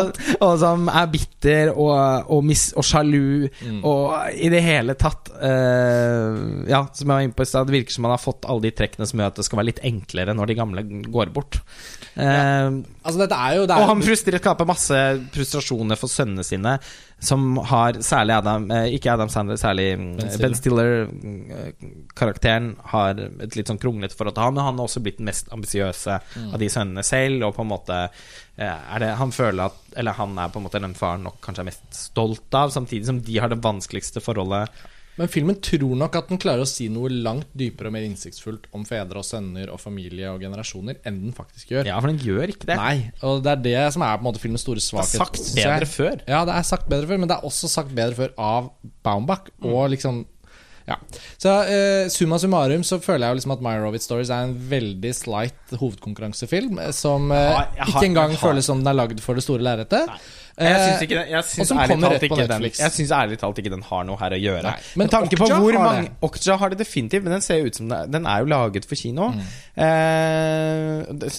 Og, 0.00 0.16
og 0.40 0.52
som 0.62 0.86
er 0.88 1.08
bitter 1.12 1.68
og, 1.74 2.30
og, 2.32 2.38
mis, 2.46 2.70
og 2.78 2.84
sjalu 2.88 3.50
og 3.84 4.14
i 4.32 4.48
det 4.48 4.62
hele 4.64 4.94
tatt 4.96 5.28
uh, 5.34 6.38
Ja, 6.70 6.84
som 6.96 7.04
jeg 7.04 7.10
var 7.12 7.26
inne 7.26 7.36
på 7.36 7.44
i 7.44 7.50
stad, 7.50 7.68
det 7.68 7.74
virker 7.76 7.92
som 7.92 8.06
man 8.06 8.14
har 8.14 8.22
fått 8.22 8.46
alle 8.48 8.64
de 8.64 8.72
trekkene 8.78 9.04
som 9.10 9.20
gjør 9.20 9.34
at 9.34 9.40
det 9.42 9.46
skal 9.48 9.60
være 9.60 9.68
litt 9.72 9.82
enklere 9.84 10.32
når 10.38 10.48
de 10.52 10.56
gamle 10.62 10.86
går 11.12 11.34
bort. 11.36 11.60
Eh, 12.18 12.70
Altså, 13.08 13.20
dette 13.22 13.36
er 13.40 13.52
jo 13.56 13.62
det 13.70 13.76
og 13.78 13.86
han 13.88 14.02
frustrerer, 14.04 14.40
skaper 14.42 14.66
masse 14.68 14.96
frustrasjoner 15.32 15.96
for 16.00 16.08
sønnene 16.12 16.42
sine, 16.44 16.74
som 17.24 17.40
har 17.70 17.96
særlig 18.04 18.34
Adam 18.36 18.66
eh, 18.74 18.88
Ikke 18.96 19.12
Adam 19.14 19.30
Sandler, 19.32 19.56
særlig 19.60 19.86
mm, 19.98 20.08
Ben 20.18 20.28
Stiller. 20.32 20.48
Ben 20.48 20.56
Stiller-karakteren 20.58 22.66
har 22.92 23.12
et 23.42 23.56
litt 23.56 23.68
sånn 23.70 23.80
kronglete 23.80 24.16
forhold 24.18 24.36
til 24.36 24.44
han, 24.44 24.54
men 24.58 24.64
han 24.66 24.78
har 24.80 24.86
også 24.88 25.02
blitt 25.04 25.20
den 25.22 25.28
mest 25.30 25.46
ambisiøse 25.54 26.18
Mm. 26.38 26.52
av 26.54 26.58
de 26.60 26.68
sønnene 26.70 27.02
selv, 27.06 27.42
og 27.46 27.54
på 27.56 27.62
en 27.64 27.70
måte 27.70 27.94
eh, 28.04 28.10
det 28.58 29.08
Han 29.20 29.30
føler 29.30 29.68
at 29.70 29.98
Eller 29.98 30.16
han 30.18 30.32
er 30.38 30.50
på 30.50 30.58
en 30.58 30.66
måte 30.66 30.80
den 30.82 30.96
faren 30.98 31.22
nok 31.26 31.40
kanskje 31.44 31.62
er 31.62 31.70
mest 31.70 31.88
stolt 31.94 32.54
av, 32.58 32.72
samtidig 32.74 33.06
som 33.06 33.20
de 33.22 33.38
har 33.38 33.52
det 33.52 33.60
vanskeligste 33.62 34.22
forholdet. 34.24 34.72
Men 35.18 35.30
filmen 35.30 35.56
tror 35.62 35.96
nok 35.98 36.14
at 36.14 36.28
den 36.30 36.38
klarer 36.38 36.62
å 36.62 36.68
si 36.68 36.86
noe 36.92 37.10
langt 37.10 37.48
dypere 37.58 37.90
og 37.90 37.94
mer 37.96 38.04
innsiktsfullt 38.06 38.68
om 38.76 38.84
fedre 38.86 39.18
og 39.18 39.26
sønner 39.26 39.72
og 39.74 39.80
familie 39.82 40.30
og 40.30 40.44
generasjoner 40.44 41.00
enn 41.08 41.18
den 41.24 41.34
faktisk 41.34 41.72
gjør. 41.74 41.90
Ja, 41.90 41.98
for 41.98 42.12
den 42.12 42.20
gjør 42.22 42.52
ikke 42.52 42.68
det. 42.70 42.76
Nei, 42.78 43.10
og 43.26 43.42
det 43.42 43.56
er 43.56 43.64
det 43.64 43.80
som 43.96 44.04
er 44.06 44.14
på 44.14 44.22
en 44.22 44.28
måte 44.28 44.42
filmens 44.42 44.62
store 44.66 44.82
svakhet. 44.84 45.18
Det 45.18 45.18
er 45.18 45.24
sagt 45.24 45.58
bedre 45.58 45.90
før. 45.90 46.22
Ja, 46.30 46.44
det 46.46 46.54
er 46.54 46.68
sagt 46.70 46.86
bedre 46.90 47.10
før, 47.10 47.22
men 47.24 47.30
det 47.30 47.38
er 47.38 47.50
også 47.50 47.70
sagt 47.72 47.94
bedre 47.98 48.14
før 48.20 48.36
av 48.38 48.70
Baumbach. 49.06 49.50
Mm. 49.58 49.70
Og 49.72 49.90
liksom 49.96 50.22
ja. 50.88 50.96
Så 51.38 51.52
uh, 51.68 52.08
summa 52.12 52.38
summarum 52.40 52.82
så 52.86 52.98
føler 53.04 53.26
jeg 53.28 53.34
jo 53.34 53.38
liksom 53.42 53.54
at 53.58 53.62
My 53.68 53.76
Rovid 53.82 54.02
Stories 54.04 54.30
er 54.34 54.48
en 54.48 54.56
veldig 54.70 55.14
slight 55.14 55.76
hovedkonkurransefilm 55.78 56.78
eh, 56.86 56.90
som 56.96 57.30
uh, 57.30 57.36
har- 57.36 57.86
ikke 57.86 58.06
engang 58.08 58.34
føles 58.40 58.64
som 58.68 58.80
den 58.82 58.90
er 58.94 58.98
lagd 59.02 59.20
for 59.24 59.36
det 59.38 59.44
store 59.44 59.62
lerretet. 59.66 60.08
Jeg 60.58 60.78
syns 60.82 61.02
ikke. 61.06 61.20
Jeg 61.30 61.44
syns 61.46 61.70
ærlig 61.70 61.96
talt 62.02 62.18
på 62.18 62.26
ikke 62.34 62.46
den. 62.50 62.64
Jeg 62.66 62.90
synes 62.96 63.12
ærlig 63.14 63.36
talt 63.38 63.58
ikke 63.62 63.70
den 63.76 63.84
har 63.86 64.06
noe 64.08 64.18
her 64.18 64.34
å 64.34 64.40
gjøre. 64.42 64.62
Nei, 64.66 64.72
men 64.98 65.04
Med 65.04 65.12
tanke 65.12 65.38
på 65.38 65.46
Okja 65.46 65.58
hvor 65.62 65.76
har 65.78 65.84
mange 65.84 66.08
det. 66.08 66.16
Okja 66.26 66.56
har 66.58 66.72
det 66.74 66.78
definitivt, 66.80 67.22
men 67.28 67.36
den 67.36 67.44
ser 67.46 67.62
ut 67.68 67.78
som 67.78 67.92
det, 67.92 68.00
Den 68.10 68.26
er 68.26 68.42
jo 68.42 68.50
laget 68.50 68.88
for 68.90 68.98
kino. 68.98 69.28
Mm. 69.36 69.44
Eh, 69.86 71.14
det, 71.20 71.30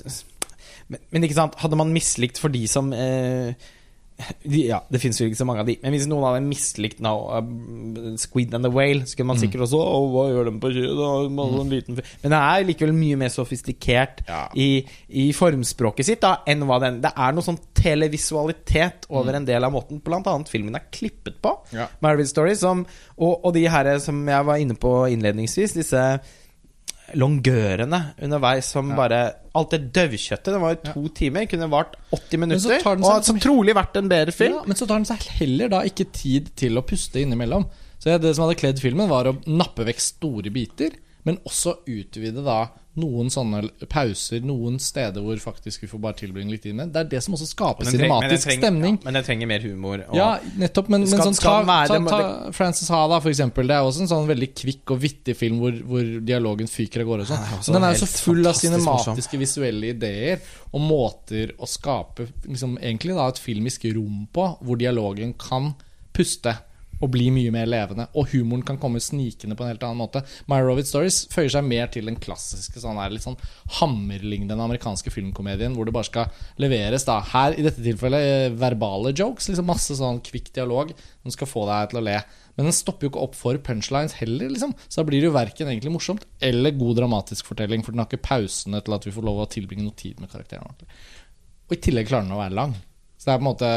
men, 0.87 1.03
men 1.11 1.27
ikke 1.27 1.37
sant, 1.37 1.59
hadde 1.61 1.77
man 1.79 1.91
mislikt 1.93 2.39
for 2.41 2.53
de 2.53 2.63
som 2.71 2.93
eh, 2.95 3.51
Ja, 4.43 4.81
det 4.91 4.99
finnes 5.01 5.19
jo 5.21 5.27
ikke 5.29 5.37
så 5.39 5.45
mange 5.47 5.61
av 5.63 5.67
de, 5.69 5.77
men 5.81 5.93
hvis 5.95 6.07
noen 6.09 6.25
hadde 6.27 6.41
mislikt 6.47 6.99
now, 7.03 7.21
uh, 7.31 8.15
Squid 8.19 8.53
and 8.57 8.65
the 8.67 8.71
Whale, 8.73 9.05
så 9.07 9.15
kunne 9.15 9.31
man 9.31 9.37
Mm. 9.39 9.43
sikkert 9.45 9.63
også 9.67 9.79
Å, 9.79 9.99
hva 10.11 10.23
gjør 10.29 10.49
de 10.49 10.53
på 10.59 10.71
en 11.63 11.69
liten 11.71 11.95
fi-» 11.99 12.05
Men 12.23 12.33
det 12.35 12.39
er 12.39 12.65
likevel 12.67 12.93
mye 12.97 13.19
mer 13.21 13.29
sofistikert 13.31 14.23
Ja. 14.27 14.41
i, 14.55 14.85
i 15.09 15.31
formspråket 15.31 16.05
sitt 16.05 16.21
da, 16.21 16.37
enn 16.45 16.65
hva 16.67 16.79
den 16.83 16.99
Det 17.01 17.13
er 17.15 17.31
noe 17.33 17.45
sånn 17.45 17.59
televisualitet 17.73 19.07
over 19.09 19.33
en 19.39 19.45
del 19.47 19.63
av 19.63 19.71
måten 19.73 20.01
annet 20.03 20.49
filmen 20.51 20.75
er 20.75 20.83
klippet 20.91 21.39
på. 21.41 21.53
Ja. 21.73 21.87
Marvel 22.01 22.27
Story 22.27 22.55
som, 22.55 22.85
og, 23.17 23.45
og 23.45 23.53
de 23.55 23.63
her 23.69 23.97
som 24.03 24.19
jeg 24.27 24.45
var 24.45 24.57
inne 24.59 24.75
på 24.75 24.91
innledningsvis, 25.13 25.73
disse 25.79 26.03
longørene 27.17 27.99
underveis 28.21 28.69
som 28.75 28.91
bare 28.97 29.21
Alt 29.57 29.73
det 29.73 29.79
døvkjøttet, 29.95 30.53
det 30.53 30.59
var 30.61 30.75
jo 30.75 30.91
to 30.93 31.01
timer, 31.17 31.47
kunne 31.49 31.67
vart 31.71 31.95
80 32.13 32.39
minutter, 32.39 32.79
Seg, 32.79 33.01
og 33.01 33.25
som 33.25 33.39
trolig 33.41 33.73
vært 33.75 33.97
en 33.99 34.11
bedre 34.11 34.31
film. 34.31 34.59
Ja, 34.59 34.67
men 34.69 34.77
så 34.77 34.85
tar 34.85 35.01
den 35.01 35.07
seg 35.09 35.25
heller 35.39 35.71
da 35.73 35.79
ikke 35.89 36.05
tid 36.15 36.51
til 36.59 36.77
å 36.79 36.83
puste 36.85 37.19
innimellom. 37.19 37.65
Så 37.99 38.13
det 38.21 38.35
som 38.37 38.45
hadde 38.45 38.59
kledd 38.61 38.79
filmen, 38.79 39.09
var 39.09 39.27
å 39.27 39.35
nappe 39.49 39.87
vekk 39.89 40.03
store 40.05 40.53
biter, 40.53 40.93
men 41.27 41.41
også 41.49 41.79
utvide 41.89 42.45
da 42.45 42.59
noen 42.99 43.29
sånne 43.33 43.61
pauser, 43.89 44.41
noen 44.45 44.77
steder 44.79 45.23
hvor 45.23 45.39
faktisk 45.41 45.81
vi 45.85 45.87
får 45.91 46.01
bare 46.03 46.17
tilbringe 46.19 46.51
litt 46.53 46.63
tid 46.63 46.75
med. 46.75 46.91
Det 46.93 46.99
er 47.05 47.09
det 47.13 47.21
som 47.23 47.33
også 47.37 47.47
skaper 47.49 47.85
Men 47.87 47.93
treng- 47.93 48.03
cinematisk 48.05 48.45
trenger- 48.47 48.61
stemning. 48.65 48.97
Ja, 48.99 49.05
men 49.05 49.13
den 49.19 49.23
trenger 49.23 49.47
mer 49.47 49.59
humor. 49.65 50.03
Og, 50.09 50.15
Ja, 50.19 50.29
nettopp, 50.59 50.89
men, 50.89 51.01
men 51.07 51.09
sånn, 51.23 51.37
ta, 51.39 51.55
være- 51.63 51.87
ta, 51.87 52.19
ta 52.19 52.51
Frances 52.51 52.89
Ha, 52.89 53.01
da, 53.07 53.19
for 53.19 53.29
eksempel. 53.31 53.67
Det 53.67 53.75
er 53.79 53.87
også 53.87 54.01
en 54.05 54.11
sånn 54.13 54.27
veldig 54.27 54.51
kvikk 54.55 54.91
og 54.95 55.01
vittig 55.01 55.35
film 55.39 55.59
hvor, 55.63 55.71
hvor 55.87 56.03
dialogen 56.25 56.67
fyker 56.67 57.01
av 57.01 57.07
gårde. 57.07 57.21
og 57.21 57.27
Sånn. 57.33 57.65
Det 57.65 57.73
den 57.79 57.83
er 57.89 57.93
jo 57.95 58.05
så 58.05 58.11
full 58.25 58.45
av 58.45 58.53
morsom. 58.53 58.79
cinematiske, 58.79 59.39
visuelle 59.39 59.93
ideer 59.95 60.39
og 60.73 60.81
måter 60.81 61.53
å 61.57 61.65
skape 61.67 62.27
liksom, 62.47 62.77
egentlig 62.79 63.15
da 63.15 63.27
et 63.29 63.39
filmisk 63.39 63.85
rom 63.95 64.27
på, 64.33 64.57
hvor 64.61 64.77
dialogen 64.77 65.33
kan 65.37 65.73
puste. 66.13 66.57
Og 66.99 67.11
bli 67.13 67.29
mye 67.33 67.51
mer 67.53 67.69
levende. 67.69 68.07
Og 68.19 68.33
humoren 68.33 68.65
kan 68.67 68.79
komme 68.81 69.01
snikende 69.03 69.57
på 69.57 69.65
en 69.65 69.71
helt 69.71 69.85
annen 69.85 70.01
måte. 70.01 70.23
My 70.51 70.59
Rovid 70.63 70.89
Stories 70.89 71.21
føyer 71.33 71.53
seg 71.55 71.67
mer 71.67 71.89
til 71.93 72.09
den 72.09 72.19
klassiske 72.21 72.81
sånn 72.83 72.99
her, 72.99 73.13
litt 73.13 73.25
sånn 73.25 73.39
hammerlignende 73.79 74.57
amerikanske 74.59 75.13
filmkomedien, 75.13 75.77
hvor 75.77 75.87
det 75.87 75.95
bare 75.95 76.09
skal 76.09 76.43
leveres, 76.61 77.07
da. 77.07 77.19
Her 77.31 77.55
i 77.55 77.65
dette 77.65 77.83
tilfellet 77.85 78.27
eh, 78.27 78.57
verbale 78.59 79.13
jokes. 79.15 79.49
Liksom 79.51 79.69
masse 79.69 79.97
sånn 79.99 80.21
kvikk 80.25 80.51
dialog 80.57 80.93
som 81.23 81.35
skal 81.35 81.49
få 81.49 81.65
deg 81.69 81.93
til 81.93 82.01
å 82.01 82.05
le. 82.09 82.19
Men 82.59 82.67
den 82.67 82.75
stopper 82.75 83.07
jo 83.07 83.13
ikke 83.13 83.23
opp 83.23 83.37
for 83.39 83.59
punchlines 83.63 84.17
heller, 84.19 84.51
liksom. 84.51 84.75
Så 84.87 84.99
da 84.99 85.07
blir 85.07 85.21
det 85.21 85.29
jo 85.29 85.37
verken 85.37 85.71
egentlig 85.71 85.93
morsomt 85.93 86.27
eller 86.43 86.75
god 86.75 86.99
dramatisk 86.99 87.47
fortelling, 87.47 87.85
for 87.85 87.95
den 87.95 88.03
har 88.03 88.09
ikke 88.09 88.25
pausene 88.25 88.81
til 88.83 88.97
at 88.97 89.07
vi 89.07 89.15
får 89.15 89.27
lov 89.29 89.45
å 89.45 89.49
tilbringe 89.51 89.85
noe 89.85 89.95
tid 89.95 90.19
med 90.19 90.31
karakterene. 90.33 90.89
Og 91.69 91.77
i 91.77 91.81
tillegg 91.85 92.09
klarer 92.09 92.27
den 92.27 92.35
å 92.35 92.41
være 92.41 92.57
lang. 92.57 92.75
Så 93.19 93.27
det 93.27 93.33
er 93.33 93.39
på 93.41 93.43
en 93.43 93.49
måte 93.49 93.69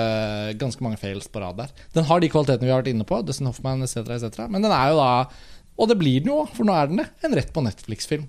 ganske 0.60 0.84
mange 0.86 1.00
fails 1.02 1.26
på 1.26 1.40
rad 1.42 1.56
der. 1.58 1.70
Den 1.96 2.06
har 2.06 2.22
de 2.22 2.30
kvalitetene 2.30 2.68
vi 2.68 2.70
har 2.70 2.78
vært 2.84 2.92
inne 2.92 3.06
på, 3.08 3.18
Dustin 3.26 3.48
Hoffman 3.50 3.82
etc., 3.82 4.04
etc. 4.14 4.44
Men 4.46 4.62
den 4.62 4.70
er 4.70 4.92
jo 4.92 5.00
da, 5.00 5.08
og 5.82 5.88
det 5.90 5.96
blir 5.98 6.22
den 6.22 6.30
jo, 6.30 6.44
for 6.54 6.68
nå 6.68 6.76
er 6.78 6.92
den 6.92 7.02
det, 7.02 7.08
en 7.26 7.34
rett 7.34 7.50
på 7.54 7.64
Netflix-film. 7.66 8.28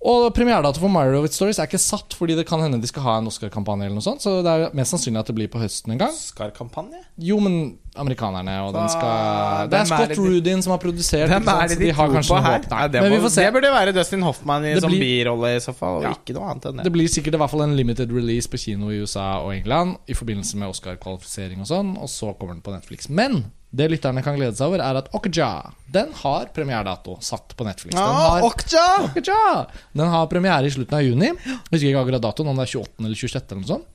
Og 0.00 0.30
premieredato 0.32 0.80
for 0.80 0.88
Meyerowitz 0.88 1.36
Stories 1.36 1.58
er 1.60 1.66
ikke 1.68 1.76
satt, 1.78 2.14
fordi 2.16 2.32
det 2.38 2.46
kan 2.48 2.62
hende 2.64 2.78
de 2.80 2.88
skal 2.88 3.02
ha 3.04 3.18
en 3.20 3.26
Oscar-kampanje. 3.28 3.84
eller 3.84 3.98
noe 3.98 4.04
sånt 4.06 4.22
Så 4.24 4.38
det 4.42 4.48
er 4.48 4.70
mest 4.72 4.94
sannsynlig 4.94 5.20
at 5.20 5.26
det 5.28 5.34
blir 5.36 5.50
på 5.52 5.60
høsten 5.60 5.92
en 5.92 5.98
gang. 6.00 6.14
Oscar-kampanje? 6.16 7.02
Jo, 7.20 7.36
men 7.44 7.76
amerikanerne 8.00 8.54
og 8.64 8.72
den 8.72 8.88
skal 8.88 9.68
Det 9.68 9.76
er 9.82 9.84
Scott 9.90 10.16
Rudin 10.16 10.62
som 10.64 10.72
har 10.72 10.80
produsert. 10.80 11.28
Hvem 11.28 11.44
er 11.52 11.68
det 11.68 11.78
de 11.82 11.90
har 11.92 12.08
tror 12.08 12.22
på 12.30 12.40
her? 12.46 12.64
Nei, 12.70 12.88
det, 12.88 13.02
men 13.04 13.12
vi 13.12 13.18
må, 13.18 13.26
får 13.28 13.34
se. 13.36 13.44
det 13.44 13.52
burde 13.58 13.74
være 13.76 13.92
Dustin 13.92 14.22
Hoffman 14.24 14.64
i, 14.64 14.72
blir- 14.80 15.04
birolle 15.04 15.52
i 15.56 15.60
så 15.60 15.74
fall, 15.76 16.00
Ja. 16.08 16.14
ikke 16.16 16.32
noe 16.38 16.48
annet 16.48 16.64
enn 16.70 16.76
det. 16.80 16.84
Det 16.88 16.92
blir 16.96 17.06
sikkert 17.12 17.34
i 17.36 17.42
hvert 17.44 17.50
fall 17.52 17.62
en 17.68 17.76
limited 17.76 18.10
release 18.10 18.48
på 18.48 18.56
kino 18.56 18.88
i 18.88 19.02
USA 19.04 19.28
og 19.44 19.52
England 19.52 19.98
i 20.08 20.14
forbindelse 20.16 20.56
med 20.56 20.72
Oscar-kvalifisering 20.72 21.60
og 21.60 21.66
sånn, 21.68 21.92
og 22.00 22.08
så 22.08 22.32
kommer 22.38 22.54
den 22.56 22.62
på 22.64 22.72
Netflix. 22.72 23.10
Men 23.12 23.52
det 23.72 23.86
lytterne 23.92 24.22
kan 24.26 24.34
glede 24.34 24.56
seg 24.58 24.66
over, 24.66 24.82
er 24.82 24.96
at 24.98 25.08
Okja 25.14 25.48
den 25.94 26.08
har 26.22 26.48
premieredato 26.54 27.16
satt 27.22 27.52
på 27.56 27.64
Netflix. 27.66 27.94
Den 27.94 28.02
Ah, 28.02 28.40
har, 28.40 28.42
Okja! 28.48 28.86
Okja! 29.10 29.66
Den 29.94 30.08
har 30.10 30.26
premiere 30.30 30.66
i 30.66 30.70
slutten 30.74 30.96
av 30.98 31.02
juni. 31.06 31.30
Jeg 31.30 31.58
husker 31.70 31.88
ikke 31.92 32.02
akkurat 32.04 32.24
datoen, 32.24 32.48
om 32.50 32.56
det 32.58 32.66
er 32.66 32.72
28. 32.80 33.04
eller 33.06 33.14
26. 33.20 33.42
eller 33.50 33.60
noe 33.62 33.70
sånt. 33.70 33.86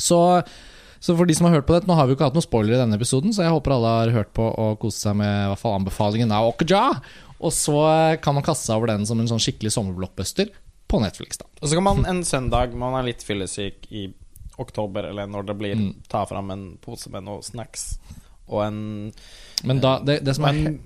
Så, 0.00 0.18
så 1.02 1.16
for 1.18 1.28
de 1.28 1.34
som 1.36 1.46
har 1.48 1.58
hørt 1.58 1.66
på 1.68 1.76
det, 1.76 1.86
nå 1.88 1.94
har 1.98 2.06
vi 2.08 2.14
jo 2.14 2.16
ikke 2.18 2.28
hatt 2.30 2.36
noen 2.38 2.46
spoiler 2.46 2.74
i 2.76 2.80
denne 2.80 2.96
episoden, 2.96 3.32
så 3.36 3.44
jeg 3.44 3.52
håper 3.52 3.74
alle 3.76 3.92
har 4.00 4.14
hørt 4.16 4.32
på 4.36 4.48
og 4.48 4.78
kost 4.82 5.04
seg 5.04 5.16
med 5.20 5.28
i 5.28 5.48
hvert 5.52 5.60
fall 5.60 5.76
anbefalingen 5.80 6.32
av 6.32 6.48
Okja. 6.54 6.82
Og 7.42 7.52
så 7.52 7.76
kan 8.22 8.36
man 8.36 8.44
kaste 8.46 8.68
seg 8.70 8.76
over 8.80 8.92
den 8.94 9.04
som 9.08 9.20
en 9.20 9.28
sånn 9.28 9.40
skikkelig 9.42 9.72
sommerblockbuster 9.76 10.50
på 10.88 11.00
Netflix, 11.04 11.38
da. 11.40 11.46
Og 11.60 11.68
så 11.68 11.76
kan 11.78 11.84
man 11.86 12.04
en 12.08 12.24
søndag, 12.24 12.72
man 12.76 12.94
er 13.00 13.08
litt 13.10 13.22
fyllesyk 13.24 13.88
i 13.92 14.06
oktober, 14.60 15.08
eller 15.08 15.26
når 15.32 15.46
det 15.48 15.56
blir, 15.58 15.74
Mm. 15.76 15.94
ta 16.08 16.24
fram 16.28 16.50
en 16.52 16.64
pose 16.84 17.08
med 17.10 17.24
noe 17.24 17.40
snacks 17.42 17.96
og 18.52 18.64
en, 18.66 19.12
Men 19.64 19.80
da, 19.80 19.96
det, 20.04 20.20
det 20.26 20.34
som 20.36 20.44
er 20.50 20.58
en, 20.60 20.78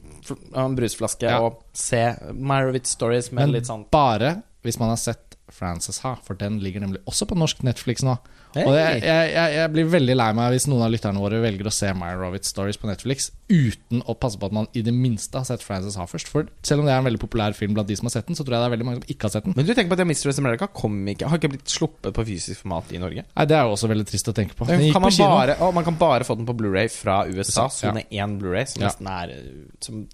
en 0.55 0.77
brusflaske, 0.79 1.27
Ja. 1.27 1.41
og 1.43 1.63
se 1.77 2.03
Myrowitz 2.33 2.95
Stories 2.97 3.33
med 3.33 3.47
Men 3.47 3.57
litt 3.59 3.67
sånn 3.67 3.87
bare 3.91 4.37
hvis 4.67 4.79
man 4.81 4.89
har 4.91 4.99
sett 4.99 5.26
Frances 5.53 6.01
Ha, 6.03 6.17
for 6.27 6.39
den 6.39 6.59
ligger 6.63 6.83
nemlig 6.83 7.01
også 7.07 7.29
på 7.31 7.37
norsk 7.39 7.63
Netflix 7.67 8.03
nå. 8.07 8.17
Hey. 8.57 8.65
Og 8.65 8.73
jeg, 8.75 9.03
jeg, 9.05 9.33
jeg, 9.53 9.71
blir 9.75 9.89
veldig 9.93 10.15
lei 10.17 10.29
meg 10.37 10.55
hvis 10.55 10.65
noen 10.71 10.87
av 10.87 10.93
lytterne 10.95 11.21
våre 11.21 11.39
velger 11.43 11.69
å 11.69 11.73
se 11.75 11.91
Meyerowitz 11.95 12.49
Stories 12.55 12.79
på 12.81 12.89
Netflix 12.89 13.29
uten 13.53 14.01
å 14.09 14.15
passe 14.19 14.41
på 14.41 14.49
at 14.49 14.55
man 14.57 14.69
i 14.73 14.83
det 14.87 14.95
minste 14.97 15.39
har 15.39 15.47
sett 15.49 15.65
Frances 15.67 15.99
Ha 16.01 16.07
først. 16.09 16.31
For 16.33 16.49
selv 16.67 16.83
om 16.83 16.89
det 16.89 16.95
er 16.95 17.03
en 17.03 17.09
veldig 17.09 17.21
populær 17.23 17.57
film 17.59 17.77
blant 17.77 17.91
de 17.91 17.99
som 17.99 18.09
har 18.09 18.17
sett 18.17 18.31
den, 18.31 18.39
så 18.39 18.47
tror 18.47 18.57
jeg 18.57 18.65
det 18.65 18.71
er 18.71 18.75
veldig 18.77 18.89
mange 18.89 19.03
som 19.03 19.13
ikke 19.13 19.29
har 19.29 19.35
sett 19.37 19.47
den. 19.49 19.57
Men 19.59 19.69
du 19.69 19.75
tenker 19.75 19.93
på 19.93 19.99
at 20.01 20.09
Mistress 20.09 20.41
America 20.43 20.71
kom 20.81 20.97
ikke, 21.13 21.29
har 21.31 21.43
ikke 21.43 21.53
blitt 21.55 21.77
sluppet 21.77 22.17
på 22.17 22.27
fysisk 22.31 22.65
format 22.65 22.95
i 22.97 23.03
Norge? 23.03 23.27
Nei, 23.29 23.47
Det 23.53 23.59
er 23.59 23.69
jo 23.69 23.77
også 23.77 23.93
veldig 23.93 24.09
trist 24.09 24.33
å 24.33 24.37
tenke 24.41 24.59
på. 24.59 24.71
Den 24.71 24.87
gikk 24.87 24.97
kan 24.97 25.05
på 25.05 25.11
man, 25.11 25.19
kino. 25.19 25.31
bare, 25.37 25.59
å, 25.61 25.71
man 25.77 25.87
kan 25.87 26.01
bare 26.01 26.27
få 26.27 26.39
den 26.41 26.49
på 26.49 26.57
Blu-ray 26.59 26.91
fra 26.93 27.21
USA. 27.29 27.69
Ja. 27.69 27.77
Sone 27.77 28.07
1 28.09 28.41
Blu-ray, 28.41 28.67
som 28.73 28.83
Ja. 28.83 28.89
nesten 28.91 29.13
er 29.13 29.37
som, 29.85 30.07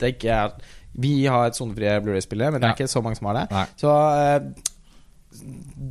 det 0.00 0.16
ikke 0.16 0.32
er 0.32 0.58
Vi 1.02 1.26
har 1.28 1.50
et 1.50 1.58
sonefrie 1.58 1.98
Blu-ray-spillere, 2.04 2.54
men 2.54 2.62
det 2.62 2.70
er 2.70 2.78
ikke 2.78 2.90
så 2.90 3.02
mange 3.04 3.18
som 3.18 3.28
har 3.30 3.42
det. 3.42 3.46
Nei. 3.52 3.66
Så, 3.80 3.92
uh, 3.92 4.40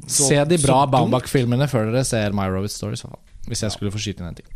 så 0.09 0.29
Se 0.31 0.39
de 0.49 0.57
bra. 0.63 0.79
Baumbach-filmene 0.89 1.67
før 1.69 1.91
dere 1.91 2.05
ser 2.07 2.29
My 2.35 2.47
Stories. 2.71 3.05
Story. 3.05 3.21
Hvis 3.45 3.61
jeg 3.61 3.75
skulle 3.75 3.91
få 3.93 3.99
skyte 4.01 4.23
inn 4.23 4.31
en 4.31 4.37
ting. 4.39 4.47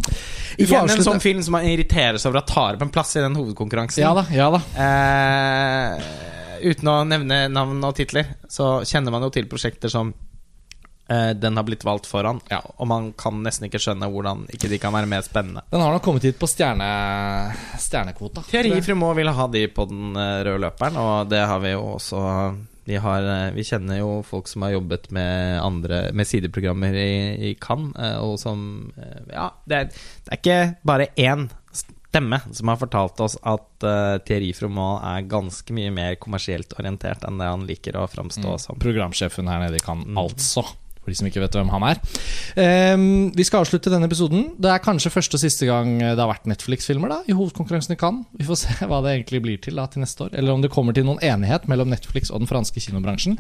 Igjen 0.58 0.90
en 0.90 1.06
sånn 1.06 1.22
film 1.22 1.42
som 1.46 1.54
man 1.60 1.68
irriterer 1.70 2.18
seg 2.18 2.32
over 2.32 2.40
at 2.42 2.50
tar 2.50 2.78
opp 2.78 2.84
en 2.88 2.94
plass 2.94 3.12
i 3.20 3.22
den 3.22 3.38
hovedkonkurransen. 3.38 4.02
Ja 4.02 4.16
da, 4.18 4.24
ja 4.34 4.48
da. 4.56 4.60
Eh, 4.86 5.92
uten 6.72 6.90
å 6.90 6.96
nevne 7.06 7.38
navn 7.54 7.78
og 7.86 7.94
titler, 8.00 8.26
så 8.50 8.80
kjenner 8.90 9.14
man 9.14 9.24
jo 9.28 9.30
til 9.36 9.46
prosjekter 9.52 9.90
som 9.94 10.10
eh, 10.10 10.29
den 11.10 11.58
har 11.58 11.64
blitt 11.66 11.84
valgt 11.88 12.06
foran, 12.06 12.40
Ja. 12.52 12.60
og 12.78 12.88
man 12.88 13.12
kan 13.18 13.40
nesten 13.44 13.66
ikke 13.70 13.80
skjønne 13.82 14.10
hvordan 14.14 14.44
ikke 14.54 14.70
de 14.70 14.78
kan 14.78 14.94
være 14.94 15.10
mer 15.10 15.22
spennende. 15.26 15.64
Den 15.72 15.82
har 15.82 15.92
nok 15.96 16.04
kommet 16.06 16.24
hit 16.28 16.38
på 16.40 16.48
stjerne, 16.48 16.90
stjernekvota. 17.82 18.44
Thierry 18.50 18.82
tror 18.86 19.16
ville 19.18 19.32
ha 19.34 19.48
de 19.48 19.68
på 19.74 19.86
den 19.90 20.16
eh, 20.16 20.44
røde 20.46 20.62
løperen, 20.68 20.98
og 21.02 21.30
det 21.32 21.42
har 21.50 21.60
vi 21.64 21.72
jo 21.74 21.86
også 21.96 22.24
vi, 22.90 22.96
har, 22.98 23.22
eh, 23.22 23.52
vi 23.54 23.64
kjenner 23.68 24.00
jo 24.02 24.12
folk 24.26 24.48
som 24.50 24.64
har 24.66 24.72
jobbet 24.74 25.12
med 25.14 25.60
andre 25.62 26.00
Med 26.14 26.26
sideprogrammer 26.26 26.96
i, 26.98 27.12
i 27.52 27.56
Cannes, 27.62 27.94
eh, 28.02 28.18
og 28.18 28.40
som 28.42 28.64
eh, 28.98 29.20
Ja, 29.34 29.52
det 29.70 29.78
er, 29.84 29.90
det 30.26 30.34
er 30.34 30.40
ikke 30.42 30.60
bare 30.90 31.10
én 31.18 31.50
stemme 32.10 32.40
som 32.58 32.72
har 32.72 32.80
fortalt 32.82 33.20
oss 33.22 33.36
at 33.46 33.86
uh, 33.86 34.16
Thierry 34.26 34.48
Fremont 34.58 35.04
er 35.06 35.28
ganske 35.30 35.70
mye 35.78 35.92
mer 35.94 36.16
kommersielt 36.18 36.74
orientert 36.82 37.22
enn 37.28 37.38
det 37.38 37.46
han 37.52 37.68
liker 37.70 38.00
å 38.02 38.08
framstå 38.10 38.56
som. 38.58 38.80
Programsjefen 38.82 39.46
her 39.46 39.62
nede 39.62 39.78
i 39.78 39.84
Cannes, 39.86 40.08
Mm. 40.10 40.18
altså. 40.18 40.64
For 41.10 41.16
de 41.16 41.18
som 41.18 41.30
ikke 41.30 41.42
vet 41.42 41.56
hvem 41.58 41.72
han 41.74 41.86
er. 41.90 42.02
Um, 42.94 43.06
vi 43.34 43.46
skal 43.48 43.64
avslutte 43.64 43.90
denne 43.90 44.06
episoden. 44.10 44.52
Det 44.62 44.70
er 44.70 44.84
kanskje 44.84 45.12
første 45.14 45.40
og 45.40 45.42
siste 45.42 45.70
gang 45.70 45.96
det 46.04 46.20
har 46.20 46.30
vært 46.30 46.50
Netflix-filmer 46.50 47.10
da 47.10 47.22
i 47.26 47.36
hovedkonkurransen 47.38 47.96
i 47.96 48.00
Cannes. 48.00 48.28
Vi 48.38 48.46
får 48.48 48.62
se 48.62 48.90
hva 48.90 49.02
det 49.06 49.16
egentlig 49.16 49.42
blir 49.46 49.64
til 49.64 49.80
da 49.80 49.88
til 49.90 50.06
neste 50.06 50.28
år. 50.28 50.36
Eller 50.38 50.54
om 50.54 50.62
det 50.62 50.72
kommer 50.74 50.94
til 50.94 51.08
noen 51.08 51.22
enighet 51.26 51.66
mellom 51.72 51.90
Netflix 51.90 52.30
og 52.30 52.44
den 52.44 52.52
franske 52.52 52.84
kinobransjen. 52.84 53.40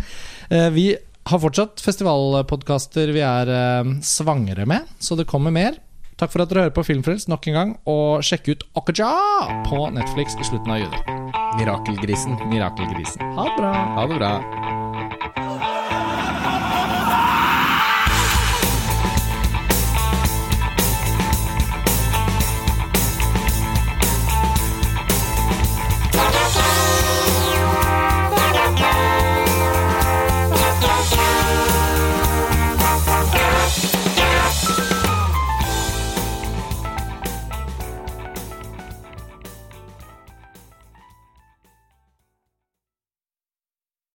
Uh, 0.49 0.70
vi 0.74 0.88
har 1.30 1.43
fortsatt 1.43 1.84
festivalpodkaster 1.86 3.13
vi 3.13 3.22
er 3.26 3.53
uh, 3.53 3.93
svangre 4.01 4.65
med, 4.70 4.89
så 5.03 5.20
det 5.20 5.30
kommer 5.30 5.53
mer. 5.53 5.78
Takk 6.20 6.34
for 6.34 6.43
at 6.43 6.51
dere 6.51 6.65
hører 6.65 6.76
på 6.76 6.84
Filmfrelst 6.84 7.30
nok 7.32 7.47
en 7.47 7.55
gang, 7.55 7.70
og 7.88 8.26
sjekk 8.28 8.51
ut 8.51 8.65
Okja 8.82 9.13
på 9.70 9.86
Netflix 9.95 10.36
i 10.36 10.49
slutten 10.49 10.76
av 10.76 10.82
juni. 10.82 11.20
Mirakelgrisen. 11.61 12.36
Mirakelgrisen. 12.51 13.24
Ha 13.38 13.47
det 13.47 13.55
bra. 13.61 13.72
Ha 13.95 14.09
det 14.09 14.20
bra. 14.20 14.34